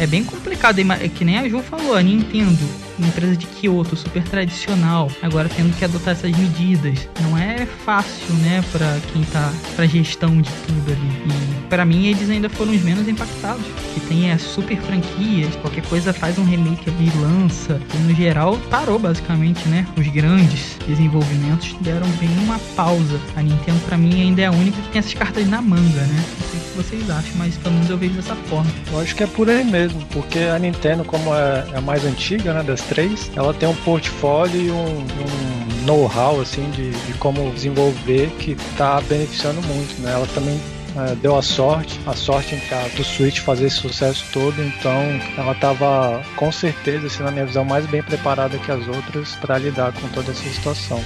é 0.00 0.08
bem 0.08 0.24
complicado. 0.24 0.80
É 0.80 1.08
que 1.08 1.24
nem 1.24 1.38
a 1.38 1.48
Ju 1.48 1.62
falou, 1.62 1.94
a 1.94 2.02
Nintendo 2.02 2.58
uma 3.00 3.08
empresa 3.08 3.34
de 3.34 3.46
Kyoto, 3.46 3.96
super 3.96 4.22
tradicional, 4.22 5.10
agora 5.22 5.48
tendo 5.48 5.74
que 5.76 5.84
adotar 5.84 6.12
essas 6.12 6.30
medidas. 6.36 7.08
Não 7.22 7.36
é 7.36 7.66
fácil, 7.66 8.34
né, 8.34 8.62
para 8.70 8.98
quem 9.12 9.22
tá 9.24 9.52
pra 9.74 9.86
gestão 9.86 10.40
de 10.40 10.50
tudo 10.66 10.92
ali. 10.92 11.10
E 11.26 11.68
para 11.68 11.84
mim 11.84 12.06
eles 12.06 12.28
ainda 12.28 12.48
foram 12.48 12.72
os 12.72 12.82
menos 12.82 13.08
impactados, 13.08 13.64
que 13.94 14.00
tem 14.00 14.30
as 14.30 14.42
super 14.42 14.76
franquias, 14.78 15.56
qualquer 15.56 15.82
coisa 15.86 16.12
faz 16.12 16.38
um 16.38 16.44
remake 16.44 16.90
ali, 16.90 17.10
lança. 17.20 17.80
E 17.94 17.98
no 17.98 18.14
geral 18.14 18.58
parou 18.70 18.98
basicamente, 18.98 19.66
né? 19.68 19.86
Os 20.00 20.08
grandes 20.08 20.78
desenvolvimentos 20.88 21.74
deram 21.82 22.08
bem 22.12 22.30
uma 22.38 22.58
pausa. 22.74 23.20
A 23.36 23.42
Nintendo 23.42 23.78
para 23.80 23.98
mim 23.98 24.22
ainda 24.22 24.40
é 24.40 24.46
a 24.46 24.50
única 24.50 24.80
que 24.80 24.88
tem 24.88 24.98
essas 24.98 25.12
cartas 25.12 25.46
na 25.46 25.60
manga, 25.60 26.00
né? 26.00 26.24
Não 26.40 26.48
sei 26.48 26.58
o 26.58 26.62
que 26.62 26.76
vocês 26.78 27.10
acham, 27.10 27.32
mas 27.36 27.58
pelo 27.58 27.74
menos 27.74 27.90
eu 27.90 27.98
vejo 27.98 28.14
dessa 28.14 28.34
forma. 28.34 28.70
Eu 28.90 28.98
acho 28.98 29.14
que 29.14 29.24
é 29.24 29.26
por 29.26 29.50
aí 29.50 29.62
mesmo, 29.62 30.00
porque 30.06 30.38
a 30.38 30.58
Nintendo, 30.58 31.04
como 31.04 31.34
é, 31.34 31.66
é 31.74 31.76
a 31.76 31.80
mais 31.82 32.02
antiga, 32.06 32.54
né, 32.54 32.62
das 32.62 32.80
3, 32.84 33.32
ela 33.36 33.52
tem 33.52 33.68
um 33.68 33.74
portfólio 33.74 34.58
e 34.58 34.70
um, 34.70 35.00
um 35.00 35.84
know-how 35.84 36.40
assim 36.40 36.70
de, 36.70 36.92
de, 36.92 37.12
como 37.18 37.50
desenvolver 37.50 38.30
que 38.38 38.52
está 38.52 39.02
beneficiando 39.02 39.60
muito, 39.66 40.00
né? 40.00 40.12
Ela 40.12 40.26
também 40.28 40.58
é, 40.96 41.14
deu 41.16 41.36
a 41.36 41.42
sorte, 41.42 42.00
a 42.06 42.14
sorte 42.14 42.54
entre 42.54 42.74
a, 42.74 42.88
do 42.88 43.04
Switch 43.04 43.40
fazer 43.40 43.66
esse 43.66 43.76
sucesso 43.76 44.24
todo, 44.32 44.60
então 44.62 44.92
ela 45.36 45.52
estava 45.52 46.22
com 46.36 46.50
certeza, 46.50 47.06
assim, 47.06 47.22
na 47.22 47.30
minha 47.30 47.46
visão, 47.46 47.64
mais 47.64 47.86
bem 47.86 48.02
preparada 48.02 48.58
que 48.58 48.70
as 48.70 48.86
outras 48.88 49.36
para 49.36 49.58
lidar 49.58 49.92
com 49.92 50.08
toda 50.08 50.30
essa 50.32 50.48
situação. 50.48 51.02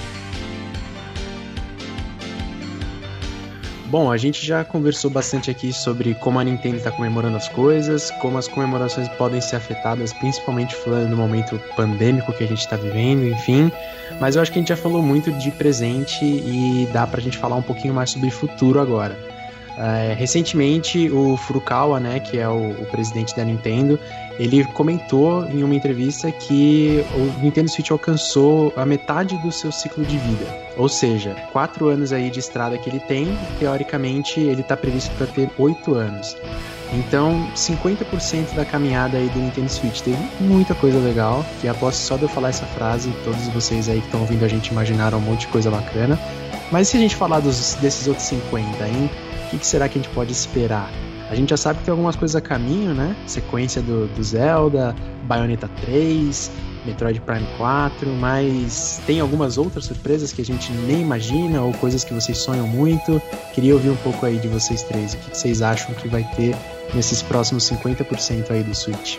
Bom, 3.87 4.11
a 4.11 4.17
gente 4.17 4.45
já 4.45 4.65
conversou 4.65 5.11
bastante 5.11 5.51
aqui 5.51 5.71
sobre 5.71 6.15
como 6.15 6.39
a 6.39 6.43
Nintendo 6.43 6.77
está 6.77 6.91
comemorando 6.91 7.37
as 7.37 7.47
coisas, 7.47 8.09
como 8.19 8.37
as 8.37 8.47
comemorações 8.47 9.07
podem 9.09 9.39
ser 9.39 9.57
afetadas, 9.57 10.11
principalmente 10.11 10.75
falando 10.75 11.11
do 11.11 11.15
momento 11.15 11.61
pandêmico 11.75 12.33
que 12.33 12.43
a 12.43 12.47
gente 12.47 12.59
está 12.59 12.75
vivendo, 12.75 13.25
enfim. 13.27 13.71
Mas 14.19 14.35
eu 14.35 14.41
acho 14.41 14.51
que 14.51 14.57
a 14.57 14.61
gente 14.61 14.69
já 14.69 14.75
falou 14.75 15.01
muito 15.01 15.31
de 15.31 15.51
presente 15.51 16.25
e 16.25 16.89
dá 16.91 17.05
para 17.05 17.19
a 17.19 17.23
gente 17.23 17.37
falar 17.37 17.55
um 17.55 17.61
pouquinho 17.61 17.93
mais 17.93 18.09
sobre 18.09 18.31
futuro 18.31 18.81
agora. 18.81 19.34
É, 19.77 20.13
recentemente, 20.17 21.09
o 21.09 21.35
Furukawa, 21.35 21.99
né, 21.99 22.19
que 22.19 22.37
é 22.37 22.47
o, 22.47 22.71
o, 22.71 22.85
presidente 22.85 23.35
da 23.35 23.43
Nintendo, 23.43 23.99
ele 24.39 24.63
comentou 24.65 25.45
em 25.49 25.63
uma 25.63 25.75
entrevista 25.75 26.31
que 26.31 27.03
o 27.13 27.43
Nintendo 27.43 27.69
Switch 27.69 27.91
alcançou 27.91 28.71
a 28.75 28.85
metade 28.85 29.37
do 29.39 29.51
seu 29.51 29.71
ciclo 29.71 30.05
de 30.05 30.17
vida. 30.17 30.45
Ou 30.77 30.87
seja, 30.87 31.35
quatro 31.51 31.89
anos 31.89 32.13
aí 32.13 32.29
de 32.29 32.39
estrada 32.39 32.77
que 32.77 32.89
ele 32.89 32.99
tem, 32.99 33.37
teoricamente 33.59 34.39
ele 34.39 34.61
está 34.61 34.77
previsto 34.77 35.13
para 35.17 35.27
ter 35.27 35.49
oito 35.57 35.93
anos. 35.93 36.37
Então, 36.93 37.49
50% 37.55 38.53
da 38.55 38.63
caminhada 38.63 39.17
aí 39.17 39.27
do 39.29 39.39
Nintendo 39.39 39.69
Switch 39.69 40.01
teve 40.01 40.17
muita 40.39 40.73
coisa 40.75 40.99
legal, 40.99 41.45
que 41.59 41.67
aposto 41.67 41.99
só 41.99 42.15
de 42.15 42.23
eu 42.23 42.29
falar 42.29 42.49
essa 42.49 42.65
frase, 42.65 43.13
todos 43.23 43.47
vocês 43.47 43.89
aí 43.89 43.99
que 43.99 44.05
estão 44.05 44.21
ouvindo 44.21 44.45
a 44.45 44.47
gente 44.47 44.67
imaginaram 44.67 45.17
um 45.17 45.21
monte 45.21 45.41
de 45.41 45.47
coisa 45.47 45.69
bacana. 45.69 46.17
Mas 46.71 46.87
se 46.87 46.97
a 46.97 46.99
gente 46.99 47.15
falar 47.15 47.39
dos, 47.39 47.75
desses 47.75 48.07
outros 48.07 48.25
50, 48.27 48.87
hein? 48.87 49.09
Que, 49.55 49.59
que, 49.59 49.67
será 49.67 49.87
que 49.87 49.97
a 49.97 50.01
gente 50.01 50.13
pode 50.13 50.33
esperar? 50.33 50.91
A 51.29 51.35
gente 51.35 51.49
já 51.49 51.57
sabe 51.57 51.79
que 51.79 51.85
tem 51.85 51.91
algumas 51.91 52.15
coisas 52.15 52.35
a 52.35 52.41
caminho, 52.41 52.93
né? 52.93 53.15
Sequência 53.25 53.81
do, 53.81 54.05
do 54.07 54.21
Zelda, 54.21 54.93
Bayonetta 55.23 55.69
3, 55.85 56.51
Metroid 56.85 57.21
Prime 57.21 57.47
4, 57.57 58.09
mas 58.15 59.01
tem 59.07 59.21
algumas 59.21 59.57
outras 59.57 59.85
surpresas 59.85 60.33
que 60.33 60.41
a 60.41 60.45
gente 60.45 60.71
nem 60.73 61.01
imagina 61.01 61.61
ou 61.61 61.73
coisas 61.73 62.03
que 62.03 62.13
vocês 62.13 62.37
sonham 62.37 62.67
muito. 62.67 63.21
Queria 63.53 63.73
ouvir 63.73 63.89
um 63.89 63.97
pouco 63.97 64.25
aí 64.25 64.37
de 64.37 64.49
vocês 64.49 64.83
três. 64.83 65.13
O 65.13 65.17
que 65.17 65.37
vocês 65.37 65.61
acham 65.61 65.95
que 65.95 66.07
vai 66.09 66.23
ter 66.35 66.53
nesses 66.93 67.21
próximos 67.21 67.63
50% 67.63 68.51
aí 68.51 68.61
do 68.61 68.75
Switch? 68.75 69.17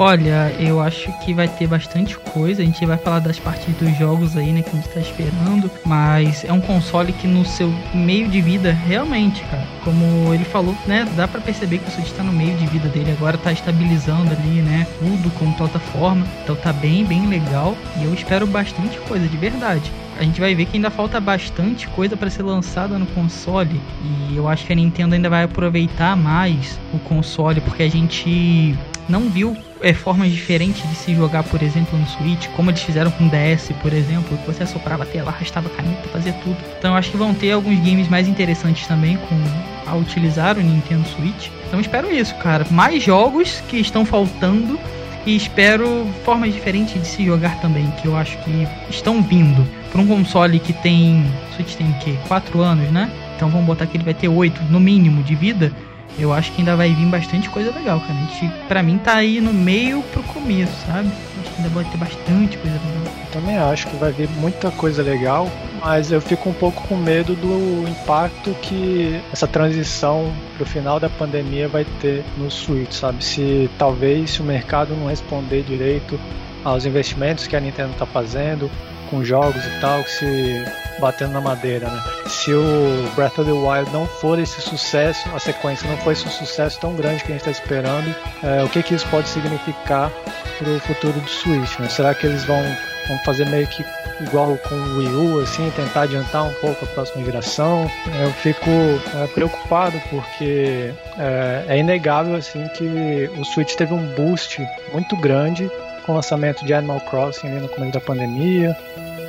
Olha, 0.00 0.54
eu 0.60 0.80
acho 0.80 1.10
que 1.24 1.34
vai 1.34 1.48
ter 1.48 1.66
bastante 1.66 2.16
coisa. 2.16 2.62
A 2.62 2.64
gente 2.64 2.86
vai 2.86 2.96
falar 2.96 3.18
das 3.18 3.40
partes 3.40 3.74
dos 3.74 3.98
jogos 3.98 4.36
aí, 4.36 4.52
né, 4.52 4.62
que 4.62 4.70
a 4.70 4.74
gente 4.74 4.88
tá 4.90 5.00
esperando. 5.00 5.68
Mas 5.84 6.44
é 6.44 6.52
um 6.52 6.60
console 6.60 7.12
que 7.12 7.26
no 7.26 7.44
seu 7.44 7.68
meio 7.92 8.28
de 8.28 8.40
vida, 8.40 8.72
realmente, 8.72 9.42
cara, 9.50 9.66
como 9.82 10.32
ele 10.32 10.44
falou, 10.44 10.76
né, 10.86 11.04
dá 11.16 11.26
para 11.26 11.40
perceber 11.40 11.78
que 11.78 11.88
o 11.88 11.90
Switch 11.90 12.12
tá 12.12 12.22
no 12.22 12.32
meio 12.32 12.56
de 12.56 12.66
vida 12.66 12.88
dele 12.88 13.10
agora, 13.10 13.36
tá 13.36 13.50
estabilizando 13.50 14.30
ali, 14.30 14.62
né, 14.62 14.86
tudo 15.00 15.36
como 15.36 15.52
plataforma. 15.54 16.24
Então 16.44 16.54
tá 16.54 16.72
bem, 16.72 17.04
bem 17.04 17.26
legal. 17.26 17.76
E 18.00 18.04
eu 18.04 18.14
espero 18.14 18.46
bastante 18.46 18.98
coisa, 19.00 19.26
de 19.26 19.36
verdade 19.36 19.90
a 20.18 20.24
gente 20.24 20.40
vai 20.40 20.52
ver 20.52 20.66
que 20.66 20.76
ainda 20.76 20.90
falta 20.90 21.20
bastante 21.20 21.86
coisa 21.86 22.16
para 22.16 22.28
ser 22.28 22.42
lançada 22.42 22.98
no 22.98 23.06
console 23.06 23.80
e 24.02 24.36
eu 24.36 24.48
acho 24.48 24.66
que 24.66 24.72
a 24.72 24.74
Nintendo 24.74 25.14
ainda 25.14 25.30
vai 25.30 25.44
aproveitar 25.44 26.16
mais 26.16 26.80
o 26.92 26.98
console 26.98 27.60
porque 27.60 27.84
a 27.84 27.88
gente 27.88 28.76
não 29.08 29.30
viu 29.30 29.56
é, 29.80 29.92
formas 29.92 30.30
diferentes 30.30 30.88
de 30.88 30.94
se 30.96 31.14
jogar, 31.14 31.42
por 31.44 31.62
exemplo, 31.62 31.98
no 31.98 32.06
Switch, 32.06 32.48
como 32.56 32.70
eles 32.70 32.82
fizeram 32.82 33.10
com 33.10 33.26
o 33.26 33.30
DS, 33.30 33.70
por 33.82 33.92
exemplo, 33.92 34.36
que 34.36 34.46
você 34.46 34.62
assoprava 34.62 35.02
a 35.02 35.06
tela, 35.06 35.30
arrastava 35.30 35.68
a 35.68 35.70
caneta, 35.70 36.08
fazia 36.08 36.32
tudo. 36.32 36.56
Então 36.78 36.94
acho 36.94 37.10
que 37.10 37.16
vão 37.16 37.34
ter 37.34 37.52
alguns 37.52 37.78
games 37.78 38.08
mais 38.08 38.28
interessantes 38.28 38.86
também 38.86 39.16
com 39.16 39.90
a 39.90 39.94
utilizar 39.94 40.56
o 40.56 40.60
Nintendo 40.60 41.06
Switch. 41.08 41.48
Então 41.66 41.80
espero 41.80 42.12
isso, 42.12 42.34
cara. 42.36 42.66
Mais 42.70 43.02
jogos 43.02 43.62
que 43.68 43.78
estão 43.78 44.04
faltando 44.04 44.78
e 45.26 45.36
espero 45.36 46.06
formas 46.24 46.52
diferentes 46.52 47.00
de 47.00 47.06
se 47.06 47.24
jogar 47.24 47.60
também, 47.60 47.90
que 48.00 48.06
eu 48.06 48.16
acho 48.16 48.36
que 48.38 48.66
estão 48.88 49.22
vindo. 49.22 49.66
Para 49.90 50.00
um 50.00 50.06
console 50.06 50.58
que 50.58 50.72
tem. 50.72 51.24
Switch 51.56 51.74
tem 51.74 51.90
o 51.90 51.94
quê? 51.98 52.14
4 52.28 52.60
anos, 52.60 52.90
né? 52.90 53.10
Então 53.36 53.48
vamos 53.48 53.66
botar 53.66 53.86
que 53.86 53.96
ele 53.96 54.04
vai 54.04 54.14
ter 54.14 54.28
8 54.28 54.64
no 54.64 54.80
mínimo 54.80 55.22
de 55.22 55.34
vida 55.34 55.72
eu 56.18 56.32
acho 56.32 56.52
que 56.52 56.60
ainda 56.60 56.76
vai 56.76 56.92
vir 56.92 57.06
bastante 57.06 57.48
coisa 57.48 57.70
legal, 57.70 58.00
cara. 58.00 58.14
A 58.14 58.40
gente, 58.40 58.52
pra 58.66 58.82
mim, 58.82 58.98
tá 58.98 59.14
aí 59.14 59.40
no 59.40 59.52
meio 59.52 60.02
pro 60.12 60.22
começo, 60.24 60.72
sabe? 60.86 61.10
Acho 61.40 61.50
que 61.50 61.62
ainda 61.62 61.70
pode 61.70 61.90
ter 61.90 61.96
bastante 61.96 62.58
coisa 62.58 62.76
legal. 62.76 63.14
Eu 63.24 63.30
também 63.32 63.58
acho 63.58 63.86
que 63.86 63.96
vai 63.96 64.12
vir 64.12 64.28
muita 64.30 64.70
coisa 64.70 65.02
legal. 65.02 65.48
mas 65.84 66.10
eu 66.10 66.20
fico 66.20 66.48
um 66.48 66.52
pouco 66.52 66.86
com 66.88 66.96
medo 66.96 67.34
do 67.34 67.88
impacto 67.88 68.54
que 68.62 69.20
essa 69.32 69.46
transição 69.46 70.32
pro 70.56 70.66
final 70.66 70.98
da 70.98 71.08
pandemia 71.08 71.68
vai 71.68 71.84
ter 72.00 72.24
no 72.36 72.50
Switch, 72.50 72.92
sabe? 72.92 73.24
Se 73.24 73.70
talvez 73.78 74.30
se 74.30 74.40
o 74.40 74.44
mercado 74.44 74.94
não 74.96 75.08
responder 75.08 75.62
direito 75.62 76.18
aos 76.64 76.84
investimentos 76.84 77.46
que 77.46 77.56
a 77.56 77.60
Nintendo 77.60 77.92
está 77.92 78.06
fazendo 78.06 78.70
com 79.10 79.24
jogos 79.24 79.64
e 79.64 79.80
tal, 79.80 80.04
se 80.04 80.64
batendo 81.00 81.32
na 81.32 81.40
madeira, 81.40 81.88
né? 81.88 82.02
Se 82.26 82.52
o 82.52 83.10
Breath 83.14 83.38
of 83.38 83.44
the 83.44 83.52
Wild 83.52 83.90
não 83.92 84.06
for 84.06 84.38
esse 84.38 84.60
sucesso, 84.60 85.28
a 85.34 85.38
sequência 85.38 85.88
não 85.88 85.96
for 85.98 86.12
esse 86.12 86.28
sucesso 86.28 86.78
tão 86.80 86.94
grande 86.94 87.24
que 87.24 87.32
a 87.32 87.36
gente 87.36 87.48
está 87.48 87.50
esperando, 87.50 88.14
é, 88.42 88.62
o 88.62 88.68
que 88.68 88.82
que 88.82 88.94
isso 88.94 89.06
pode 89.08 89.28
significar 89.28 90.10
para 90.58 90.68
o 90.68 90.80
futuro 90.80 91.20
do 91.20 91.28
Switch? 91.28 91.78
Né? 91.78 91.88
Será 91.88 92.14
que 92.14 92.26
eles 92.26 92.44
vão, 92.44 92.62
vão 93.06 93.18
fazer 93.24 93.46
meio 93.46 93.66
que 93.68 93.84
igual 94.20 94.56
com 94.68 94.74
o 94.74 94.98
Wii 94.98 95.14
U, 95.14 95.40
assim, 95.40 95.70
tentar 95.76 96.02
adiantar 96.02 96.44
um 96.44 96.52
pouco 96.54 96.84
a 96.84 96.88
próxima 96.88 97.24
geração? 97.24 97.90
Eu 98.20 98.32
fico 98.32 98.68
é, 98.68 99.26
preocupado 99.28 100.00
porque 100.10 100.92
é, 101.18 101.64
é 101.68 101.78
inegável 101.78 102.34
assim 102.34 102.66
que 102.68 103.30
o 103.38 103.44
Switch 103.44 103.74
teve 103.74 103.94
um 103.94 104.06
boost 104.14 104.60
muito 104.92 105.16
grande 105.16 105.70
com 106.08 106.12
o 106.12 106.14
lançamento 106.16 106.64
de 106.64 106.72
Animal 106.72 107.00
Crossing 107.02 107.48
no 107.48 107.68
começo 107.68 107.92
da 107.92 108.00
pandemia. 108.00 108.74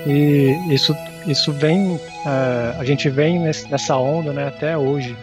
E 0.08 0.58
isso, 0.74 0.96
isso 1.28 1.52
vem, 1.52 1.96
uh, 1.96 2.80
a 2.80 2.86
gente 2.86 3.10
vem 3.10 3.38
nesse, 3.38 3.70
nessa 3.70 3.98
onda 3.98 4.32
né, 4.32 4.48
até 4.48 4.78
hoje. 4.78 5.16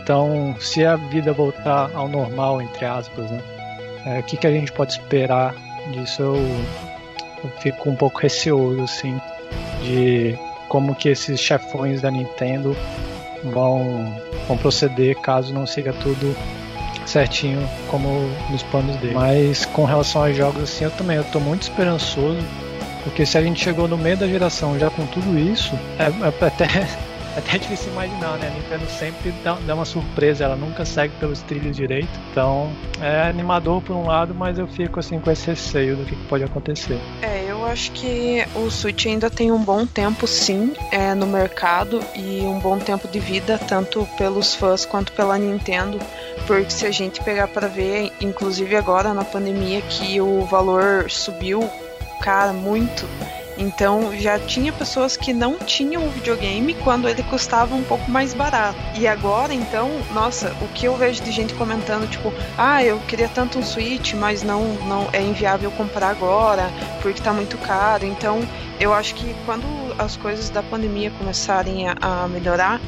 Então, 0.00 0.54
se 0.60 0.86
a 0.86 0.94
vida 0.94 1.32
voltar 1.32 1.90
ao 1.92 2.06
normal, 2.06 2.62
entre 2.62 2.84
aspas, 2.84 3.28
né, 3.28 3.42
uh, 4.06 4.20
o 4.20 4.22
que, 4.22 4.36
que 4.36 4.46
a 4.46 4.52
gente 4.52 4.70
pode 4.70 4.92
esperar 4.92 5.56
disso? 5.92 6.22
Eu, 6.22 6.36
eu 7.42 7.50
fico 7.58 7.90
um 7.90 7.96
pouco 7.96 8.20
receoso, 8.20 8.80
assim, 8.84 9.20
de 9.82 10.38
como 10.68 10.94
que 10.94 11.08
esses 11.08 11.40
chefões 11.40 12.00
da 12.00 12.12
Nintendo 12.12 12.76
vão, 13.42 14.14
vão 14.46 14.56
proceder 14.56 15.16
caso 15.16 15.52
não 15.52 15.66
siga 15.66 15.92
tudo 15.94 16.36
certinho 17.06 17.68
como 17.88 18.08
nos 18.50 18.62
planos 18.64 18.96
dele. 18.96 19.14
Mas 19.14 19.64
com 19.66 19.84
relação 19.84 20.24
aos 20.24 20.36
jogos 20.36 20.62
assim, 20.62 20.84
eu 20.84 20.90
também 20.90 21.16
eu 21.16 21.24
tô 21.24 21.40
muito 21.40 21.62
esperançoso, 21.62 22.40
porque 23.04 23.24
se 23.24 23.38
a 23.38 23.42
gente 23.42 23.62
chegou 23.62 23.88
no 23.88 23.96
meio 23.96 24.16
da 24.16 24.26
geração 24.26 24.78
já 24.78 24.90
com 24.90 25.06
tudo 25.06 25.38
isso, 25.38 25.74
é, 25.98 26.04
é 26.04 26.28
até 26.46 27.10
até 27.36 27.58
difícil 27.58 27.92
imaginar, 27.92 28.38
né? 28.38 28.48
A 28.48 28.50
Nintendo 28.50 28.90
sempre 28.90 29.32
dá, 29.44 29.56
dá, 29.66 29.74
uma 29.74 29.84
surpresa, 29.84 30.44
ela 30.44 30.56
nunca 30.56 30.84
segue 30.84 31.14
pelos 31.20 31.40
trilhos 31.42 31.76
direito. 31.76 32.08
Então 32.30 32.70
é 33.00 33.28
animador 33.28 33.80
por 33.82 33.94
um 33.94 34.06
lado, 34.06 34.34
mas 34.34 34.58
eu 34.58 34.66
fico 34.66 34.98
assim 34.98 35.20
com 35.20 35.30
esse 35.30 35.46
receio 35.46 35.96
do 35.96 36.04
que 36.04 36.16
pode 36.26 36.44
acontecer. 36.44 36.98
É, 37.22 37.44
eu 37.48 37.64
acho 37.64 37.92
que 37.92 38.44
o 38.54 38.70
Switch 38.70 39.06
ainda 39.06 39.30
tem 39.30 39.52
um 39.52 39.62
bom 39.62 39.86
tempo 39.86 40.26
sim 40.26 40.72
é, 40.90 41.14
no 41.14 41.26
mercado 41.26 42.00
e 42.16 42.40
um 42.40 42.58
bom 42.58 42.78
tempo 42.78 43.06
de 43.06 43.20
vida, 43.20 43.58
tanto 43.58 44.06
pelos 44.18 44.54
fãs 44.54 44.84
quanto 44.84 45.12
pela 45.12 45.38
Nintendo. 45.38 45.98
Porque 46.50 46.70
se 46.70 46.84
a 46.84 46.90
gente 46.90 47.22
pegar 47.22 47.46
para 47.46 47.68
ver, 47.68 48.10
inclusive 48.20 48.74
agora 48.74 49.14
na 49.14 49.24
pandemia, 49.24 49.80
que 49.82 50.20
o 50.20 50.44
valor 50.46 51.08
subiu, 51.08 51.62
cara, 52.20 52.52
muito 52.52 53.06
então 53.60 54.18
já 54.18 54.38
tinha 54.38 54.72
pessoas 54.72 55.18
que 55.18 55.34
não 55.34 55.58
tinham 55.58 56.06
o 56.06 56.10
videogame 56.10 56.72
quando 56.72 57.06
ele 57.06 57.22
custava 57.24 57.74
um 57.74 57.84
pouco 57.84 58.10
mais 58.10 58.32
barato. 58.32 58.78
E 58.98 59.06
agora, 59.06 59.52
então, 59.52 59.90
nossa, 60.14 60.56
o 60.62 60.68
que 60.68 60.86
eu 60.86 60.96
vejo 60.96 61.22
de 61.22 61.30
gente 61.30 61.52
comentando, 61.52 62.08
tipo, 62.08 62.32
ah, 62.56 62.82
eu 62.82 62.98
queria 63.00 63.28
tanto 63.28 63.58
um 63.58 63.62
Switch, 63.62 64.14
mas 64.14 64.42
não, 64.42 64.64
não 64.86 65.08
é 65.12 65.22
inviável 65.22 65.70
comprar 65.72 66.08
agora, 66.08 66.70
porque 67.02 67.20
tá 67.20 67.34
muito 67.34 67.58
caro. 67.58 68.06
Então, 68.06 68.40
eu 68.80 68.94
acho 68.94 69.14
que 69.14 69.34
quando 69.44 69.66
as 69.98 70.16
coisas 70.16 70.48
da 70.48 70.62
pandemia 70.62 71.10
começarem 71.10 71.86
a, 71.86 71.96
a 72.00 72.28
melhorar, 72.28 72.80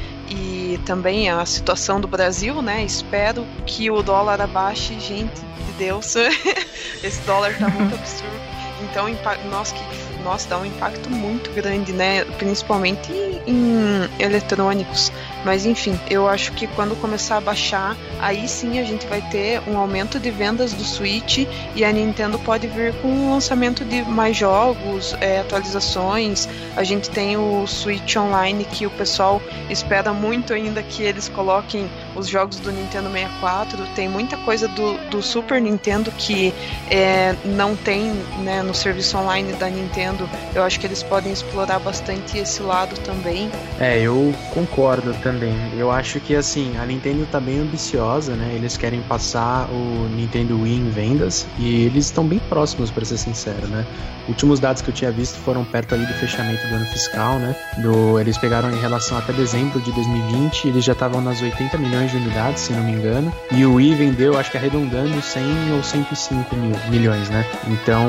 também 0.82 1.30
a 1.30 1.44
situação 1.46 2.00
do 2.00 2.08
Brasil, 2.08 2.60
né? 2.60 2.84
Espero 2.84 3.46
que 3.66 3.90
o 3.90 4.02
dólar 4.02 4.40
abaixe, 4.40 4.98
gente 5.00 5.40
de 5.40 5.72
Deus. 5.78 6.14
Esse 7.02 7.20
dólar 7.22 7.56
tá 7.58 7.68
muito 7.68 7.94
absurdo. 7.94 8.52
Então, 8.82 9.06
nossa, 9.50 9.74
que 9.74 9.82
nossa, 10.22 10.48
dá 10.48 10.58
um 10.58 10.64
impacto 10.64 11.10
muito 11.10 11.50
grande, 11.52 11.92
né? 11.92 12.24
Principalmente 12.38 13.12
em 13.46 14.08
eletrônicos. 14.18 15.12
Mas 15.44 15.66
enfim, 15.66 15.98
eu 16.08 16.28
acho 16.28 16.52
que 16.52 16.66
quando 16.68 16.94
começar 16.96 17.38
a 17.38 17.40
baixar, 17.40 17.96
aí 18.20 18.46
sim 18.48 18.78
a 18.78 18.84
gente 18.84 19.06
vai 19.06 19.20
ter 19.22 19.60
um 19.66 19.76
aumento 19.76 20.18
de 20.18 20.30
vendas 20.30 20.72
do 20.72 20.84
Switch 20.84 21.46
e 21.74 21.84
a 21.84 21.92
Nintendo 21.92 22.38
pode 22.38 22.66
vir 22.66 22.94
com 23.00 23.08
o 23.08 23.30
lançamento 23.30 23.84
de 23.84 24.02
mais 24.02 24.36
jogos, 24.36 25.14
é, 25.20 25.40
atualizações. 25.40 26.48
A 26.76 26.84
gente 26.84 27.10
tem 27.10 27.36
o 27.36 27.66
Switch 27.66 28.16
Online 28.16 28.64
que 28.64 28.86
o 28.86 28.90
pessoal 28.90 29.40
espera 29.68 30.12
muito 30.12 30.52
ainda 30.52 30.82
que 30.82 31.02
eles 31.02 31.28
coloquem 31.28 31.90
os 32.14 32.28
jogos 32.28 32.58
do 32.60 32.70
Nintendo 32.70 33.10
64. 33.10 33.86
Tem 33.94 34.08
muita 34.08 34.36
coisa 34.38 34.68
do, 34.68 34.94
do 35.10 35.22
Super 35.22 35.60
Nintendo 35.60 36.10
que 36.12 36.52
é, 36.90 37.34
não 37.44 37.74
tem 37.74 38.12
né, 38.44 38.62
no 38.62 38.74
serviço 38.74 39.16
online 39.16 39.52
da 39.54 39.68
Nintendo 39.68 40.28
eu 40.54 40.62
acho 40.62 40.78
que 40.78 40.86
eles 40.86 41.02
podem 41.02 41.32
explorar 41.32 41.78
bastante 41.78 42.38
esse 42.38 42.62
lado 42.62 42.94
também. 43.00 43.50
É, 43.80 44.00
eu 44.00 44.34
concordo 44.52 45.14
também. 45.32 45.56
Eu 45.76 45.90
acho 45.90 46.20
que 46.20 46.34
assim, 46.34 46.76
a 46.76 46.84
Nintendo 46.84 47.26
tá 47.30 47.40
bem 47.40 47.60
ambiciosa, 47.60 48.34
né? 48.34 48.52
Eles 48.54 48.76
querem 48.76 49.00
passar 49.02 49.68
o 49.70 50.08
Nintendo 50.14 50.60
Wii 50.60 50.76
em 50.76 50.90
vendas 50.90 51.46
e 51.58 51.84
eles 51.84 52.06
estão 52.06 52.26
bem 52.26 52.38
próximos, 52.38 52.90
para 52.90 53.04
ser 53.04 53.16
sincero, 53.16 53.66
né? 53.68 53.86
Últimos 54.28 54.60
dados 54.60 54.82
que 54.82 54.88
eu 54.88 54.94
tinha 54.94 55.10
visto 55.10 55.36
foram 55.38 55.64
perto 55.64 55.94
ali 55.94 56.06
do 56.06 56.12
fechamento 56.14 56.66
do 56.68 56.74
ano 56.74 56.86
fiscal, 56.86 57.38
né? 57.38 57.56
Do, 57.78 58.20
eles 58.20 58.38
pegaram 58.38 58.70
em 58.70 58.80
relação 58.80 59.18
até 59.18 59.32
dezembro 59.32 59.80
de 59.80 59.90
2020, 59.92 60.68
eles 60.68 60.84
já 60.84 60.92
estavam 60.92 61.20
nas 61.20 61.42
80 61.42 61.76
milhões 61.78 62.10
de 62.10 62.18
unidades, 62.18 62.62
se 62.62 62.72
não 62.72 62.84
me 62.84 62.92
engano. 62.92 63.32
E 63.50 63.64
o 63.64 63.74
Wii 63.74 63.94
vendeu, 63.94 64.38
acho 64.38 64.50
que 64.50 64.56
arredondando 64.56 65.20
100 65.20 65.72
ou 65.72 65.82
105 65.82 66.56
mil, 66.56 66.76
milhões, 66.88 67.28
né? 67.30 67.44
Então, 67.66 68.08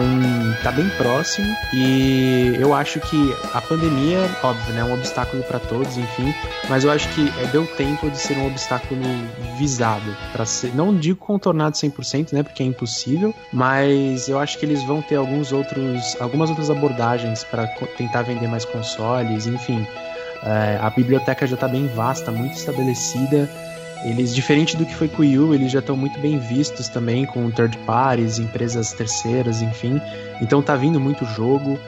tá 0.61 0.71
bem 0.71 0.87
próximo 0.97 1.47
e 1.73 2.55
eu 2.59 2.73
acho 2.73 2.99
que 2.99 3.35
a 3.53 3.61
pandemia, 3.61 4.19
óbvio, 4.43 4.73
né, 4.73 4.81
é 4.81 4.83
um 4.83 4.93
obstáculo 4.93 5.43
para 5.43 5.59
todos, 5.59 5.97
enfim, 5.97 6.33
mas 6.69 6.83
eu 6.83 6.91
acho 6.91 7.07
que 7.15 7.29
é, 7.39 7.47
deu 7.47 7.65
tempo 7.75 8.09
de 8.09 8.17
ser 8.17 8.37
um 8.37 8.47
obstáculo 8.47 9.01
visado, 9.57 10.15
para 10.31 10.45
ser, 10.45 10.73
não 10.75 10.95
digo 10.95 11.19
contornado 11.19 11.75
100%, 11.75 12.33
né, 12.33 12.43
porque 12.43 12.63
é 12.63 12.65
impossível, 12.65 13.33
mas 13.51 14.27
eu 14.27 14.39
acho 14.39 14.57
que 14.57 14.65
eles 14.65 14.83
vão 14.83 15.01
ter 15.01 15.15
alguns 15.15 15.51
outros, 15.51 16.17
algumas 16.19 16.49
outras 16.49 16.69
abordagens 16.69 17.43
para 17.43 17.67
tentar 17.97 18.23
vender 18.23 18.47
mais 18.47 18.65
consoles, 18.65 19.45
enfim. 19.45 19.85
É, 20.43 20.77
a 20.81 20.89
biblioteca 20.89 21.47
já 21.47 21.55
está 21.55 21.67
bem 21.67 21.87
vasta, 21.87 22.31
muito 22.31 22.55
estabelecida. 22.55 23.49
Eles, 24.03 24.35
diferente 24.35 24.75
do 24.75 24.85
que 24.85 24.93
foi 24.93 25.07
com 25.07 25.21
o 25.21 25.21
Wii 25.21 25.39
U, 25.39 25.53
eles 25.53 25.71
já 25.71 25.79
estão 25.79 25.95
muito 25.95 26.19
bem 26.19 26.37
vistos 26.37 26.89
também 26.89 27.25
com 27.25 27.49
third 27.49 27.77
parties, 27.85 28.39
empresas 28.39 28.91
terceiras, 28.91 29.61
enfim. 29.61 30.01
Então 30.41 30.61
tá 30.61 30.75
vindo 30.75 30.99
muito 30.99 31.23
jogo. 31.25 31.79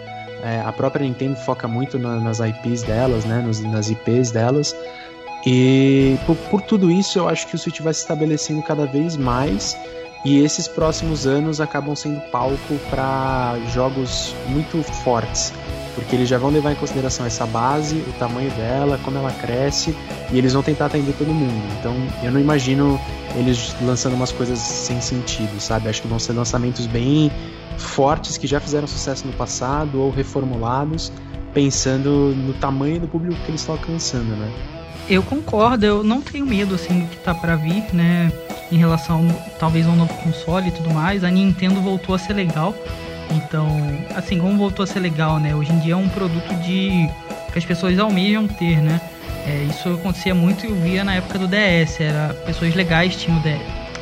É, 0.42 0.62
a 0.62 0.72
própria 0.72 1.04
Nintendo 1.04 1.36
foca 1.36 1.68
muito 1.68 2.00
na, 2.00 2.20
nas 2.20 2.40
IPs 2.40 2.84
delas, 2.84 3.26
né, 3.26 3.42
nos, 3.46 3.60
nas 3.60 3.90
IPs 3.90 4.32
delas. 4.32 4.74
E 5.46 6.18
por, 6.26 6.36
por, 6.50 6.62
tudo 6.62 6.90
isso, 6.92 7.20
eu 7.20 7.30
acho 7.30 7.48
que 7.48 7.56
o 7.56 7.58
Switch 7.58 7.80
vai 7.82 7.94
se 7.94 8.02
estabelecendo 8.02 8.62
cada 8.64 8.86
vez 8.86 9.16
mais. 9.16 9.78
E 10.26 10.40
esses 10.40 10.68
próximos 10.68 11.28
anos 11.28 11.62
acabam 11.62 11.96
sendo 11.96 12.20
palco 12.32 12.76
para 12.90 13.56
jogos 13.72 14.36
muito 14.48 14.82
fortes 14.82 15.54
porque 15.96 16.16
eles 16.16 16.28
já 16.28 16.38
vão 16.38 16.50
levar 16.50 16.74
em 16.74 16.76
consideração 16.76 17.26
essa 17.26 17.46
base, 17.48 17.96
o 17.96 18.14
tamanho 18.20 18.52
dela, 18.52 19.00
como 19.04 19.18
ela 19.18 19.32
cresce, 19.32 19.96
e 20.32 20.38
eles 20.38 20.54
vão 20.54 20.62
tentar 20.62 20.88
atender 20.88 21.14
todo 21.14 21.34
mundo. 21.34 21.64
Então 21.80 21.96
eu 22.22 22.32
não 22.32 22.40
imagino 22.40 23.00
eles 23.36 23.74
lançando 23.82 24.14
umas 24.14 24.32
coisas 24.32 24.60
sem 24.60 25.00
sentido, 25.00 25.60
sabe? 25.60 25.88
Acho 25.88 26.02
que 26.02 26.08
vão 26.08 26.20
ser 26.20 26.34
lançamentos 26.34 26.86
bem 26.86 27.32
fortes 27.78 28.38
que 28.38 28.46
já 28.46 28.60
fizeram 28.60 28.88
sucesso 28.88 29.26
no 29.26 29.34
passado 29.34 30.02
ou 30.02 30.12
reformulados, 30.12 31.12
pensando 31.54 32.36
no 32.36 32.54
tamanho 32.54 33.00
do 33.00 33.08
público 33.08 33.42
que 33.44 33.52
eles 33.52 33.62
estão 33.62 33.76
alcançando, 33.76 34.36
né? 34.36 34.75
Eu 35.08 35.22
concordo, 35.22 35.86
eu 35.86 36.04
não 36.04 36.22
tenho 36.22 36.46
medo 36.46 36.76
assim 36.76 37.02
do 37.02 37.08
que 37.08 37.18
tá 37.18 37.34
para 37.34 37.56
vir, 37.56 37.84
né? 37.94 38.32
Em 38.72 38.78
relação 38.78 39.28
talvez 39.60 39.86
a 39.86 39.90
um 39.90 39.96
novo 39.96 40.14
console 40.16 40.70
e 40.70 40.72
tudo 40.72 40.92
mais. 40.92 41.24
A 41.24 41.30
Nintendo 41.30 41.80
voltou 41.82 42.16
a 42.16 42.20
ser 42.20 42.34
legal 42.34 42.74
então, 43.32 43.68
assim, 44.16 44.40
como 44.40 44.58
voltou 44.58 44.84
a 44.84 44.88
ser 44.88 45.00
legal, 45.00 45.40
né? 45.40 45.56
Hoje 45.56 45.72
em 45.72 45.80
dia 45.80 45.94
é 45.94 45.98
um 45.98 46.10
produto 46.10 46.54
de 46.62 47.10
que 47.52 47.58
as 47.58 47.66
pessoas 47.66 47.98
almejam 47.98 48.48
ter, 48.48 48.82
né? 48.82 49.02
É, 49.48 49.68
isso 49.70 49.90
acontecia 49.90 50.34
muito 50.34 50.66
e 50.66 50.70
eu 50.70 50.76
via 50.76 51.04
na 51.04 51.16
época 51.16 51.40
do 51.40 51.48
DS. 51.48 52.00
Era 52.00 52.34
pessoas 52.46 52.74
legais 52.76 53.16
tinham 53.16 53.38
o 53.38 53.42
DS. 53.42 53.62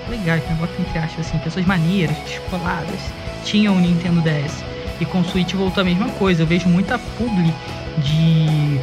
Legais, 0.10 0.44
né? 0.44 0.58
Bota 0.60 0.74
entre 0.80 1.00
aspas 1.00 1.28
assim, 1.28 1.38
pessoas 1.40 1.66
maneiras, 1.66 2.16
descoladas, 2.20 3.00
tinham 3.44 3.76
o 3.76 3.80
Nintendo 3.80 4.22
DS. 4.22 4.64
E 5.00 5.06
com 5.06 5.22
o 5.22 5.26
Switch 5.26 5.54
voltou 5.54 5.82
a 5.82 5.86
mesma 5.86 6.10
coisa. 6.10 6.44
Eu 6.44 6.48
vejo 6.48 6.68
muita 6.70 7.00
publi 7.00 7.54
de 7.98 8.80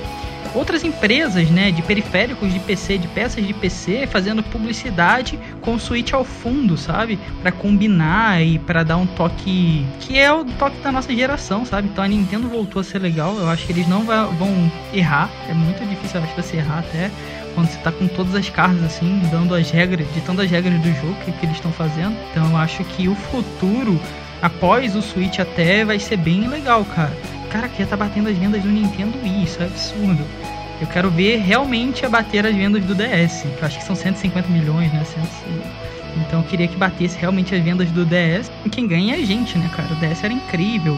outras 0.55 0.84
empresas, 0.84 1.51
né, 1.51 1.70
de 1.70 1.82
periféricos 1.82 2.53
de 2.53 2.59
PC, 2.61 2.98
de 2.98 3.09
peças 3.09 3.46
de 3.46 3.53
PC, 3.53 4.07
fazendo 4.07 4.42
publicidade 4.42 5.38
com 5.61 5.78
Switch 5.78 6.12
ao 6.12 6.24
fundo, 6.24 6.76
sabe? 6.76 7.18
Para 7.42 7.53
combinar 7.53 8.42
e 8.42 8.59
para 8.59 8.82
dar 8.82 8.96
um 8.96 9.07
toque 9.07 9.84
que 10.01 10.18
é 10.18 10.32
o 10.32 10.44
toque 10.44 10.78
da 10.80 10.90
nossa 10.90 11.14
geração, 11.14 11.64
sabe? 11.64 11.88
Então 11.88 12.03
a 12.03 12.09
Nintendo 12.09 12.48
voltou 12.48 12.80
a 12.80 12.84
ser 12.84 12.98
legal. 12.98 13.36
Eu 13.36 13.48
acho 13.48 13.66
que 13.66 13.72
eles 13.72 13.88
não 13.88 14.03
vão 14.05 14.70
errar. 14.92 15.30
É 15.48 15.55
muito 15.55 15.84
difícil, 15.88 16.20
eu 16.20 16.24
acho, 16.24 16.34
você 16.36 16.57
errar 16.57 16.80
até 16.80 17.11
quando 17.55 17.68
você 17.68 17.78
tá 17.78 17.90
com 17.90 18.07
todas 18.07 18.34
as 18.34 18.48
cartas 18.48 18.82
assim, 18.84 19.20
dando 19.30 19.55
as 19.55 19.70
regras, 19.70 20.07
ditando 20.14 20.40
as 20.40 20.51
regras 20.51 20.80
do 20.80 20.92
jogo 21.01 21.14
que, 21.24 21.32
que 21.32 21.46
eles 21.46 21.57
estão 21.57 21.72
fazendo. 21.72 22.16
Então 22.30 22.51
eu 22.51 22.57
acho 22.57 22.84
que 22.84 23.09
o 23.09 23.14
futuro 23.14 24.01
após 24.40 24.96
o 24.96 25.03
Switch 25.03 25.38
até 25.38 25.84
vai 25.84 25.98
ser 25.98 26.16
bem 26.16 26.48
legal, 26.48 26.84
cara. 26.84 27.12
Cara, 27.51 27.68
que 27.68 27.84
tá 27.84 27.96
batendo 27.96 28.28
as 28.28 28.38
vendas 28.38 28.62
do 28.62 28.68
Nintendo 28.68 29.18
Wii, 29.22 29.42
isso 29.42 29.61
é 29.61 29.66
absurdo. 29.66 30.24
Eu 30.80 30.86
quero 30.86 31.11
ver 31.11 31.38
realmente 31.38 32.07
abater 32.07 32.46
as 32.46 32.55
vendas 32.55 32.84
do 32.84 32.94
DS, 32.94 33.42
que 33.42 33.61
eu 33.61 33.66
acho 33.66 33.78
que 33.78 33.84
são 33.84 33.96
150 33.96 34.48
milhões, 34.48 34.90
né? 34.92 35.05
Então 36.16 36.40
eu 36.40 36.46
queria 36.46 36.68
que 36.68 36.76
batesse 36.76 37.18
realmente 37.18 37.55
as 37.55 37.62
vendas 37.62 37.90
do 37.90 38.07
DS. 38.07 38.51
E 38.64 38.70
quem 38.70 38.86
ganha 38.86 39.16
é 39.16 39.18
a 39.18 39.26
gente, 39.26 39.59
né, 39.59 39.68
cara? 39.74 39.92
O 39.92 39.96
DS 39.96 40.22
era 40.22 40.32
incrível, 40.32 40.96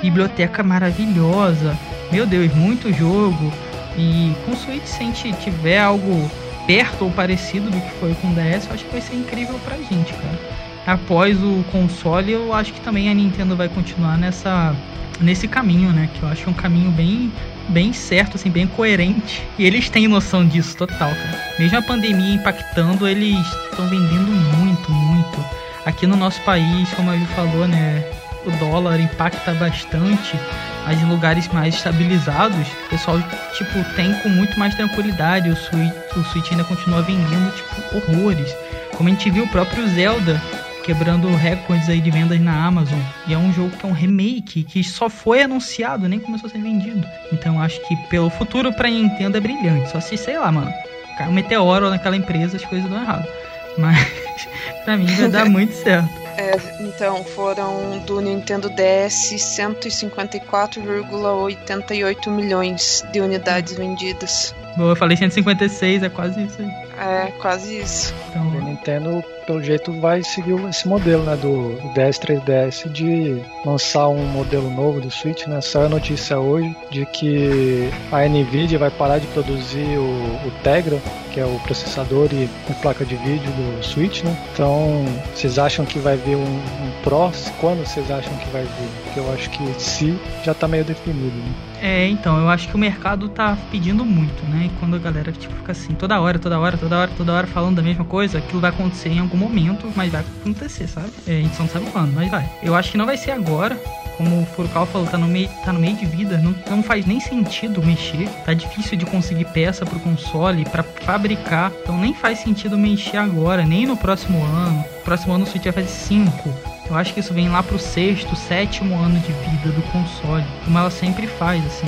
biblioteca 0.00 0.62
maravilhosa, 0.62 1.76
meu 2.12 2.24
Deus, 2.24 2.54
muito 2.54 2.92
jogo. 2.92 3.52
E 3.96 4.32
com 4.44 4.52
o 4.52 4.56
Switch, 4.56 4.84
se 4.84 5.02
a 5.02 5.06
gente 5.06 5.32
tiver 5.42 5.80
algo 5.80 6.30
perto 6.64 7.04
ou 7.04 7.10
parecido 7.10 7.70
do 7.70 7.80
que 7.80 7.90
foi 7.98 8.14
com 8.14 8.28
o 8.28 8.34
DS, 8.34 8.66
eu 8.68 8.74
acho 8.74 8.84
que 8.84 8.92
vai 8.92 9.00
ser 9.00 9.16
incrível 9.16 9.58
pra 9.64 9.76
gente, 9.76 10.12
cara 10.14 10.67
após 10.88 11.38
o 11.42 11.62
console, 11.70 12.32
eu 12.32 12.54
acho 12.54 12.72
que 12.72 12.80
também 12.80 13.10
a 13.10 13.14
Nintendo 13.14 13.54
vai 13.54 13.68
continuar 13.68 14.16
nessa 14.16 14.74
nesse 15.20 15.46
caminho, 15.46 15.92
né? 15.92 16.08
Que 16.14 16.22
eu 16.22 16.28
acho 16.28 16.48
um 16.48 16.54
caminho 16.54 16.90
bem 16.90 17.30
bem 17.68 17.92
certo, 17.92 18.36
assim, 18.36 18.48
bem 18.48 18.66
coerente. 18.66 19.42
E 19.58 19.66
eles 19.66 19.90
têm 19.90 20.08
noção 20.08 20.46
disso 20.46 20.74
total, 20.76 21.10
cara. 21.10 21.54
Mesmo 21.58 21.76
a 21.76 21.82
pandemia 21.82 22.36
impactando, 22.36 23.06
eles 23.06 23.46
estão 23.70 23.86
vendendo 23.88 24.30
muito, 24.56 24.90
muito. 24.90 25.44
Aqui 25.84 26.06
no 26.06 26.16
nosso 26.16 26.40
país, 26.42 26.88
como 26.94 27.10
a 27.10 27.16
Ju 27.16 27.26
falou, 27.26 27.68
né? 27.68 28.02
O 28.46 28.50
dólar 28.52 28.98
impacta 28.98 29.52
bastante. 29.54 30.38
Mas 30.86 31.02
em 31.02 31.04
lugares 31.04 31.46
mais 31.48 31.74
estabilizados, 31.74 32.66
o 32.86 32.88
pessoal, 32.88 33.20
tipo, 33.58 33.84
tem 33.94 34.14
com 34.20 34.30
muito 34.30 34.58
mais 34.58 34.74
tranquilidade. 34.74 35.50
O 35.50 35.56
Switch, 35.56 35.92
o 36.16 36.24
Switch 36.24 36.50
ainda 36.50 36.64
continua 36.64 37.02
vendendo, 37.02 37.52
tipo, 37.54 37.96
horrores. 37.96 38.54
Como 38.96 39.08
a 39.08 39.12
gente 39.12 39.30
viu 39.30 39.44
o 39.44 39.48
próprio 39.48 39.86
Zelda, 39.88 40.42
quebrando 40.88 41.28
recordes 41.36 41.86
aí 41.90 42.00
de 42.00 42.10
vendas 42.10 42.40
na 42.40 42.64
Amazon. 42.64 42.98
E 43.26 43.34
é 43.34 43.38
um 43.38 43.52
jogo 43.52 43.76
que 43.76 43.84
é 43.84 43.88
um 43.88 43.92
remake, 43.92 44.64
que 44.64 44.82
só 44.82 45.10
foi 45.10 45.42
anunciado, 45.42 46.08
nem 46.08 46.18
começou 46.18 46.48
a 46.48 46.50
ser 46.50 46.62
vendido. 46.62 47.06
Então 47.30 47.60
acho 47.60 47.78
que 47.86 47.94
pelo 48.08 48.30
futuro 48.30 48.72
pra 48.72 48.88
Nintendo 48.88 49.36
é 49.36 49.40
brilhante. 49.40 49.90
Só 49.90 50.00
se, 50.00 50.16
sei 50.16 50.38
lá, 50.38 50.50
mano, 50.50 50.72
cai 51.18 51.28
um 51.28 51.32
meteoro 51.32 51.90
naquela 51.90 52.16
empresa, 52.16 52.56
as 52.56 52.64
coisas 52.64 52.88
dão 52.88 53.02
errado. 53.02 53.28
Mas 53.76 53.98
pra 54.86 54.96
mim 54.96 55.04
vai 55.04 55.28
dar 55.28 55.44
muito 55.50 55.74
certo. 55.74 56.08
É, 56.38 56.52
então, 56.80 57.22
foram 57.22 57.98
do 58.06 58.18
Nintendo 58.22 58.70
DS 58.70 59.34
154,88 59.58 62.30
milhões 62.30 63.04
de 63.12 63.20
unidades 63.20 63.76
vendidas. 63.76 64.54
Boa, 64.74 64.92
eu 64.92 64.96
falei 64.96 65.18
156, 65.18 66.04
é 66.04 66.08
quase 66.08 66.42
isso 66.42 66.62
aí. 66.62 66.87
É, 66.98 67.30
quase 67.38 67.78
isso. 67.78 68.12
Então, 68.28 68.48
o 68.48 68.60
Nintendo, 68.60 69.24
pelo 69.46 69.62
jeito, 69.62 69.92
vai 70.00 70.22
seguir 70.22 70.54
esse 70.68 70.88
modelo, 70.88 71.22
né, 71.22 71.36
do 71.36 71.76
DS 71.94 72.18
3DS 72.18 72.90
de 72.90 73.40
lançar 73.64 74.08
um 74.08 74.26
modelo 74.26 74.68
novo 74.70 75.00
do 75.00 75.10
Switch, 75.10 75.46
né? 75.46 75.60
Saiu 75.60 75.86
a 75.86 75.88
notícia 75.88 76.38
hoje 76.38 76.74
de 76.90 77.06
que 77.06 77.88
a 78.10 78.26
Nvidia 78.28 78.78
vai 78.78 78.90
parar 78.90 79.18
de 79.18 79.26
produzir 79.28 79.96
o, 79.96 80.46
o 80.46 80.50
Tegra, 80.62 80.98
que 81.32 81.38
é 81.38 81.44
o 81.44 81.58
processador 81.60 82.28
e 82.32 82.48
a 82.68 82.74
placa 82.74 83.04
de 83.04 83.14
vídeo 83.16 83.50
do 83.52 83.84
Switch, 83.84 84.22
né? 84.24 84.36
Então, 84.52 85.04
vocês 85.34 85.58
acham 85.58 85.86
que 85.86 85.98
vai 85.98 86.16
vir 86.16 86.36
um, 86.36 86.40
um 86.42 87.02
Pro? 87.02 87.30
Quando 87.60 87.86
vocês 87.86 88.10
acham 88.10 88.34
que 88.38 88.48
vai 88.50 88.62
vir? 88.62 88.88
Porque 89.04 89.20
eu 89.20 89.32
acho 89.32 89.48
que 89.50 89.80
se 89.80 90.18
já 90.42 90.52
tá 90.52 90.66
meio 90.66 90.84
definido, 90.84 91.36
né? 91.36 91.67
É, 91.80 92.08
então, 92.08 92.38
eu 92.38 92.48
acho 92.48 92.68
que 92.68 92.74
o 92.74 92.78
mercado 92.78 93.28
tá 93.28 93.56
pedindo 93.70 94.04
muito, 94.04 94.44
né? 94.46 94.66
E 94.66 94.78
quando 94.78 94.96
a 94.96 94.98
galera 94.98 95.32
tipo, 95.32 95.54
fica 95.54 95.72
assim, 95.72 95.94
toda 95.94 96.20
hora, 96.20 96.38
toda 96.38 96.58
hora, 96.58 96.76
toda 96.76 96.98
hora, 96.98 97.10
toda 97.16 97.32
hora 97.32 97.46
falando 97.46 97.76
da 97.76 97.82
mesma 97.82 98.04
coisa, 98.04 98.38
aquilo 98.38 98.60
vai 98.60 98.70
acontecer 98.70 99.10
em 99.10 99.18
algum 99.18 99.36
momento, 99.36 99.90
mas 99.94 100.10
vai 100.10 100.22
acontecer, 100.22 100.88
sabe? 100.88 101.10
É, 101.26 101.38
a 101.38 101.42
gente 101.42 101.56
só 101.56 101.62
não 101.62 101.70
sabe 101.70 101.86
quando, 101.90 102.12
mas 102.12 102.30
vai. 102.30 102.48
Eu 102.62 102.74
acho 102.74 102.92
que 102.92 102.98
não 102.98 103.06
vai 103.06 103.16
ser 103.16 103.30
agora, 103.30 103.76
como 104.16 104.42
o 104.42 104.46
Furukawa 104.46 104.84
falou, 104.86 105.06
tá 105.06 105.16
no 105.16 105.28
meio, 105.28 105.48
tá 105.64 105.72
no 105.72 105.78
meio 105.78 105.96
de 105.96 106.04
vida, 106.04 106.36
não, 106.38 106.54
não 106.68 106.82
faz 106.82 107.06
nem 107.06 107.20
sentido 107.20 107.80
mexer, 107.82 108.28
tá 108.44 108.52
difícil 108.52 108.98
de 108.98 109.06
conseguir 109.06 109.44
peça 109.46 109.86
pro 109.86 110.00
console, 110.00 110.64
para 110.64 110.82
fabricar, 110.82 111.72
então 111.82 111.96
nem 111.96 112.12
faz 112.12 112.40
sentido 112.40 112.76
mexer 112.76 113.16
agora, 113.16 113.64
nem 113.64 113.86
no 113.86 113.96
próximo 113.96 114.44
ano. 114.44 114.84
Próximo 115.04 115.34
ano 115.34 115.44
o 115.44 115.46
Switch 115.46 115.64
vai 115.64 115.72
fazer 115.72 115.88
5. 115.88 116.77
Eu 116.88 116.96
acho 116.96 117.12
que 117.12 117.20
isso 117.20 117.34
vem 117.34 117.48
lá 117.48 117.62
pro 117.62 117.78
sexto, 117.78 118.34
sétimo 118.34 118.98
ano 118.98 119.20
de 119.20 119.32
vida 119.32 119.68
do 119.70 119.82
console, 119.92 120.44
como 120.64 120.78
ela 120.78 120.90
sempre 120.90 121.26
faz, 121.26 121.64
assim. 121.66 121.86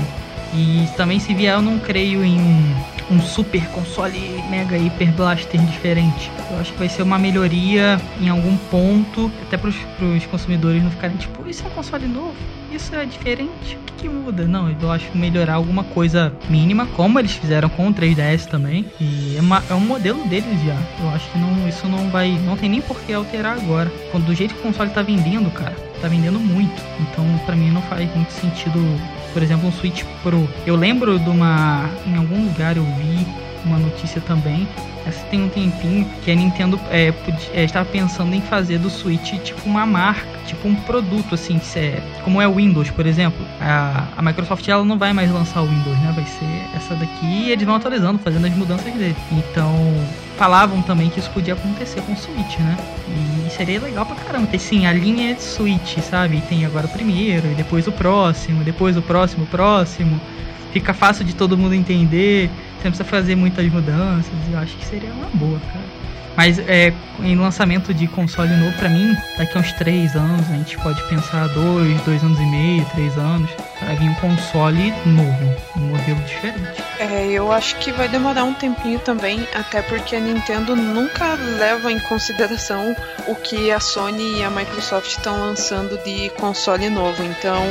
E 0.52 0.86
também 0.96 1.18
se 1.18 1.32
vier, 1.32 1.54
eu 1.54 1.62
não 1.62 1.78
creio 1.78 2.24
em 2.24 2.38
um, 2.38 2.74
um 3.12 3.20
super 3.22 3.64
console 3.68 4.18
mega 4.50 4.76
hiper 4.76 5.10
blaster 5.12 5.60
diferente. 5.60 6.30
Eu 6.50 6.58
acho 6.58 6.72
que 6.72 6.78
vai 6.78 6.88
ser 6.88 7.02
uma 7.02 7.18
melhoria 7.18 8.00
em 8.20 8.28
algum 8.28 8.56
ponto, 8.70 9.30
até 9.46 9.56
pros, 9.56 9.76
pros 9.96 10.26
consumidores 10.26 10.82
não 10.82 10.90
ficarem 10.90 11.16
tipo, 11.16 11.48
isso 11.48 11.64
é 11.64 11.66
um 11.68 11.70
console 11.70 12.06
novo? 12.06 12.34
Isso 12.70 12.94
é 12.94 13.04
diferente? 13.04 13.76
O 13.76 13.84
que, 13.84 13.92
que 14.02 14.08
muda? 14.08 14.44
Não, 14.46 14.70
eu 14.70 14.90
acho 14.90 15.06
melhorar 15.16 15.54
alguma 15.54 15.82
coisa 15.82 16.32
mínima, 16.48 16.86
como 16.86 17.18
eles 17.18 17.32
fizeram 17.32 17.68
com 17.68 17.88
o 17.88 17.94
3DS 17.94 18.46
também. 18.46 18.86
E 19.00 19.36
é, 19.36 19.40
uma, 19.40 19.62
é 19.68 19.74
um 19.74 19.80
modelo 19.80 20.24
deles 20.28 20.60
já. 20.64 20.76
Eu 21.02 21.10
acho 21.10 21.28
que 21.30 21.38
não, 21.38 21.68
isso 21.68 21.86
não 21.88 22.08
vai. 22.10 22.30
Não 22.46 22.56
tem 22.56 22.68
nem 22.68 22.80
por 22.80 23.00
que 23.00 23.12
alterar 23.12 23.58
agora. 23.58 23.90
Do 24.14 24.34
jeito 24.34 24.54
que 24.54 24.60
o 24.60 24.62
console 24.62 24.90
tá 24.90 25.02
vendendo, 25.02 25.50
cara, 25.50 25.74
tá 26.00 26.06
vendendo 26.06 26.38
muito. 26.38 26.80
Então, 27.00 27.24
para 27.44 27.56
mim, 27.56 27.70
não 27.70 27.82
faz 27.82 28.08
muito 28.14 28.32
sentido, 28.32 28.78
por 29.32 29.42
exemplo, 29.42 29.68
um 29.68 29.72
Switch 29.72 30.04
Pro. 30.22 30.48
Eu 30.64 30.76
lembro 30.76 31.18
de 31.18 31.28
uma. 31.28 31.90
Em 32.06 32.16
algum 32.16 32.44
lugar 32.44 32.76
eu 32.76 32.84
vi 32.84 33.26
uma 33.64 33.78
notícia 33.78 34.20
também 34.20 34.66
essa 35.06 35.24
tem 35.26 35.42
um 35.42 35.48
tempinho 35.48 36.06
que 36.22 36.30
a 36.30 36.34
Nintendo 36.34 36.78
é, 36.90 37.12
é, 37.54 37.64
estava 37.64 37.88
pensando 37.88 38.34
em 38.34 38.40
fazer 38.40 38.78
do 38.78 38.90
Switch 38.90 39.32
tipo 39.42 39.68
uma 39.68 39.86
marca, 39.86 40.28
tipo 40.46 40.68
um 40.68 40.74
produto 40.74 41.34
assim, 41.34 41.60
é, 41.76 42.00
como 42.22 42.40
é 42.40 42.46
o 42.46 42.54
Windows, 42.54 42.90
por 42.90 43.06
exemplo. 43.06 43.44
A, 43.60 44.08
a 44.16 44.22
Microsoft 44.22 44.66
ela 44.68 44.84
não 44.84 44.98
vai 44.98 45.12
mais 45.12 45.30
lançar 45.30 45.62
o 45.62 45.66
Windows, 45.66 45.98
né? 45.98 46.12
Vai 46.14 46.24
ser 46.26 46.76
essa 46.76 46.94
daqui 46.94 47.26
e 47.26 47.50
eles 47.50 47.64
vão 47.64 47.76
atualizando, 47.76 48.18
fazendo 48.18 48.46
as 48.46 48.54
mudanças 48.54 48.92
dele. 48.92 49.16
Então, 49.32 49.74
falavam 50.36 50.82
também 50.82 51.08
que 51.08 51.18
isso 51.18 51.30
podia 51.30 51.54
acontecer 51.54 52.02
com 52.02 52.12
o 52.12 52.16
Switch, 52.16 52.58
né? 52.58 52.76
E 53.46 53.50
seria 53.50 53.80
legal 53.80 54.04
pra 54.04 54.16
caramba. 54.16 54.46
Tem 54.48 54.60
sim 54.60 54.86
a 54.86 54.92
linha 54.92 55.34
de 55.34 55.42
Switch, 55.42 55.98
sabe? 55.98 56.36
E 56.36 56.40
tem 56.42 56.66
agora 56.66 56.86
o 56.86 56.90
primeiro, 56.90 57.50
e 57.50 57.54
depois 57.54 57.86
o 57.86 57.92
próximo, 57.92 58.62
depois 58.62 58.96
o 58.96 59.02
próximo, 59.02 59.44
o 59.44 59.46
próximo. 59.46 60.20
Fica 60.72 60.94
fácil 60.94 61.24
de 61.24 61.34
todo 61.34 61.58
mundo 61.58 61.74
entender. 61.74 62.48
Você 62.48 62.84
não 62.84 62.90
precisa 62.92 63.04
fazer 63.04 63.34
muitas 63.34 63.66
mudanças. 63.70 64.32
Eu 64.50 64.58
acho 64.58 64.76
que 64.76 64.86
seria 64.86 65.12
uma 65.12 65.28
boa, 65.30 65.60
cara. 65.72 65.84
Mas 66.40 66.58
é, 66.58 66.90
em 67.18 67.36
lançamento 67.36 67.92
de 67.92 68.08
console 68.08 68.48
novo, 68.56 68.74
para 68.78 68.88
mim, 68.88 69.14
daqui 69.36 69.58
a 69.58 69.60
uns 69.60 69.72
3 69.74 70.16
anos, 70.16 70.48
a 70.48 70.54
gente 70.54 70.78
pode 70.78 71.02
pensar 71.06 71.46
2, 71.48 72.00
2 72.00 72.24
anos 72.24 72.40
e 72.40 72.46
meio, 72.46 72.84
3 72.94 73.18
anos, 73.18 73.50
para 73.78 73.92
vir 73.92 74.08
um 74.08 74.14
console 74.14 74.90
novo, 75.04 75.56
um 75.76 75.80
modelo 75.80 76.18
diferente. 76.22 76.82
É, 76.98 77.26
eu 77.30 77.50
acho 77.52 77.76
que 77.76 77.92
vai 77.92 78.08
demorar 78.08 78.44
um 78.44 78.54
tempinho 78.54 78.98
também, 79.00 79.46
até 79.54 79.82
porque 79.82 80.16
a 80.16 80.20
Nintendo 80.20 80.74
nunca 80.76 81.34
leva 81.58 81.92
em 81.92 81.98
consideração 82.00 82.94
o 83.26 83.34
que 83.34 83.70
a 83.70 83.80
Sony 83.80 84.38
e 84.38 84.42
a 84.42 84.50
Microsoft 84.50 85.08
estão 85.08 85.38
lançando 85.40 86.02
de 86.04 86.30
console 86.30 86.88
novo. 86.88 87.22
Então 87.22 87.62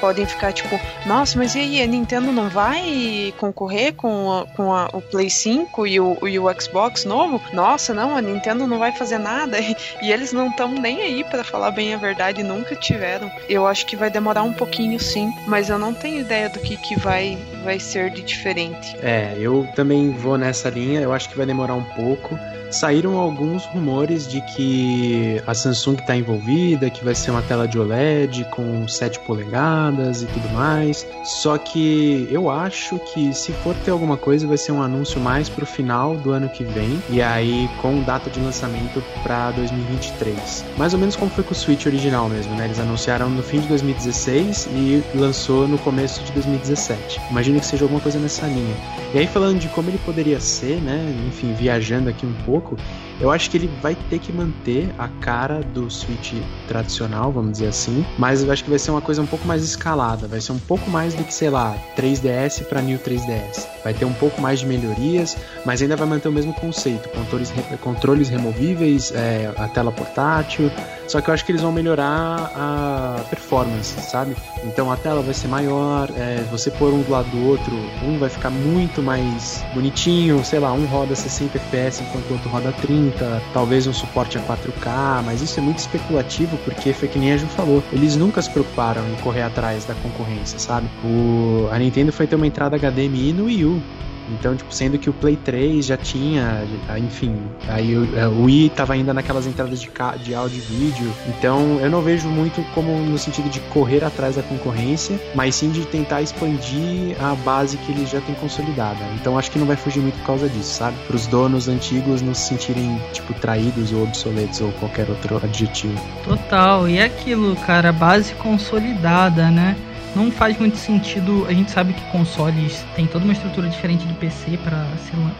podem 0.00 0.26
ficar 0.26 0.52
tipo, 0.52 0.80
nossa, 1.04 1.38
mas 1.38 1.54
e 1.54 1.60
aí, 1.60 1.82
a 1.82 1.86
Nintendo 1.86 2.32
não 2.32 2.48
vai 2.48 3.34
concorrer 3.38 3.94
com, 3.94 4.32
a, 4.32 4.46
com 4.46 4.72
a, 4.72 4.88
o 4.92 5.00
Play 5.00 5.30
5 5.30 5.86
e 5.86 6.00
o, 6.00 6.16
e 6.26 6.38
o 6.38 6.60
Xbox 6.60 7.04
novo? 7.04 7.40
Nossa, 7.52 7.92
não, 7.92 8.15
a 8.16 8.22
Nintendo 8.22 8.66
não 8.66 8.78
vai 8.78 8.92
fazer 8.92 9.18
nada. 9.18 9.58
E 10.02 10.12
eles 10.12 10.32
não 10.32 10.48
estão 10.48 10.68
nem 10.68 11.02
aí 11.02 11.24
para 11.24 11.42
falar 11.42 11.70
bem 11.70 11.94
a 11.94 11.96
verdade, 11.96 12.42
nunca 12.42 12.74
tiveram. 12.74 13.30
Eu 13.48 13.66
acho 13.66 13.86
que 13.86 13.96
vai 13.96 14.10
demorar 14.10 14.42
um 14.42 14.52
pouquinho 14.52 14.98
sim, 15.00 15.32
mas 15.46 15.68
eu 15.68 15.78
não 15.78 15.94
tenho 15.94 16.20
ideia 16.20 16.48
do 16.48 16.58
que, 16.58 16.76
que 16.76 16.98
vai, 16.98 17.38
vai 17.64 17.78
ser 17.78 18.10
de 18.10 18.22
diferente. 18.22 18.96
É, 19.00 19.34
eu 19.38 19.66
também 19.74 20.10
vou 20.10 20.36
nessa 20.36 20.68
linha, 20.68 21.00
eu 21.00 21.12
acho 21.12 21.28
que 21.28 21.36
vai 21.36 21.46
demorar 21.46 21.74
um 21.74 21.84
pouco. 21.84 22.38
Saíram 22.70 23.16
alguns 23.16 23.64
rumores 23.66 24.26
de 24.26 24.40
que 24.40 25.40
a 25.46 25.54
Samsung 25.54 25.96
está 25.96 26.16
envolvida, 26.16 26.90
que 26.90 27.04
vai 27.04 27.14
ser 27.14 27.30
uma 27.30 27.42
tela 27.42 27.66
de 27.66 27.78
OLED 27.78 28.44
com 28.50 28.86
7 28.86 29.20
polegadas 29.20 30.22
e 30.22 30.26
tudo 30.26 30.48
mais. 30.52 31.06
Só 31.24 31.58
que 31.58 32.28
eu 32.30 32.50
acho 32.50 32.98
que 32.98 33.32
se 33.34 33.52
for 33.52 33.74
ter 33.84 33.90
alguma 33.90 34.16
coisa, 34.16 34.46
vai 34.46 34.56
ser 34.56 34.72
um 34.72 34.82
anúncio 34.82 35.20
mais 35.20 35.48
pro 35.48 35.66
final 35.66 36.16
do 36.16 36.30
ano 36.30 36.48
que 36.48 36.64
vem 36.64 37.00
e 37.10 37.22
aí 37.22 37.68
com 37.80 38.02
data 38.02 38.30
de 38.30 38.40
lançamento 38.40 39.02
para 39.22 39.50
2023. 39.52 40.64
Mais 40.76 40.94
ou 40.94 41.00
menos 41.00 41.16
como 41.16 41.30
foi 41.30 41.44
com 41.44 41.52
o 41.52 41.54
Switch 41.54 41.86
original 41.86 42.28
mesmo, 42.28 42.54
né? 42.54 42.66
Eles 42.66 42.78
anunciaram 42.78 43.28
no 43.28 43.42
fim 43.42 43.60
de 43.60 43.68
2016 43.68 44.68
e 44.72 45.02
lançou 45.14 45.66
no 45.68 45.78
começo 45.78 46.22
de 46.24 46.32
2017. 46.32 47.20
Imagino 47.30 47.60
que 47.60 47.66
seja 47.66 47.84
alguma 47.84 48.00
coisa 48.00 48.18
nessa 48.18 48.46
linha. 48.46 48.76
E 49.14 49.18
aí 49.18 49.26
falando 49.26 49.58
de 49.58 49.68
como 49.68 49.88
ele 49.88 49.98
poderia 49.98 50.40
ser, 50.40 50.80
né? 50.80 51.14
Enfim, 51.28 51.52
viajando 51.54 52.08
aqui 52.08 52.26
um 52.26 52.34
pouco, 52.44 52.55
pouco, 52.60 52.76
eu 53.20 53.30
acho 53.30 53.50
que 53.50 53.56
ele 53.56 53.70
vai 53.80 53.94
ter 53.94 54.18
que 54.18 54.32
manter 54.32 54.88
a 54.98 55.08
cara 55.08 55.60
do 55.60 55.90
Switch 55.90 56.34
tradicional, 56.68 57.32
vamos 57.32 57.52
dizer 57.52 57.68
assim, 57.68 58.04
mas 58.18 58.42
eu 58.42 58.52
acho 58.52 58.62
que 58.62 58.70
vai 58.70 58.78
ser 58.78 58.90
uma 58.90 59.00
coisa 59.00 59.22
um 59.22 59.26
pouco 59.26 59.46
mais 59.46 59.62
escalada, 59.62 60.26
vai 60.26 60.40
ser 60.40 60.52
um 60.52 60.58
pouco 60.58 60.90
mais 60.90 61.14
do 61.14 61.24
que, 61.24 61.32
sei 61.32 61.50
lá, 61.50 61.76
3DS 61.96 62.64
para 62.64 62.82
New 62.82 62.98
3DS. 62.98 63.66
Vai 63.82 63.94
ter 63.94 64.04
um 64.04 64.12
pouco 64.12 64.40
mais 64.40 64.60
de 64.60 64.66
melhorias, 64.66 65.36
mas 65.64 65.80
ainda 65.80 65.96
vai 65.96 66.06
manter 66.06 66.28
o 66.28 66.32
mesmo 66.32 66.52
conceito, 66.54 67.08
controles, 67.08 67.52
controles 67.80 68.28
removíveis, 68.28 69.12
é, 69.12 69.52
a 69.56 69.68
tela 69.68 69.92
portátil, 69.92 70.70
só 71.08 71.20
que 71.20 71.30
eu 71.30 71.34
acho 71.34 71.44
que 71.44 71.52
eles 71.52 71.62
vão 71.62 71.70
melhorar 71.70 72.50
a 72.54 73.24
performance, 73.30 74.00
sabe? 74.00 74.36
Então 74.64 74.90
a 74.90 74.96
tela 74.96 75.22
vai 75.22 75.34
ser 75.34 75.48
maior, 75.48 76.10
é, 76.16 76.44
você 76.50 76.70
pôr 76.70 76.92
um 76.92 77.02
do 77.02 77.12
lado 77.12 77.30
do 77.30 77.46
outro, 77.46 77.72
um 78.02 78.18
vai 78.18 78.28
ficar 78.28 78.50
muito 78.50 79.02
mais 79.02 79.64
bonitinho, 79.72 80.44
sei 80.44 80.58
lá, 80.58 80.72
um 80.72 80.84
roda 80.86 81.14
60 81.14 81.56
FPS 81.58 82.02
enquanto 82.02 82.28
o 82.30 82.32
outro 82.32 82.48
roda 82.48 82.72
30, 82.72 83.05
talvez 83.52 83.86
um 83.86 83.92
suporte 83.92 84.38
a 84.38 84.40
4K, 84.42 85.22
mas 85.24 85.42
isso 85.42 85.58
é 85.58 85.62
muito 85.62 85.78
especulativo 85.78 86.56
porque 86.58 86.92
foi 86.92 87.08
que 87.08 87.18
nem 87.18 87.32
a 87.32 87.36
Ju 87.36 87.46
falou, 87.46 87.82
eles 87.92 88.16
nunca 88.16 88.40
se 88.42 88.50
preocuparam 88.50 89.08
em 89.08 89.16
correr 89.16 89.42
atrás 89.42 89.84
da 89.84 89.94
concorrência, 89.94 90.58
sabe? 90.58 90.88
O, 91.04 91.68
a 91.70 91.78
Nintendo 91.78 92.12
foi 92.12 92.26
ter 92.26 92.36
uma 92.36 92.46
entrada 92.46 92.78
HDMI 92.78 93.32
no 93.32 93.44
Wii 93.44 93.64
U, 93.64 93.82
então, 94.30 94.56
tipo, 94.56 94.72
sendo 94.72 94.98
que 94.98 95.08
o 95.08 95.12
Play 95.12 95.36
3 95.36 95.86
já 95.86 95.96
tinha, 95.96 96.64
enfim, 96.98 97.36
aí 97.68 97.96
o, 97.96 98.18
é, 98.18 98.26
o 98.26 98.44
Wii 98.44 98.70
tava 98.70 98.94
ainda 98.94 99.12
naquelas 99.14 99.46
entradas 99.46 99.80
de, 99.80 99.90
de 100.22 100.34
áudio 100.34 100.58
e 100.58 100.60
vídeo. 100.60 101.12
Então, 101.28 101.78
eu 101.80 101.90
não 101.90 102.02
vejo 102.02 102.28
muito 102.28 102.62
como 102.74 102.92
no 102.98 103.18
sentido 103.18 103.48
de 103.48 103.60
correr 103.60 104.04
atrás 104.04 104.36
da 104.36 104.42
concorrência, 104.42 105.18
mas 105.34 105.54
sim 105.54 105.70
de 105.70 105.84
tentar 105.86 106.22
expandir 106.22 107.16
a 107.20 107.34
base 107.34 107.76
que 107.78 107.92
eles 107.92 108.10
já 108.10 108.20
têm 108.20 108.34
consolidada. 108.34 108.98
Então, 109.14 109.38
acho 109.38 109.50
que 109.50 109.58
não 109.58 109.66
vai 109.66 109.76
fugir 109.76 110.00
muito 110.00 110.18
por 110.18 110.26
causa 110.26 110.48
disso, 110.48 110.74
sabe? 110.74 110.96
Para 111.06 111.16
os 111.16 111.26
donos 111.26 111.68
antigos 111.68 112.22
não 112.22 112.34
se 112.34 112.48
sentirem, 112.48 113.00
tipo, 113.12 113.32
traídos 113.34 113.92
ou 113.92 114.02
obsoletos 114.02 114.60
ou 114.60 114.72
qualquer 114.72 115.08
outro 115.08 115.36
adjetivo. 115.42 116.00
Total, 116.24 116.88
e 116.88 116.98
é 116.98 117.04
aquilo, 117.04 117.56
cara, 117.56 117.92
base 117.92 118.34
consolidada, 118.34 119.50
né? 119.50 119.76
Não 120.16 120.30
faz 120.30 120.58
muito 120.58 120.78
sentido. 120.78 121.44
A 121.46 121.52
gente 121.52 121.70
sabe 121.70 121.92
que 121.92 122.02
consoles 122.10 122.82
têm 122.96 123.06
toda 123.06 123.24
uma 123.24 123.34
estrutura 123.34 123.68
diferente 123.68 124.06
de 124.06 124.14
PC 124.14 124.58
para 124.64 124.86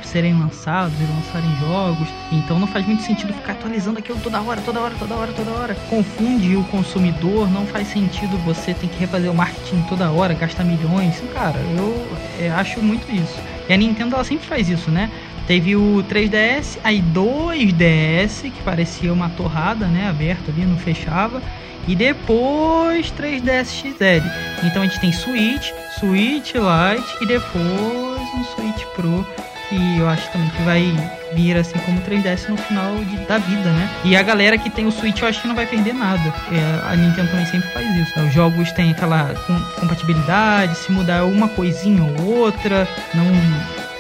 serem 0.03 0.39
lançados 0.39 0.95
e 1.01 1.05
lançarem 1.05 1.57
jogos. 1.61 2.07
Então 2.31 2.59
não 2.59 2.67
faz 2.67 2.87
muito 2.87 3.03
sentido 3.03 3.33
ficar 3.33 3.53
atualizando 3.53 3.99
aquilo 3.99 4.21
toda 4.21 4.41
hora, 4.41 4.61
toda 4.61 4.81
hora, 4.81 4.95
toda 4.99 5.15
hora, 5.15 5.33
toda 5.33 5.51
hora. 5.51 5.75
Confunde 5.89 6.55
o 6.57 6.65
consumidor, 6.65 7.51
não 7.51 7.67
faz 7.67 7.89
sentido 7.89 8.37
você 8.45 8.75
ter 8.75 8.89
que 8.89 8.99
refazer 8.99 9.31
o 9.31 9.35
marketing 9.35 9.81
toda 9.89 10.11
hora, 10.11 10.35
gastar 10.35 10.65
milhões. 10.65 11.23
Cara, 11.33 11.59
eu 11.77 12.07
é, 12.39 12.51
acho 12.51 12.83
muito 12.83 13.11
isso. 13.11 13.41
E 13.69 13.73
a 13.73 13.77
Nintendo 13.77 14.15
ela 14.15 14.25
sempre 14.25 14.47
faz 14.47 14.69
isso, 14.69 14.91
né? 14.91 15.11
Teve 15.47 15.77
o 15.77 16.05
3DS, 16.09 16.79
aí 16.83 17.01
2DS, 17.01 18.51
que 18.51 18.63
parecia 18.65 19.13
uma 19.13 19.29
torrada, 19.31 19.87
né? 19.87 20.09
Aberto 20.09 20.51
ali, 20.51 20.65
não 20.65 20.77
fechava 20.77 21.41
e 21.89 21.95
depois 21.95 23.13
3DS 23.13 23.67
XL. 23.67 24.27
Então 24.65 24.83
a 24.83 24.87
gente 24.87 25.01
tem 25.01 25.13
Switch, 25.13 25.71
Switch 25.99 26.55
Lite 26.55 27.17
e 27.21 27.27
depois 27.27 28.21
um 28.35 28.45
Switch 28.57 28.85
Pro 28.95 29.27
que 29.69 29.99
eu 29.99 30.09
acho 30.09 30.31
também 30.31 30.49
que 30.51 30.63
vai 30.63 30.95
vir 31.35 31.57
assim 31.57 31.77
como 31.81 32.01
3DS 32.03 32.49
no 32.49 32.57
final 32.57 32.95
de, 33.05 33.17
da 33.27 33.39
vida, 33.39 33.71
né? 33.73 33.91
E 34.05 34.17
a 34.17 34.23
galera 34.23 34.57
que 34.57 34.71
tem 34.71 34.87
o 34.87 34.93
Switch 34.93 35.21
eu 35.21 35.29
acho 35.29 35.43
que 35.43 35.49
não 35.49 35.55
vai 35.55 35.67
perder 35.67 35.93
nada. 35.93 36.33
É, 36.53 36.93
a 36.93 36.97
Nintendo 36.97 37.29
também 37.31 37.47
sempre 37.47 37.69
faz 37.71 37.87
isso. 37.97 38.17
Né? 38.17 38.27
Os 38.29 38.35
jogos 38.35 38.71
têm 38.73 38.93
aquela 38.93 39.35
compatibilidade, 39.79 40.77
se 40.77 40.93
mudar 40.93 41.25
uma 41.25 41.49
coisinha 41.49 42.03
ou 42.03 42.37
outra, 42.39 42.87
não 43.15 43.25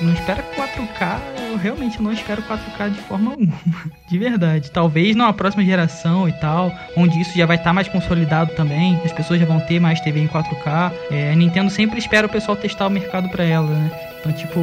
não 0.00 0.12
espera 0.12 0.42
4K, 0.54 1.20
eu 1.50 1.56
realmente 1.56 2.02
não 2.02 2.12
espero 2.12 2.42
4K 2.42 2.90
de 2.90 3.00
forma 3.02 3.30
alguma. 3.32 3.54
De 4.08 4.18
verdade. 4.18 4.70
Talvez 4.70 5.16
na 5.16 5.32
próxima 5.32 5.64
geração 5.64 6.28
e 6.28 6.32
tal, 6.32 6.72
onde 6.96 7.20
isso 7.20 7.36
já 7.36 7.46
vai 7.46 7.56
estar 7.56 7.70
tá 7.70 7.74
mais 7.74 7.88
consolidado 7.88 8.52
também, 8.54 9.00
as 9.04 9.12
pessoas 9.12 9.40
já 9.40 9.46
vão 9.46 9.60
ter 9.60 9.80
mais 9.80 10.00
TV 10.00 10.20
em 10.20 10.28
4K. 10.28 10.92
É, 11.10 11.32
a 11.32 11.36
Nintendo 11.36 11.70
sempre 11.70 11.98
espera 11.98 12.26
o 12.26 12.30
pessoal 12.30 12.56
testar 12.56 12.86
o 12.86 12.90
mercado 12.90 13.28
para 13.28 13.44
ela, 13.44 13.68
né? 13.68 13.90
Então, 14.20 14.32
tipo, 14.32 14.60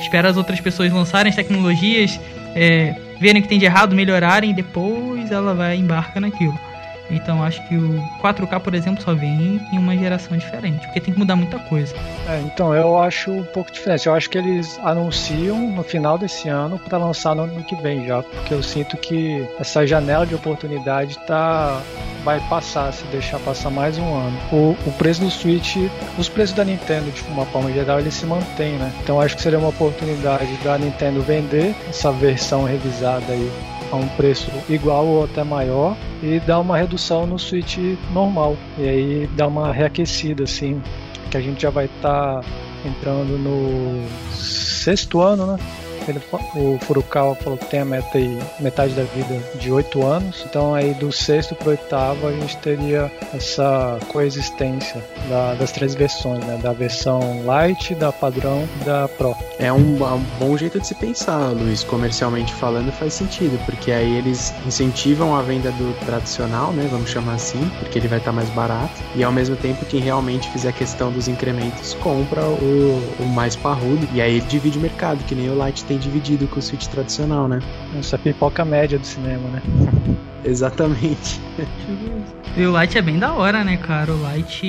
espera 0.00 0.28
as 0.28 0.36
outras 0.36 0.60
pessoas 0.60 0.92
lançarem 0.92 1.30
as 1.30 1.36
tecnologias, 1.36 2.20
é, 2.54 2.94
verem 3.18 3.40
o 3.40 3.42
que 3.42 3.48
tem 3.48 3.58
de 3.58 3.64
errado, 3.64 3.94
melhorarem, 3.94 4.50
e 4.50 4.54
depois 4.54 5.30
ela 5.30 5.54
vai 5.54 5.76
embarca 5.76 6.20
naquilo. 6.20 6.58
Então 7.10 7.42
acho 7.42 7.66
que 7.68 7.76
o 7.76 8.02
4K, 8.22 8.60
por 8.60 8.74
exemplo, 8.74 9.02
só 9.02 9.14
vem 9.14 9.60
em 9.72 9.78
uma 9.78 9.96
geração 9.96 10.36
diferente, 10.36 10.86
porque 10.86 11.00
tem 11.00 11.12
que 11.12 11.18
mudar 11.18 11.36
muita 11.36 11.58
coisa. 11.58 11.94
É, 12.28 12.40
então 12.40 12.74
eu 12.74 12.98
acho 12.98 13.30
um 13.30 13.44
pouco 13.44 13.70
diferente. 13.70 14.06
Eu 14.06 14.14
acho 14.14 14.28
que 14.28 14.38
eles 14.38 14.78
anunciam 14.82 15.58
no 15.58 15.82
final 15.82 16.18
desse 16.18 16.48
ano 16.48 16.78
para 16.78 16.98
lançar 16.98 17.34
no 17.34 17.44
ano 17.44 17.62
que 17.64 17.76
vem 17.76 18.06
já, 18.06 18.22
porque 18.22 18.54
eu 18.54 18.62
sinto 18.62 18.96
que 18.96 19.46
essa 19.58 19.86
janela 19.86 20.26
de 20.26 20.34
oportunidade 20.34 21.18
tá 21.26 21.80
vai 22.24 22.40
passar 22.48 22.92
se 22.92 23.04
deixar 23.04 23.38
passar 23.38 23.70
mais 23.70 23.96
um 23.98 24.14
ano. 24.14 24.36
O, 24.50 24.76
o 24.84 24.92
preço 24.98 25.20
do 25.20 25.30
Switch, 25.30 25.76
os 26.18 26.28
preços 26.28 26.56
da 26.56 26.64
Nintendo 26.64 27.08
de 27.12 27.22
uma 27.28 27.46
forma 27.46 27.70
geral, 27.72 28.00
ele 28.00 28.10
se 28.10 28.26
mantém, 28.26 28.72
né? 28.72 28.92
Então 29.00 29.20
acho 29.20 29.36
que 29.36 29.42
seria 29.42 29.60
uma 29.60 29.68
oportunidade 29.68 30.52
da 30.64 30.76
Nintendo 30.76 31.20
vender 31.22 31.72
essa 31.88 32.10
versão 32.10 32.64
revisada 32.64 33.32
aí 33.32 33.75
a 33.92 33.96
um 33.96 34.08
preço 34.08 34.50
igual 34.68 35.06
ou 35.06 35.24
até 35.24 35.44
maior 35.44 35.96
e 36.22 36.40
dá 36.40 36.58
uma 36.58 36.76
redução 36.76 37.26
no 37.26 37.38
Switch 37.38 37.78
normal. 38.12 38.56
E 38.78 38.88
aí 38.88 39.30
dá 39.36 39.46
uma 39.46 39.72
reaquecida, 39.72 40.44
assim, 40.44 40.82
que 41.30 41.36
a 41.36 41.40
gente 41.40 41.62
já 41.62 41.70
vai 41.70 41.86
estar 41.86 42.40
tá 42.40 42.48
entrando 42.84 43.38
no 43.38 44.06
sexto 44.32 45.20
ano, 45.20 45.46
né? 45.46 45.58
Ele, 46.10 46.20
o 46.54 46.78
Furukawa 46.80 47.34
falou 47.34 47.58
que 47.58 47.66
tem 47.66 47.80
a 47.80 47.84
meta 47.84 48.18
aí, 48.18 48.38
metade 48.60 48.94
da 48.94 49.04
vida 49.04 49.42
de 49.58 49.70
8 49.70 50.04
anos. 50.04 50.44
Então 50.48 50.74
aí 50.74 50.94
do 50.94 51.12
sexto 51.12 51.54
para 51.54 51.70
oitavo 51.70 52.26
a 52.26 52.32
gente 52.32 52.56
teria 52.58 53.10
essa 53.34 53.98
coexistência 54.08 55.02
da, 55.28 55.54
das 55.54 55.72
três 55.72 55.94
versões, 55.94 56.44
né? 56.44 56.58
Da 56.62 56.72
versão 56.72 57.44
light, 57.44 57.94
da 57.94 58.12
padrão 58.12 58.68
e 58.80 58.84
da 58.84 59.08
pro. 59.08 59.34
É 59.58 59.72
um, 59.72 60.02
um, 60.02 60.24
bom 60.38 60.56
jeito 60.56 60.80
de 60.80 60.86
se 60.86 60.94
pensar, 60.94 61.50
Luiz. 61.52 61.82
Comercialmente 61.84 62.52
falando 62.54 62.92
faz 62.92 63.14
sentido, 63.14 63.58
porque 63.64 63.90
aí 63.92 64.16
eles 64.16 64.52
incentivam 64.66 65.34
a 65.34 65.42
venda 65.42 65.70
do 65.72 65.94
tradicional, 66.04 66.72
né? 66.72 66.88
Vamos 66.90 67.10
chamar 67.10 67.34
assim, 67.34 67.70
porque 67.78 67.98
ele 67.98 68.08
vai 68.08 68.18
estar 68.18 68.32
mais 68.32 68.48
barato. 68.50 69.02
E 69.14 69.22
ao 69.22 69.32
mesmo 69.32 69.56
tempo 69.56 69.84
quem 69.86 70.00
realmente 70.00 70.50
fizer 70.50 70.68
a 70.68 70.72
questão 70.72 71.10
dos 71.10 71.28
incrementos 71.28 71.94
compra 71.94 72.42
o, 72.42 73.02
o 73.20 73.26
mais 73.26 73.56
parrudo. 73.56 74.06
E 74.12 74.20
aí 74.20 74.36
ele 74.36 74.46
divide 74.46 74.78
o 74.78 74.80
mercado, 74.80 75.22
que 75.24 75.34
nem 75.34 75.48
o 75.48 75.56
light 75.56 75.84
tem 75.84 75.95
dividido 75.98 76.46
com 76.46 76.58
o 76.58 76.62
Switch 76.62 76.86
tradicional, 76.86 77.48
né? 77.48 77.60
Essa 77.98 78.18
pipoca 78.18 78.64
média 78.64 78.98
do 78.98 79.06
cinema, 79.06 79.48
né? 79.48 79.62
Exatamente. 80.44 81.40
E 82.56 82.64
o 82.64 82.70
Light 82.70 82.96
é 82.96 83.02
bem 83.02 83.18
da 83.18 83.32
hora, 83.32 83.64
né, 83.64 83.76
cara? 83.76 84.12
O 84.12 84.22
Light 84.22 84.62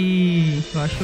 eu 0.74 0.82
acho 0.82 1.04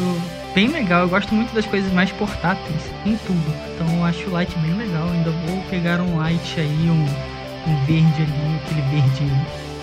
bem 0.55 0.67
legal. 0.67 1.03
Eu 1.03 1.09
gosto 1.09 1.33
muito 1.33 1.53
das 1.53 1.65
coisas 1.65 1.91
mais 1.93 2.11
portáteis 2.11 2.81
em 3.05 3.15
tudo. 3.17 3.53
Então 3.73 3.97
eu 3.97 4.03
acho 4.03 4.27
o 4.27 4.31
Light 4.31 4.53
bem 4.59 4.75
legal. 4.75 5.07
Ainda 5.09 5.29
vou 5.29 5.61
pegar 5.69 6.01
um 6.01 6.17
Light 6.17 6.59
aí, 6.59 6.89
um, 6.89 7.71
um 7.71 7.85
verde 7.85 8.23
ali, 8.23 8.59
aquele 8.65 8.81
verde 8.81 9.31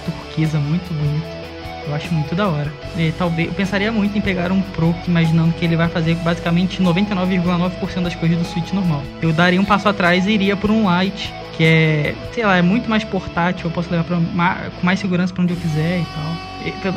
turquesa 0.04 0.58
muito 0.58 0.92
bonito. 0.92 1.39
Eu 1.86 1.94
acho 1.94 2.12
muito 2.12 2.34
da 2.34 2.48
hora. 2.48 2.72
E, 2.96 3.12
talvez 3.12 3.48
eu 3.48 3.54
pensaria 3.54 3.90
muito 3.90 4.16
em 4.16 4.20
pegar 4.20 4.52
um 4.52 4.60
Pro, 4.60 4.94
imaginando 5.06 5.52
que 5.54 5.64
ele 5.64 5.76
vai 5.76 5.88
fazer 5.88 6.14
basicamente 6.16 6.82
99,9% 6.82 8.02
das 8.02 8.14
coisas 8.14 8.38
do 8.38 8.44
Switch 8.44 8.72
normal. 8.72 9.02
Eu 9.20 9.32
daria 9.32 9.60
um 9.60 9.64
passo 9.64 9.88
atrás 9.88 10.26
e 10.26 10.30
iria 10.30 10.56
por 10.56 10.70
um 10.70 10.86
Lite, 11.00 11.32
que 11.56 11.64
é, 11.64 12.14
sei 12.32 12.44
lá, 12.44 12.56
é 12.56 12.62
muito 12.62 12.88
mais 12.88 13.04
portátil, 13.04 13.66
eu 13.66 13.70
posso 13.70 13.90
levar 13.90 14.04
pra, 14.04 14.16
com 14.16 14.86
mais 14.86 14.98
segurança 14.98 15.32
para 15.32 15.42
onde 15.42 15.52
eu 15.52 15.58
quiser 15.58 16.00
e 16.00 16.04
tal. 16.04 16.49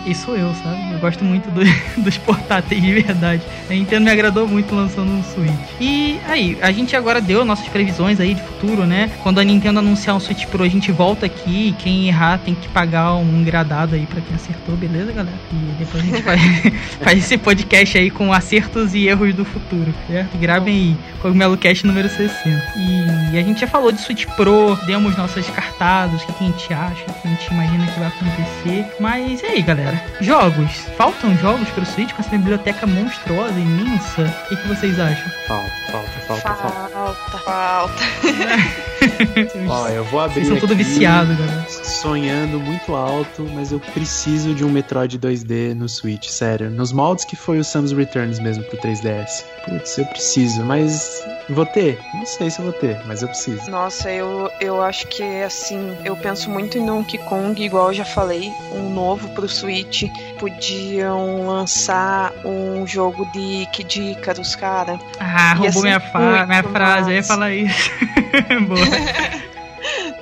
E 0.06 0.14
sou 0.14 0.36
eu, 0.36 0.54
sabe? 0.56 0.94
Eu 0.94 1.00
gosto 1.00 1.24
muito 1.24 1.50
do, 1.52 1.62
dos 2.04 2.18
portáteis 2.18 2.82
de 2.82 2.94
verdade. 2.94 3.42
A 3.70 3.74
Nintendo 3.74 4.06
me 4.06 4.12
agradou 4.12 4.48
muito 4.48 4.74
lançando 4.76 5.12
um 5.12 5.24
Switch. 5.24 5.52
E 5.80 6.20
aí, 6.28 6.58
a 6.62 6.72
gente 6.72 6.96
agora 6.96 7.22
deu 7.22 7.46
nossas 7.46 7.68
previsões 7.68 8.20
aí 8.20 8.34
de 8.34 8.42
futuro, 8.42 8.86
né? 8.86 9.12
Quando 9.22 9.40
a 9.40 9.44
Nintendo 9.44 9.80
anunciar 9.80 10.16
um 10.16 10.20
Switch 10.20 10.46
Pro, 10.48 10.64
a 10.64 10.68
gente 10.68 10.92
volta 10.92 11.26
aqui. 11.26 11.74
Quem 11.80 12.08
errar 12.08 12.40
tem 12.40 12.54
que 12.54 12.68
pagar 12.70 13.14
um 13.16 13.44
gradado 13.44 13.96
aí 13.96 14.06
pra 14.06 14.22
quem 14.22 14.36
acertou, 14.36 14.76
beleza, 14.76 15.12
galera? 15.12 15.38
E 15.52 15.56
depois 15.80 16.04
a 16.04 16.06
gente 16.06 16.22
faz, 16.22 16.42
faz 17.02 17.20
esse 17.20 17.38
podcast 17.38 17.98
aí 17.98 18.10
com 18.10 18.34
acertos 18.34 18.94
e 18.94 19.08
erros 19.08 19.34
do 19.34 19.46
futuro, 19.46 19.94
certo? 20.08 20.38
Gravem 20.38 20.74
aí, 20.74 20.98
Cogumelo 21.22 21.58
Cast 21.58 21.86
número 21.86 22.10
60. 22.10 22.74
E 23.34 23.38
a 23.38 23.42
gente 23.42 23.62
já 23.62 23.68
falou 23.68 23.92
de 23.92 24.02
Switch 24.02 24.26
Pro, 24.36 24.78
demos 24.86 25.16
nossas 25.18 25.50
cartadas, 25.50 26.22
o 26.24 26.26
que, 26.26 26.44
a 26.44 26.48
gente 26.48 26.74
acha, 26.74 27.04
o 27.08 27.14
que 27.14 27.28
a 27.28 27.32
gente 27.32 27.48
imagina 27.52 27.88
que 27.88 28.00
vai 28.00 28.08
acontecer. 28.10 28.86
Mas 29.00 29.42
e 29.42 29.53
aí, 29.54 29.62
galera? 29.62 30.04
Jogos. 30.20 30.72
Faltam 30.98 31.38
jogos 31.38 31.70
pro 31.70 31.86
Switch 31.86 32.12
com 32.14 32.22
essa 32.22 32.32
biblioteca 32.32 32.88
monstruosa, 32.88 33.60
imensa? 33.60 34.22
O 34.46 34.50
que, 34.50 34.56
que 34.58 34.68
vocês 34.68 35.00
acham? 35.00 35.32
Falta, 35.48 35.72
falta, 35.92 36.20
falta, 36.22 36.54
falta. 36.56 36.90
Falta, 36.90 37.38
falta. 37.40 38.04
Ó, 39.70 39.88
eu 39.90 40.04
vou 40.06 40.20
abrir 40.20 40.36
Vocês 40.46 40.48
são 40.48 40.58
tudo 40.60 40.74
aqui, 40.74 40.84
viciados, 40.84 41.38
galera. 41.38 41.66
sonhando 41.70 42.60
muito 42.60 42.96
alto, 42.96 43.48
mas 43.54 43.72
eu 43.72 43.80
preciso 43.80 44.54
de 44.54 44.64
um 44.64 44.70
Metroid 44.70 45.18
2D 45.20 45.74
no 45.74 45.88
Switch, 45.90 46.28
sério. 46.28 46.70
Nos 46.70 46.92
moldes 46.92 47.26
que 47.26 47.36
foi 47.36 47.60
o 47.60 47.64
Samus 47.64 47.92
Returns 47.92 48.40
mesmo 48.40 48.64
pro 48.66 48.78
3DS. 48.80 49.44
Putz, 49.66 49.98
eu 49.98 50.06
preciso, 50.08 50.64
mas 50.66 51.24
vou 51.50 51.66
ter? 51.66 52.00
Não 52.14 52.26
sei 52.26 52.50
se 52.50 52.60
eu 52.60 52.66
vou 52.66 52.74
ter, 52.74 53.00
mas 53.06 53.22
eu 53.22 53.28
preciso. 53.30 53.70
Nossa, 53.72 54.10
eu, 54.12 54.50
eu 54.60 54.82
acho 54.82 55.08
que 55.08 55.24
assim, 55.44 55.96
eu 56.04 56.16
penso 56.18 56.50
muito 56.50 56.78
em 56.78 56.86
Donkey 56.86 57.18
Kong, 57.20 57.62
igual 57.64 57.88
eu 57.90 57.94
já 57.94 58.06
falei, 58.06 58.52
um 58.74 58.90
novo 58.94 59.30
pro 59.30 59.48
Switch. 59.48 60.04
Podiam 60.40 61.48
lançar 61.48 62.34
um 62.44 62.86
jogo 62.86 63.26
de 63.32 63.66
Kid 63.72 64.12
Icarus, 64.12 64.56
cara. 64.56 65.00
Ah, 65.20 65.54
roubou 65.54 65.72
ser 65.74 65.82
minha, 65.82 66.00
fa- 66.00 66.46
minha 66.46 66.64
frase, 66.64 67.12
eu 67.12 67.16
ia 67.16 67.24
falar 67.24 67.54
isso. 67.54 67.92
Boa. 68.68 68.78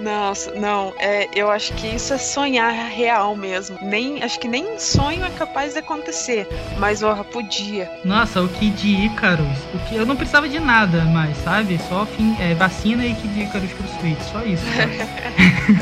Nossa, 0.02 0.52
não, 0.54 0.94
é, 1.00 1.28
eu 1.36 1.50
acho 1.52 1.74
que 1.74 1.88
isso 1.88 2.14
é 2.14 2.18
sonhar 2.18 2.74
real 2.90 3.36
mesmo. 3.36 3.78
Nem, 3.82 4.24
acho 4.24 4.40
que 4.40 4.48
nem 4.48 4.80
sonho 4.80 5.24
é 5.24 5.30
capaz 5.30 5.74
de 5.74 5.80
acontecer, 5.80 6.48
mas 6.80 7.04
ó, 7.04 7.24
podia. 7.24 7.90
Nossa, 8.04 8.42
o 8.42 8.48
Kid 8.50 9.06
Icarus. 9.06 9.58
O 9.74 9.80
que, 9.88 9.96
eu 9.96 10.06
não 10.06 10.16
precisava 10.16 10.50
de 10.50 10.60
nada 10.60 11.04
mais, 11.06 11.38
sabe? 11.38 11.80
Só 11.88 12.06
fim, 12.06 12.36
é, 12.40 12.54
vacina 12.56 13.06
e 13.06 13.14
Kid 13.14 13.42
Icarus 13.44 13.72
pro 13.74 13.88
Switch. 14.00 14.22
Só 14.32 14.42
isso. 14.44 14.64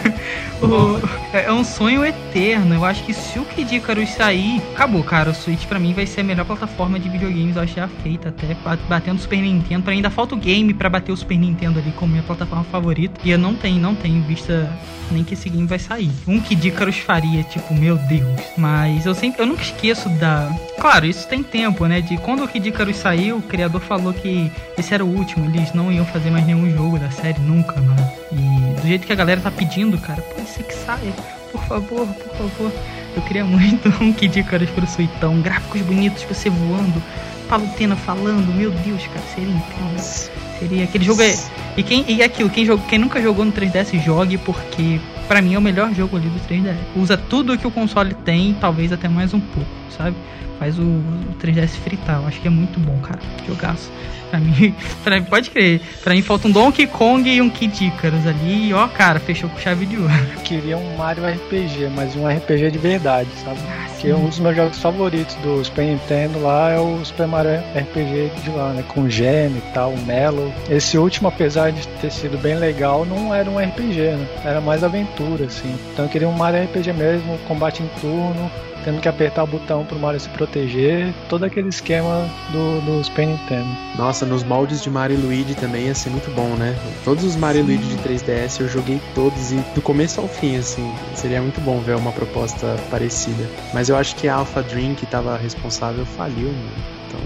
O- 0.61 0.99
é 1.33 1.45
é 1.45 1.53
um 1.53 1.63
sonho 1.63 2.05
eterno. 2.05 2.75
Eu 2.75 2.83
acho 2.83 3.03
que 3.05 3.13
se 3.13 3.39
o 3.39 3.45
Kid 3.45 3.77
Icarus 3.77 4.09
sair, 4.09 4.61
acabou, 4.73 5.01
cara. 5.03 5.29
O 5.29 5.33
Switch 5.33 5.65
pra 5.65 5.79
mim 5.79 5.93
vai 5.93 6.05
ser 6.05 6.19
a 6.21 6.23
melhor 6.23 6.43
plataforma 6.45 6.99
de 6.99 7.07
videogames, 7.07 7.55
eu 7.55 7.61
acho 7.61 7.75
já 7.75 7.87
feita 7.87 8.27
até, 8.29 8.55
ba- 8.55 8.77
batendo 8.89 9.17
o 9.17 9.21
Super 9.21 9.37
Nintendo. 9.39 9.83
Pra 9.83 9.93
ainda 9.93 10.09
falta 10.09 10.35
o 10.35 10.37
game 10.37 10.73
pra 10.73 10.89
bater 10.89 11.13
o 11.13 11.17
Super 11.17 11.37
Nintendo 11.37 11.79
ali 11.79 11.91
como 11.93 12.11
minha 12.11 12.23
plataforma 12.23 12.65
favorita. 12.65 13.19
E 13.23 13.31
eu 13.31 13.37
não 13.37 13.53
tenho, 13.55 13.79
não 13.79 13.95
tenho 13.95 14.08
vista 14.21 14.69
nem 15.11 15.23
que 15.23 15.33
esse 15.33 15.49
game 15.49 15.67
vai 15.67 15.79
sair. 15.79 16.11
Um 16.27 16.39
Kid 16.39 16.67
Icarus 16.67 16.97
faria, 16.97 17.43
tipo, 17.43 17.73
meu 17.73 17.97
Deus. 17.97 18.41
Mas 18.57 19.05
eu 19.05 19.13
sempre, 19.13 19.41
eu 19.41 19.45
nunca 19.45 19.61
esqueço 19.61 20.09
da. 20.09 20.49
Claro, 20.79 21.05
isso 21.05 21.27
tem 21.27 21.43
tempo, 21.43 21.85
né? 21.85 22.01
De 22.01 22.17
quando 22.17 22.43
o 22.43 22.47
Kid 22.47 22.69
Icarus 22.69 22.97
saiu, 22.97 23.37
o 23.37 23.41
criador 23.41 23.81
falou 23.81 24.13
que 24.13 24.51
esse 24.77 24.93
era 24.93 25.03
o 25.03 25.07
último, 25.07 25.45
eles 25.45 25.73
não 25.73 25.91
iam 25.91 26.05
fazer 26.05 26.29
mais 26.29 26.45
nenhum 26.45 26.69
jogo 26.75 26.97
da 26.97 27.11
série 27.11 27.39
nunca, 27.39 27.79
mano. 27.81 28.11
E 28.31 28.81
do 28.81 28.87
jeito 28.87 29.05
que 29.05 29.13
a 29.13 29.15
galera 29.15 29.41
tá 29.41 29.51
pedindo, 29.51 29.97
cara, 29.97 30.21
pode 30.21 30.47
ser 30.47 30.63
que 30.63 30.73
saia. 30.73 31.13
Por 31.51 31.63
favor, 31.65 32.07
por 32.07 32.35
favor. 32.37 32.71
Eu 33.15 33.21
queria 33.23 33.43
muito 33.43 33.89
um 34.01 34.13
Kid 34.13 34.39
Icarus 34.39 34.69
pro 34.69 34.87
Suitão. 34.87 35.41
Gráficos 35.41 35.81
bonitos, 35.81 36.23
você 36.23 36.49
voando. 36.49 37.01
Palutena 37.49 37.95
falando, 37.95 38.53
meu 38.53 38.69
Deus, 38.69 39.01
cara, 39.07 39.25
seria 39.33 39.49
incrível. 39.49 40.48
Seria 40.59 40.83
aquele 40.83 41.05
jogo 41.05 41.21
é. 41.21 41.35
E 41.77 41.83
quem 41.83 42.05
e 42.07 42.21
aquilo, 42.21 42.49
quem, 42.49 42.65
jogou, 42.65 42.85
quem 42.87 42.99
nunca 42.99 43.21
jogou 43.21 43.45
no 43.45 43.51
3DS, 43.51 43.97
jogue, 44.03 44.37
porque 44.37 44.99
pra 45.27 45.41
mim 45.41 45.53
é 45.53 45.57
o 45.57 45.61
melhor 45.61 45.93
jogo 45.93 46.17
ali 46.17 46.27
do 46.27 46.39
3DS. 46.41 46.75
Usa 46.95 47.17
tudo 47.17 47.57
que 47.57 47.65
o 47.65 47.71
console 47.71 48.13
tem, 48.13 48.53
talvez 48.59 48.91
até 48.91 49.07
mais 49.07 49.33
um 49.33 49.39
pouco, 49.39 49.69
sabe? 49.95 50.15
Faz 50.59 50.77
o, 50.77 50.83
o 50.83 51.35
3DS 51.41 51.69
fritar. 51.69 52.21
Eu 52.21 52.27
acho 52.27 52.39
que 52.41 52.47
é 52.47 52.51
muito 52.51 52.79
bom, 52.79 52.99
cara. 52.99 53.19
Jogaço. 53.47 53.89
Pra 54.29 54.39
mim, 54.39 54.75
pra 55.03 55.19
mim, 55.19 55.25
pode 55.25 55.49
crer. 55.49 55.81
Pra 56.03 56.13
mim 56.13 56.21
falta 56.21 56.47
um 56.47 56.51
Donkey 56.51 56.85
Kong 56.85 57.27
e 57.27 57.41
um 57.41 57.49
Kid 57.49 57.87
Icarus 57.87 58.27
ali. 58.27 58.67
E 58.67 58.73
ó, 58.73 58.87
cara, 58.87 59.19
fechou 59.19 59.49
com 59.49 59.57
chave 59.59 59.85
de 59.85 59.97
ouro. 59.97 60.13
Eu 60.35 60.41
queria 60.41 60.77
um 60.77 60.97
Mario 60.97 61.23
RPG, 61.25 61.89
mas 61.95 62.15
um 62.15 62.27
RPG 62.27 62.71
de 62.71 62.77
verdade, 62.77 63.29
sabe? 63.43 63.59
Porque 63.89 64.07
Sim. 64.07 64.13
um 64.13 64.27
dos 64.27 64.39
meus 64.39 64.55
jogos 64.55 64.77
favoritos 64.77 65.35
do 65.35 65.63
Super 65.63 65.85
Nintendo 65.85 66.41
lá 66.41 66.69
é 66.69 66.79
o 66.79 67.03
Super 67.03 67.27
Mario 67.27 67.59
RPG 67.75 68.31
de 68.43 68.49
lá, 68.51 68.71
né? 68.73 68.83
Com 68.87 69.09
Gem 69.09 69.47
e 69.57 69.63
tal, 69.73 69.91
o 69.91 70.05
Mellow. 70.05 70.53
Esse 70.69 70.97
último, 70.97 71.27
apesar 71.27 71.71
de 71.71 71.87
ter 71.87 72.11
sido 72.11 72.37
bem 72.37 72.55
legal, 72.55 73.05
não 73.05 73.33
era 73.33 73.49
um 73.49 73.57
RPG, 73.57 74.11
né? 74.11 74.27
Era 74.45 74.61
mais 74.61 74.83
aventura, 74.83 75.45
assim. 75.45 75.75
Então 75.91 76.05
eu 76.05 76.09
queria 76.09 76.27
um 76.29 76.33
Mario 76.33 76.63
RPG 76.63 76.93
mesmo, 76.93 77.37
combate 77.47 77.81
em 77.81 77.87
turno, 77.99 78.49
tendo 78.83 79.01
que 79.01 79.07
apertar 79.07 79.43
o 79.43 79.47
botão 79.47 79.85
pro 79.85 79.99
Mario 79.99 80.19
se 80.19 80.29
proteger, 80.29 81.13
todo 81.27 81.43
aquele 81.43 81.69
esquema 81.69 82.29
do, 82.51 82.81
do 82.81 83.03
Super 83.03 83.27
Nintendo. 83.27 83.67
Nossa, 83.97 84.25
nos 84.25 84.43
moldes 84.43 84.81
de 84.81 84.89
Mario 84.89 85.17
e 85.17 85.21
Luigi 85.21 85.55
também 85.55 85.87
ia 85.87 85.95
ser 85.95 86.09
muito 86.09 86.33
bom, 86.35 86.55
né? 86.55 86.75
Todos 87.03 87.23
os 87.23 87.35
Mario 87.35 87.61
e 87.61 87.63
Luigi 87.63 87.95
de 87.95 87.97
3DS 87.97 88.61
eu 88.61 88.67
joguei 88.67 89.01
todos 89.13 89.51
e 89.51 89.57
do 89.75 89.81
começo 89.81 90.21
ao 90.21 90.27
fim, 90.27 90.57
assim. 90.57 90.91
Seria 91.15 91.41
muito 91.41 91.59
bom 91.61 91.79
ver 91.79 91.95
uma 91.95 92.11
proposta 92.11 92.75
parecida. 92.89 93.49
Mas 93.73 93.89
eu 93.89 93.97
acho 93.97 94.15
que 94.15 94.27
a 94.27 94.35
Alpha 94.35 94.61
Dream, 94.61 94.95
que 94.95 95.05
tava 95.05 95.37
responsável, 95.37 96.05
faliu, 96.05 96.47
mano. 96.47 96.71
Então 97.07 97.19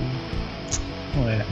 Não 1.16 1.30
é. 1.30 1.46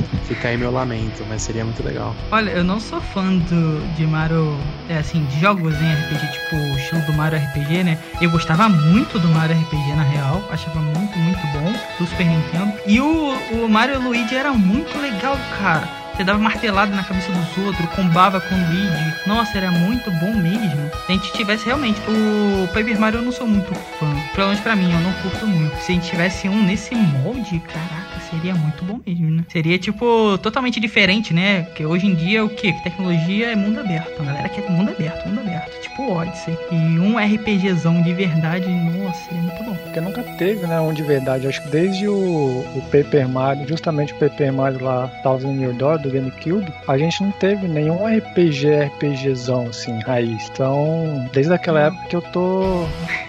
fica 0.26 0.48
aí 0.48 0.56
meu 0.56 0.70
lamento, 0.70 1.24
mas 1.28 1.42
seria 1.42 1.64
muito 1.64 1.82
legal. 1.82 2.14
Olha, 2.30 2.50
eu 2.50 2.64
não 2.64 2.80
sou 2.80 3.00
fã 3.00 3.36
do, 3.36 3.94
de 3.94 4.06
Mario, 4.06 4.56
é, 4.88 4.98
assim, 4.98 5.24
de 5.24 5.40
jogos 5.40 5.74
em 5.74 5.92
RPG, 5.92 6.32
tipo 6.32 6.56
o 6.56 6.76
estilo 6.76 7.00
do 7.02 7.12
Mario 7.12 7.38
RPG, 7.38 7.84
né? 7.84 7.98
Eu 8.20 8.30
gostava 8.30 8.68
muito 8.68 9.18
do 9.18 9.28
Mario 9.28 9.56
RPG 9.56 9.94
na 9.94 10.02
real, 10.02 10.42
achava 10.50 10.80
muito, 10.80 11.18
muito 11.18 11.46
bom, 11.48 11.72
do 11.98 12.06
Super 12.06 12.26
Nintendo. 12.26 12.72
E 12.86 13.00
o, 13.00 13.34
o 13.52 13.68
Mario 13.68 14.00
Luigi 14.00 14.34
era 14.34 14.52
muito 14.52 14.98
legal, 14.98 15.38
cara. 15.58 15.88
Você 16.16 16.24
dava 16.24 16.38
martelada 16.38 16.96
na 16.96 17.04
cabeça 17.04 17.30
dos 17.30 17.58
outros, 17.58 17.90
combava 17.90 18.40
com 18.40 18.54
o 18.54 18.58
Luigi. 18.58 19.14
Nossa, 19.26 19.58
era 19.58 19.70
muito 19.70 20.10
bom 20.12 20.32
mesmo. 20.32 20.90
Se 21.04 21.12
a 21.12 21.14
gente 21.14 21.32
tivesse 21.34 21.66
realmente. 21.66 22.00
O 22.08 22.66
Paper 22.68 22.98
Mario 22.98 23.18
eu 23.18 23.22
não 23.22 23.32
sou 23.32 23.46
muito 23.46 23.74
fã. 23.74 24.16
Pelo 24.34 24.48
menos 24.48 24.62
pra 24.62 24.74
mim, 24.74 24.90
eu 24.90 25.00
não 25.00 25.12
curto 25.14 25.46
muito. 25.46 25.76
Se 25.76 25.92
a 25.92 25.94
gente 25.94 26.08
tivesse 26.08 26.48
um 26.48 26.62
nesse 26.62 26.94
molde, 26.94 27.60
caraca, 27.60 28.05
seria 28.30 28.54
muito 28.54 28.84
bom 28.84 29.00
mesmo, 29.06 29.30
né? 29.30 29.44
Seria, 29.48 29.78
tipo, 29.78 30.38
totalmente 30.38 30.80
diferente, 30.80 31.32
né? 31.32 31.62
Porque 31.62 31.84
hoje 31.84 32.06
em 32.06 32.14
dia 32.14 32.44
o 32.44 32.48
que? 32.48 32.72
Tecnologia 32.82 33.52
é 33.52 33.56
mundo 33.56 33.80
aberto. 33.80 34.20
A 34.20 34.24
galera 34.24 34.48
quer 34.48 34.68
mundo 34.70 34.90
aberto, 34.90 35.28
mundo 35.28 35.40
aberto. 35.40 35.80
Tipo 35.80 36.12
Odyssey. 36.12 36.56
E 36.70 36.98
um 36.98 37.18
RPGzão 37.18 38.02
de 38.02 38.12
verdade, 38.12 38.68
nossa, 38.68 39.20
seria 39.24 39.42
muito 39.42 39.64
bom. 39.64 39.74
Porque 39.74 40.00
nunca 40.00 40.22
teve, 40.22 40.66
né, 40.66 40.80
um 40.80 40.92
de 40.92 41.02
verdade. 41.02 41.46
Acho 41.46 41.62
que 41.62 41.68
desde 41.68 42.08
o, 42.08 42.64
o 42.74 42.82
Paper 42.90 43.28
Mario, 43.28 43.68
justamente 43.68 44.12
o 44.12 44.16
Paper 44.16 44.52
Mario 44.52 44.82
lá, 44.82 45.08
Thousand 45.22 45.54
Year 45.54 45.72
Door, 45.74 45.98
do 45.98 46.10
GameCube, 46.10 46.72
a 46.86 46.98
gente 46.98 47.22
não 47.22 47.30
teve 47.32 47.66
nenhum 47.66 48.06
RPG, 48.06 48.66
RPGzão, 48.86 49.66
assim, 49.68 49.98
raiz. 50.00 50.50
Então, 50.52 51.28
desde 51.32 51.52
aquela 51.52 51.80
época 51.86 52.06
que 52.08 52.16
eu 52.16 52.22
tô, 52.22 52.86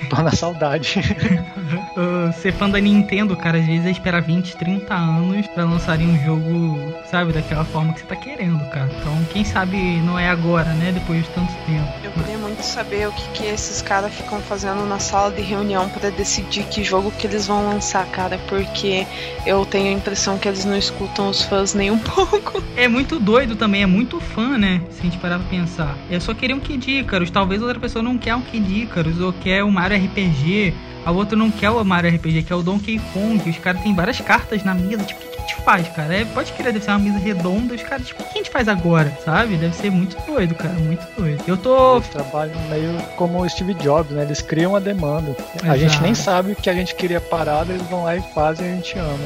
tô 0.10 0.22
na 0.22 0.32
saudade. 0.32 0.96
Uh, 1.98 2.32
ser 2.34 2.54
fã 2.54 2.70
da 2.70 2.80
Nintendo, 2.80 3.36
cara, 3.36 3.58
às 3.58 3.66
vezes 3.66 3.86
é 3.86 3.92
esperar 3.92 4.22
20, 4.22 4.56
30 4.56 4.87
anos 4.96 5.48
pra 5.48 5.66
lançarem 5.66 6.08
um 6.08 6.24
jogo, 6.24 6.94
sabe, 7.10 7.34
daquela 7.34 7.66
forma 7.66 7.94
que 7.94 8.02
você 8.02 8.06
tá 8.06 8.16
querendo, 8.16 8.64
cara. 8.70 8.90
Então, 9.00 9.18
quem 9.32 9.44
sabe 9.44 9.78
não 10.02 10.18
é 10.18 10.30
agora, 10.30 10.74
né? 10.74 10.92
Depois 10.92 11.24
de 11.24 11.30
tanto 11.30 11.52
tempo. 11.66 11.88
Eu 12.04 12.12
queria 12.12 12.37
muito 12.58 12.64
saber 12.64 13.08
o 13.08 13.12
que, 13.12 13.30
que 13.30 13.46
esses 13.46 13.82
caras 13.82 14.14
ficam 14.14 14.42
fazendo 14.42 14.86
na 14.86 15.00
sala 15.00 15.32
de 15.32 15.42
reunião 15.42 15.88
pra 15.90 16.10
decidir 16.10 16.64
que 16.66 16.84
jogo 16.84 17.12
que 17.12 17.28
eles 17.28 17.46
vão 17.46 17.64
lançar, 17.70 18.06
cara, 18.08 18.40
porque 18.48 19.06
eu 19.46 19.66
tenho 19.66 19.90
a 19.90 19.92
impressão 19.92 20.38
que 20.38 20.48
eles 20.48 20.66
não 20.66 20.76
escutam 20.76 21.30
os 21.30 21.44
fãs 21.44 21.74
nem 21.74 21.92
um 21.92 22.00
pouco. 22.00 22.64
É 22.76 22.88
muito 22.88 23.20
doido 23.20 23.56
também, 23.56 23.84
é 23.84 23.86
muito 23.86 24.20
fã, 24.20 24.58
né? 24.58 24.82
Se 24.92 25.02
a 25.02 25.04
gente 25.04 25.18
parar 25.20 25.40
pra 25.40 25.48
pensar. 25.48 25.96
Eu 26.10 26.20
só 26.20 26.34
queria 26.34 26.56
um 26.56 26.60
Kid 26.60 27.00
Icarus, 27.00 27.30
talvez 27.30 27.62
outra 27.62 27.80
pessoa 27.80 28.02
não 28.02 28.18
quer 28.18 28.36
um 28.36 28.42
Kid 28.42 28.82
Icarus, 28.84 29.20
ou 29.22 29.32
quer 29.32 29.64
um 29.64 29.70
Mario 29.70 29.98
RPG, 29.98 30.74
a 31.06 31.12
outra 31.12 31.38
não 31.38 31.52
quer 31.52 31.70
o 31.70 31.84
Mario 31.84 32.14
RPG, 32.16 32.44
quer 32.44 32.56
o 32.56 32.64
Donkey 32.64 33.00
Kong. 33.14 33.48
Os 33.48 33.58
caras 33.60 33.82
têm 33.84 33.94
várias 33.94 34.20
cartas 34.20 34.64
na 34.64 34.74
mesa, 34.74 35.04
tipo, 35.04 35.37
a 35.58 35.62
faz, 35.62 35.88
cara? 35.90 36.14
É, 36.14 36.26
pode 36.26 36.52
querer, 36.54 36.72
deve 36.72 36.86
ser 36.86 36.92
uma 36.92 37.00
mesa 37.00 37.18
redonda, 37.18 37.74
os 37.74 37.84
caras, 37.84 38.08
tipo, 38.08 38.22
o 38.22 38.26
que 38.26 38.32
a 38.34 38.38
gente 38.38 38.50
faz 38.50 38.68
agora, 38.68 39.12
sabe? 39.24 39.58
Deve 39.58 39.76
ser 39.76 39.92
muito 39.92 40.18
doido, 40.26 40.56
cara, 40.56 40.74
muito 40.76 41.06
doido. 41.18 41.44
Eu 41.48 41.58
tô... 41.58 41.98
Eles 41.98 42.10
trabalham 42.10 42.60
meio 42.70 42.98
como 43.16 43.42
o 43.42 43.50
Steve 43.50 43.74
Jobs, 43.76 44.12
né? 44.12 44.24
Eles 44.24 44.42
criam 44.42 44.76
a 44.76 44.80
demanda. 44.80 45.36
A 45.64 45.76
Exato. 45.76 45.80
gente 45.80 46.02
nem 46.02 46.16
sabe 46.16 46.52
o 46.52 46.56
que 46.56 46.70
a 46.70 46.74
gente 46.74 46.96
queria 46.96 47.22
parado, 47.22 47.72
eles 47.72 47.86
vão 47.88 48.04
lá 48.04 48.16
e 48.16 48.22
fazem 48.34 48.68
e 48.68 48.72
a 48.72 48.76
gente 48.76 48.98
ama. 48.98 49.20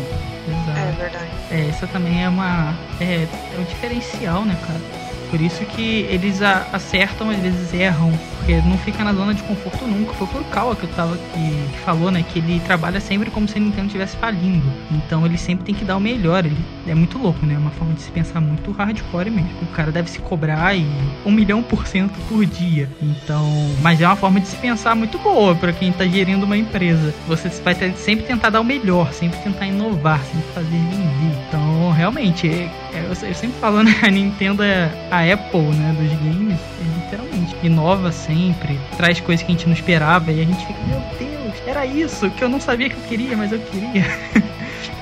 É 0.48 0.52
Exato. 0.52 0.98
verdade. 0.98 1.32
É, 1.52 1.62
isso 1.70 1.88
também 1.88 2.24
é 2.24 2.30
uma... 2.30 2.76
É, 3.00 3.24
é 3.24 3.60
o 3.60 3.64
diferencial, 3.66 4.46
né, 4.46 4.58
cara? 4.66 5.01
Por 5.32 5.40
isso 5.42 5.64
que 5.66 6.06
eles 6.10 6.42
acertam, 6.42 7.30
às 7.30 7.40
vezes 7.40 7.74
erram, 7.74 8.12
porque 8.38 8.54
não 8.62 8.78
fica 8.78 9.04
na 9.04 9.14
zona 9.14 9.34
de 9.34 9.42
conforto 9.44 9.88
nunca. 9.88 10.14
Foi 10.14 10.28
por 10.28 10.44
Kawa 10.46 10.76
que 10.76 10.84
eu 10.84 10.90
tava 10.90 11.18
que, 11.18 11.80
falou, 11.86 12.12
né, 12.12 12.24
que 12.24 12.40
ele 12.40 12.60
trabalha 12.60 13.00
sempre 13.00 13.32
como 13.32 13.48
se 13.48 13.58
a 13.58 13.62
Nintendo 13.62 13.88
estivesse 13.88 14.18
falindo. 14.18 14.66
Então 14.92 15.26
ele 15.26 15.38
sempre 15.38 15.64
tem 15.64 15.74
que 15.74 15.86
dar 15.86 15.96
o 15.96 16.02
melhor. 16.02 16.46
Ele 16.46 16.58
é 16.86 16.94
muito 16.94 17.18
louco, 17.18 17.46
né? 17.46 17.54
É 17.54 17.58
uma 17.58 17.72
forma 17.72 17.94
de 17.94 18.02
se 18.02 18.12
pensar 18.12 18.42
muito 18.42 18.72
hardcore 18.72 19.32
mesmo. 19.32 19.50
O 19.62 19.68
cara 19.68 19.92
deve 19.92 20.10
se 20.10 20.20
cobrar 20.20 20.76
e 20.76 20.86
um 21.26 21.32
milhão 21.32 21.64
por 21.64 21.88
cento 21.88 22.20
por 22.28 22.46
dia. 22.46 22.90
Então, 23.02 23.48
mas 23.82 24.02
é 24.02 24.06
uma 24.06 24.18
forma 24.18 24.40
de 24.40 24.48
se 24.48 24.58
pensar 24.58 24.96
muito 24.96 25.18
boa 25.18 25.56
para 25.56 25.72
quem 25.72 25.94
tá 25.94 26.06
gerindo 26.06 26.46
uma 26.46 26.58
empresa. 26.58 27.14
Você 27.28 27.48
vai 27.64 27.74
sempre 27.96 28.26
tentar 28.26 28.50
dar 28.50 28.60
o 28.60 28.66
melhor, 28.66 29.14
sempre 29.14 29.40
tentar 29.40 29.66
inovar, 29.66 30.20
sempre 30.26 30.52
fazer 30.54 30.68
vender. 30.70 31.38
Então, 31.48 31.71
realmente, 31.90 32.48
é, 32.48 32.70
é, 32.94 33.00
eu, 33.06 33.10
eu, 33.10 33.36
sempre 33.36 33.60
falo, 33.60 33.82
né? 33.82 33.92
A 34.04 34.10
Nintendo 34.10 34.62
é 34.62 34.92
a 35.10 35.22
Apple, 35.34 35.62
né? 35.62 35.96
Dos 35.98 36.12
games, 36.20 36.60
é, 36.60 37.00
literalmente. 37.00 37.56
Inova 37.64 38.12
sempre, 38.12 38.80
traz 38.98 39.20
coisas 39.20 39.44
que 39.46 39.52
a 39.52 39.56
gente 39.56 39.66
não 39.68 39.74
esperava 39.74 40.32
e 40.32 40.42
a 40.42 40.46
gente 40.46 40.66
fica, 40.66 40.80
meu 40.88 41.02
Deus, 41.18 41.54
era 41.66 41.86
isso 41.86 42.30
que 42.32 42.44
eu 42.44 42.50
não 42.50 42.60
sabia 42.60 42.90
que 42.90 42.96
eu 42.96 43.04
queria, 43.08 43.38
mas 43.38 43.52
eu 43.52 43.60
queria. 43.60 44.04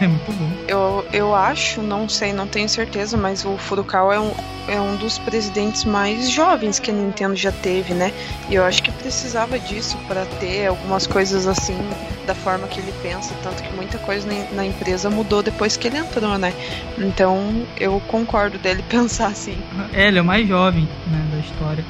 É 0.01 0.07
muito 0.07 0.31
bom. 0.31 0.49
Eu, 0.67 1.05
eu 1.11 1.35
acho, 1.35 1.81
não 1.81 2.07
sei, 2.07 2.31
não 2.31 2.47
tenho 2.47 2.69
certeza, 2.69 3.17
mas 3.17 3.43
o 3.43 3.57
Furukawa 3.57 4.15
é 4.15 4.19
um, 4.19 4.31
é 4.67 4.79
um 4.79 4.95
dos 4.95 5.17
presidentes 5.19 5.83
mais 5.83 6.29
jovens 6.29 6.79
que 6.79 6.89
a 6.89 6.93
Nintendo 6.93 7.35
já 7.35 7.51
teve, 7.51 7.93
né? 7.93 8.13
E 8.49 8.55
eu 8.55 8.63
acho 8.63 8.81
que 8.81 8.91
precisava 8.91 9.59
disso 9.59 9.97
para 10.07 10.25
ter 10.25 10.67
algumas 10.67 11.05
coisas 11.05 11.47
assim, 11.47 11.77
da 12.25 12.33
forma 12.33 12.67
que 12.67 12.79
ele 12.79 12.93
pensa. 13.01 13.33
Tanto 13.43 13.61
que 13.61 13.73
muita 13.73 13.97
coisa 13.97 14.25
na, 14.27 14.55
na 14.55 14.65
empresa 14.65 15.09
mudou 15.09 15.43
depois 15.43 15.75
que 15.75 15.87
ele 15.87 15.97
entrou, 15.97 16.37
né? 16.37 16.53
Então 16.97 17.65
eu 17.77 18.01
concordo 18.07 18.57
dele 18.57 18.83
pensar 18.87 19.27
assim. 19.27 19.57
É, 19.91 20.07
ele 20.07 20.19
é 20.19 20.21
o 20.21 20.25
mais 20.25 20.47
jovem 20.47 20.87
né, 21.07 21.27
da 21.31 21.39
história. 21.39 21.83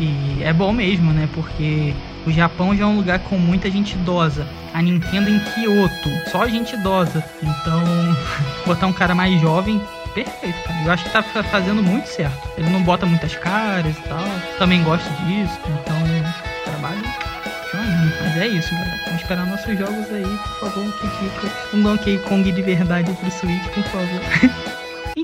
E 0.00 0.42
é 0.42 0.52
bom 0.52 0.72
mesmo, 0.72 1.12
né? 1.12 1.28
Porque 1.32 1.94
o 2.26 2.32
Japão 2.32 2.76
já 2.76 2.84
é 2.84 2.86
um 2.86 2.96
lugar 2.96 3.18
com 3.20 3.36
muita 3.38 3.70
gente 3.70 3.94
idosa 3.94 4.46
a 4.72 4.82
Nintendo 4.82 5.30
em 5.30 5.38
Kyoto. 5.38 6.30
Só 6.30 6.48
gente 6.48 6.74
idosa. 6.74 7.24
Então, 7.42 7.82
botar 8.66 8.86
um 8.86 8.92
cara 8.92 9.14
mais 9.14 9.40
jovem, 9.40 9.80
perfeito, 10.14 10.60
cara. 10.64 10.82
Eu 10.84 10.92
acho 10.92 11.04
que 11.04 11.10
tá 11.10 11.22
fazendo 11.22 11.82
muito 11.82 12.06
certo. 12.06 12.48
Ele 12.58 12.70
não 12.70 12.82
bota 12.82 13.06
muitas 13.06 13.36
caras 13.36 13.96
e 13.96 14.02
tal. 14.02 14.24
Também 14.58 14.82
gosto 14.82 15.08
disso. 15.24 15.58
Então, 15.66 15.96
trabalho. 16.64 17.02
Mas 18.20 18.36
é 18.36 18.46
isso, 18.48 18.70
galera. 18.74 19.00
Vamos 19.04 19.22
esperar 19.22 19.46
nossos 19.46 19.78
jogos 19.78 20.10
aí, 20.10 20.22
por 20.22 20.70
favor. 20.70 20.94
Um 21.72 21.82
Donkey 21.82 22.18
Kong 22.18 22.50
de 22.50 22.62
verdade 22.62 23.12
pro 23.12 23.30
Switch, 23.30 23.64
por 23.74 23.84
favor. 23.84 24.64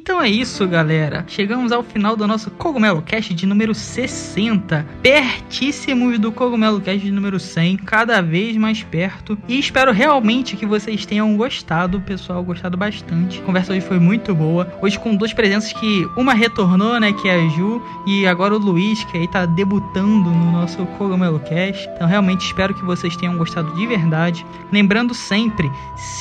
Então 0.02 0.22
é 0.22 0.30
isso, 0.30 0.66
galera. 0.66 1.26
Chegamos 1.28 1.70
ao 1.72 1.82
final 1.82 2.16
do 2.16 2.26
nosso 2.26 2.50
Cogumelo 2.52 3.02
Cast 3.02 3.34
de 3.34 3.44
número 3.44 3.74
60. 3.74 4.86
Pertíssimos 5.02 6.18
do 6.18 6.32
Cogumelo 6.32 6.80
Cast 6.80 7.04
de 7.04 7.12
número 7.12 7.38
100, 7.38 7.76
cada 7.76 8.22
vez 8.22 8.56
mais 8.56 8.82
perto. 8.82 9.36
E 9.46 9.58
espero 9.58 9.92
realmente 9.92 10.56
que 10.56 10.64
vocês 10.64 11.04
tenham 11.04 11.36
gostado, 11.36 12.00
pessoal, 12.00 12.42
gostado 12.42 12.78
bastante. 12.78 13.40
A 13.40 13.42
conversa 13.42 13.74
hoje 13.74 13.82
foi 13.82 13.98
muito 13.98 14.34
boa. 14.34 14.72
Hoje 14.80 14.98
com 14.98 15.14
duas 15.14 15.34
presenças 15.34 15.70
que 15.74 16.08
uma 16.16 16.32
retornou, 16.32 16.98
né, 16.98 17.12
que 17.12 17.28
é 17.28 17.34
a 17.34 17.48
Ju, 17.50 17.82
e 18.06 18.26
agora 18.26 18.54
o 18.54 18.58
Luiz, 18.58 19.04
que 19.04 19.18
aí 19.18 19.28
tá 19.28 19.44
debutando 19.44 20.30
no 20.30 20.52
nosso 20.52 20.86
Cogumelo 20.96 21.40
Cast. 21.40 21.86
Então 21.94 22.08
realmente 22.08 22.46
espero 22.46 22.72
que 22.72 22.86
vocês 22.86 23.14
tenham 23.16 23.36
gostado 23.36 23.70
de 23.74 23.86
verdade. 23.86 24.46
Lembrando 24.72 25.12
sempre, 25.12 25.70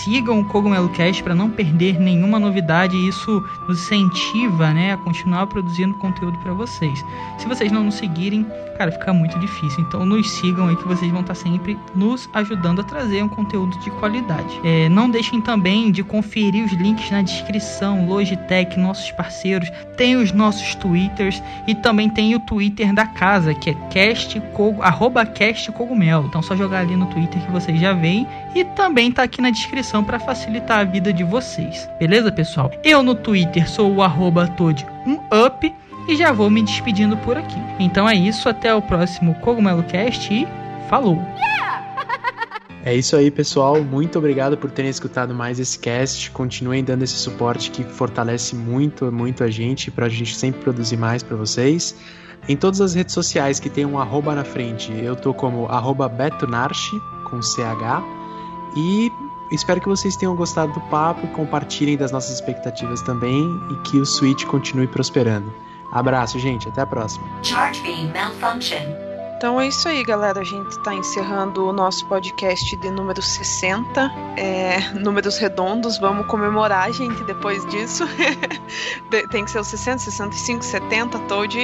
sigam 0.04 0.42
o 0.42 0.46
Cogumelo 0.46 0.90
Cast 0.90 1.24
para 1.24 1.34
não 1.34 1.50
perder 1.50 1.98
nenhuma 1.98 2.38
novidade. 2.40 2.98
Isso 3.08 3.42
nos 3.70 3.79
incentiva, 3.80 4.74
né, 4.74 4.94
a 4.94 4.98
continuar 4.98 5.48
produzindo 5.48 5.94
conteúdo 5.96 6.38
para 6.40 6.54
vocês. 6.54 7.04
Se 7.38 7.48
vocês 7.48 7.72
não 7.72 7.84
nos 7.84 7.96
seguirem, 7.96 8.46
cara, 8.78 8.92
fica 8.92 9.14
muito 9.14 9.38
difícil. 9.40 9.82
Então 9.82 10.06
nos 10.06 10.30
sigam 10.32 10.68
aí 10.68 10.76
que 10.76 10.88
vocês 10.88 11.12
vão 11.12 11.22
estar 11.22 11.34
tá 11.34 11.40
sempre 11.40 11.78
nos 11.96 12.30
ajudando 12.34 12.82
a 12.82 12.84
trazer 12.84 13.24
um 13.24 13.30
conteúdo 13.30 13.78
de 13.80 13.90
qualidade. 13.92 14.60
É, 14.64 14.90
não 14.90 15.10
deixem 15.10 15.42
também 15.42 15.92
de 15.92 16.04
conferir 16.04 16.66
os 16.66 16.72
links 16.74 17.10
na 17.12 17.22
descrição, 17.22 18.08
Logitech, 18.08 18.80
nossos 18.80 19.12
parceiros, 19.12 19.70
tem 19.98 20.16
os 20.16 20.32
nossos 20.32 20.76
twitters 20.76 21.42
e 21.68 21.76
também 21.76 22.10
tem 22.10 22.36
o 22.36 22.40
Twitter 22.40 22.94
da 22.94 23.06
casa, 23.06 23.54
que 23.54 23.70
é 23.70 23.74
cast, 23.90 24.42
arroba 24.82 25.26
cast 25.26 25.72
cogumelo. 25.72 26.28
Então 26.28 26.42
só 26.42 26.56
jogar 26.56 26.80
ali 26.80 26.96
no 26.96 27.06
Twitter 27.08 27.42
que 27.46 27.52
vocês 27.52 27.80
já 27.80 27.94
veem 27.94 28.28
e 28.56 28.64
também 28.64 29.12
tá 29.12 29.24
aqui 29.24 29.42
na 29.42 29.50
descrição 29.50 30.04
para 30.04 30.20
facilitar 30.20 30.80
a 30.80 30.84
vida 30.84 31.14
de 31.14 31.24
vocês. 31.24 31.88
Beleza, 32.00 32.32
pessoal? 32.32 32.72
Eu 32.84 33.04
no 33.04 33.16
Twitter 33.16 33.70
sou 33.70 33.94
o 33.94 34.02
arroba 34.02 34.48
Toad 34.48 34.86
um 35.06 35.20
up 35.46 35.74
e 36.08 36.16
já 36.16 36.32
vou 36.32 36.50
me 36.50 36.64
despedindo 36.64 37.16
por 37.18 37.38
aqui. 37.38 37.60
Então 37.80 38.10
é 38.10 38.16
isso, 38.16 38.50
até 38.50 38.74
o 38.74 38.82
próximo 38.82 39.36
Cogumelo 39.36 39.84
Cast 39.84 40.34
e 40.34 40.48
falou! 40.90 41.22
É 42.86 42.96
isso 42.96 43.16
aí, 43.18 43.30
pessoal. 43.30 43.84
Muito 43.84 44.18
obrigado 44.18 44.58
por 44.58 44.72
terem 44.72 44.90
escutado 44.90 45.36
mais 45.36 45.60
esse 45.60 45.78
cast. 45.78 46.32
Continuem 46.32 46.82
dando 46.82 47.04
esse 47.04 47.16
suporte 47.16 47.70
que 47.70 47.84
fortalece 47.84 48.56
muito, 48.56 49.12
muito 49.12 49.44
a 49.44 49.50
gente, 49.50 49.92
para 49.92 50.06
a 50.06 50.10
gente 50.10 50.34
sempre 50.34 50.62
produzir 50.62 50.96
mais 50.96 51.22
para 51.22 51.36
vocês. 51.36 51.94
Em 52.48 52.56
todas 52.56 52.80
as 52.80 52.96
redes 52.96 53.14
sociais 53.14 53.60
que 53.60 53.70
tem 53.70 53.86
um 53.86 54.00
arroba 54.00 54.34
na 54.34 54.46
frente, 54.46 54.94
eu 54.94 55.14
tô 55.16 55.34
como 55.34 55.68
arroba 55.68 56.08
betonarchi, 56.08 56.98
com 57.30 57.42
CH. 57.42 58.19
E 58.76 59.12
espero 59.52 59.82
que 59.82 59.88
vocês 59.88 60.16
tenham 60.16 60.36
gostado 60.36 60.74
do 60.74 60.82
papo 60.82 61.26
e 61.26 61.30
compartilhem 61.30 61.98
das 61.98 62.12
nossas 62.12 62.36
expectativas 62.36 63.02
também 63.02 63.60
e 63.72 63.76
que 63.90 63.98
o 63.98 64.06
Switch 64.06 64.46
continue 64.46 64.88
prosperando. 64.88 65.52
Abraço, 65.92 66.38
gente. 66.40 66.68
Até 66.68 66.82
a 66.82 66.86
próxima. 66.86 67.26
Charge 67.44 67.82
beam 67.82 68.12
malfunction. 68.14 69.10
Então 69.40 69.60
é 69.60 69.68
isso 69.68 69.88
aí, 69.88 70.04
galera. 70.04 70.42
A 70.42 70.44
gente 70.44 70.68
está 70.72 70.94
encerrando 70.94 71.66
o 71.66 71.72
nosso 71.72 72.06
podcast 72.08 72.76
de 72.76 72.92
número 72.92 73.22
60. 73.22 74.12
É, 74.36 74.82
números 75.00 75.38
redondos. 75.38 75.98
Vamos 75.98 76.28
comemorar, 76.28 76.92
gente, 76.92 77.24
depois 77.24 77.66
disso. 77.68 78.04
Tem 79.32 79.46
que 79.46 79.50
ser 79.50 79.60
os 79.60 79.68
60, 79.68 80.00
65, 80.00 80.66
70. 80.66 81.20
Toad 81.20 81.58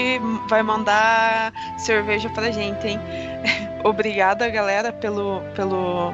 vai 0.47 0.63
mandar 0.63 1.51
cerveja 1.77 2.29
pra 2.29 2.49
gente, 2.49 2.87
hein? 2.87 2.99
Obrigada, 3.83 4.47
galera, 4.49 4.93
pelo, 4.93 5.41
pelo 5.53 6.13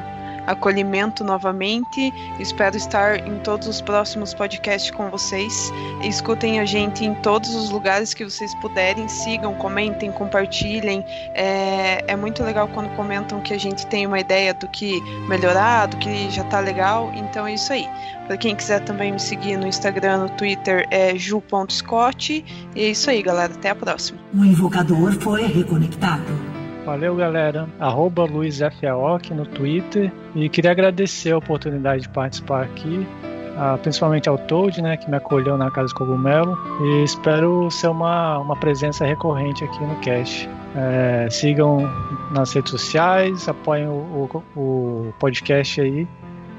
acolhimento 0.51 1.23
novamente. 1.23 2.13
Espero 2.39 2.77
estar 2.77 3.27
em 3.27 3.39
todos 3.39 3.67
os 3.67 3.81
próximos 3.81 4.33
podcasts 4.33 4.91
com 4.91 5.09
vocês. 5.09 5.71
Escutem 6.03 6.59
a 6.59 6.65
gente 6.65 7.03
em 7.05 7.13
todos 7.15 7.53
os 7.55 7.69
lugares 7.69 8.13
que 8.13 8.23
vocês 8.23 8.53
puderem. 8.55 9.07
Sigam, 9.07 9.53
comentem, 9.55 10.11
compartilhem. 10.11 11.03
É, 11.33 12.03
é 12.07 12.15
muito 12.15 12.43
legal 12.43 12.67
quando 12.67 12.89
comentam 12.95 13.41
que 13.41 13.53
a 13.53 13.57
gente 13.57 13.85
tem 13.87 14.05
uma 14.05 14.19
ideia 14.19 14.53
do 14.53 14.67
que 14.67 15.01
melhorar, 15.27 15.87
do 15.87 15.97
que 15.97 16.29
já 16.29 16.43
tá 16.45 16.59
legal. 16.59 17.11
Então 17.15 17.47
é 17.47 17.53
isso 17.53 17.71
aí. 17.73 17.87
Para 18.27 18.37
quem 18.37 18.55
quiser 18.55 18.81
também 18.81 19.11
me 19.11 19.19
seguir 19.19 19.57
no 19.57 19.67
Instagram, 19.67 20.23
no 20.23 20.29
Twitter 20.29 20.87
é 20.89 21.15
ju.scott. 21.15 22.45
E 22.75 22.81
é 22.81 22.89
isso 22.89 23.09
aí, 23.09 23.21
galera. 23.21 23.53
Até 23.53 23.69
a 23.69 23.75
próxima. 23.75 24.19
O 24.33 24.45
invocador 24.45 25.13
foi 25.13 25.45
reconectado. 25.47 26.50
Valeu, 26.91 27.15
galera. 27.15 27.69
Arroba 27.79 28.27
aqui 29.15 29.33
no 29.33 29.45
Twitter. 29.45 30.11
E 30.35 30.49
queria 30.49 30.71
agradecer 30.71 31.31
a 31.31 31.37
oportunidade 31.37 32.01
de 32.01 32.09
participar 32.09 32.63
aqui, 32.63 33.07
principalmente 33.81 34.27
ao 34.27 34.37
Toad, 34.37 34.81
né, 34.81 34.97
que 34.97 35.09
me 35.09 35.15
acolheu 35.15 35.57
na 35.57 35.71
Casa 35.71 35.93
Cogumelo. 35.95 36.57
E 36.81 37.03
espero 37.05 37.71
ser 37.71 37.87
uma, 37.87 38.39
uma 38.39 38.57
presença 38.57 39.05
recorrente 39.05 39.63
aqui 39.63 39.81
no 39.81 39.95
cast. 40.01 40.49
É, 40.75 41.29
sigam 41.29 41.89
nas 42.31 42.51
redes 42.53 42.71
sociais, 42.71 43.47
apoiem 43.47 43.87
o, 43.87 44.29
o, 44.53 44.59
o 44.59 45.13
podcast 45.17 45.79
aí, 45.79 46.05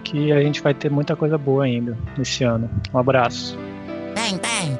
que 0.02 0.32
a 0.32 0.40
gente 0.40 0.62
vai 0.62 0.72
ter 0.72 0.90
muita 0.90 1.14
coisa 1.14 1.36
boa 1.36 1.64
ainda 1.64 1.94
nesse 2.16 2.42
ano. 2.42 2.70
Um 2.94 2.98
abraço. 2.98 3.54
Bang, 4.16 4.40
bang. 4.40 4.78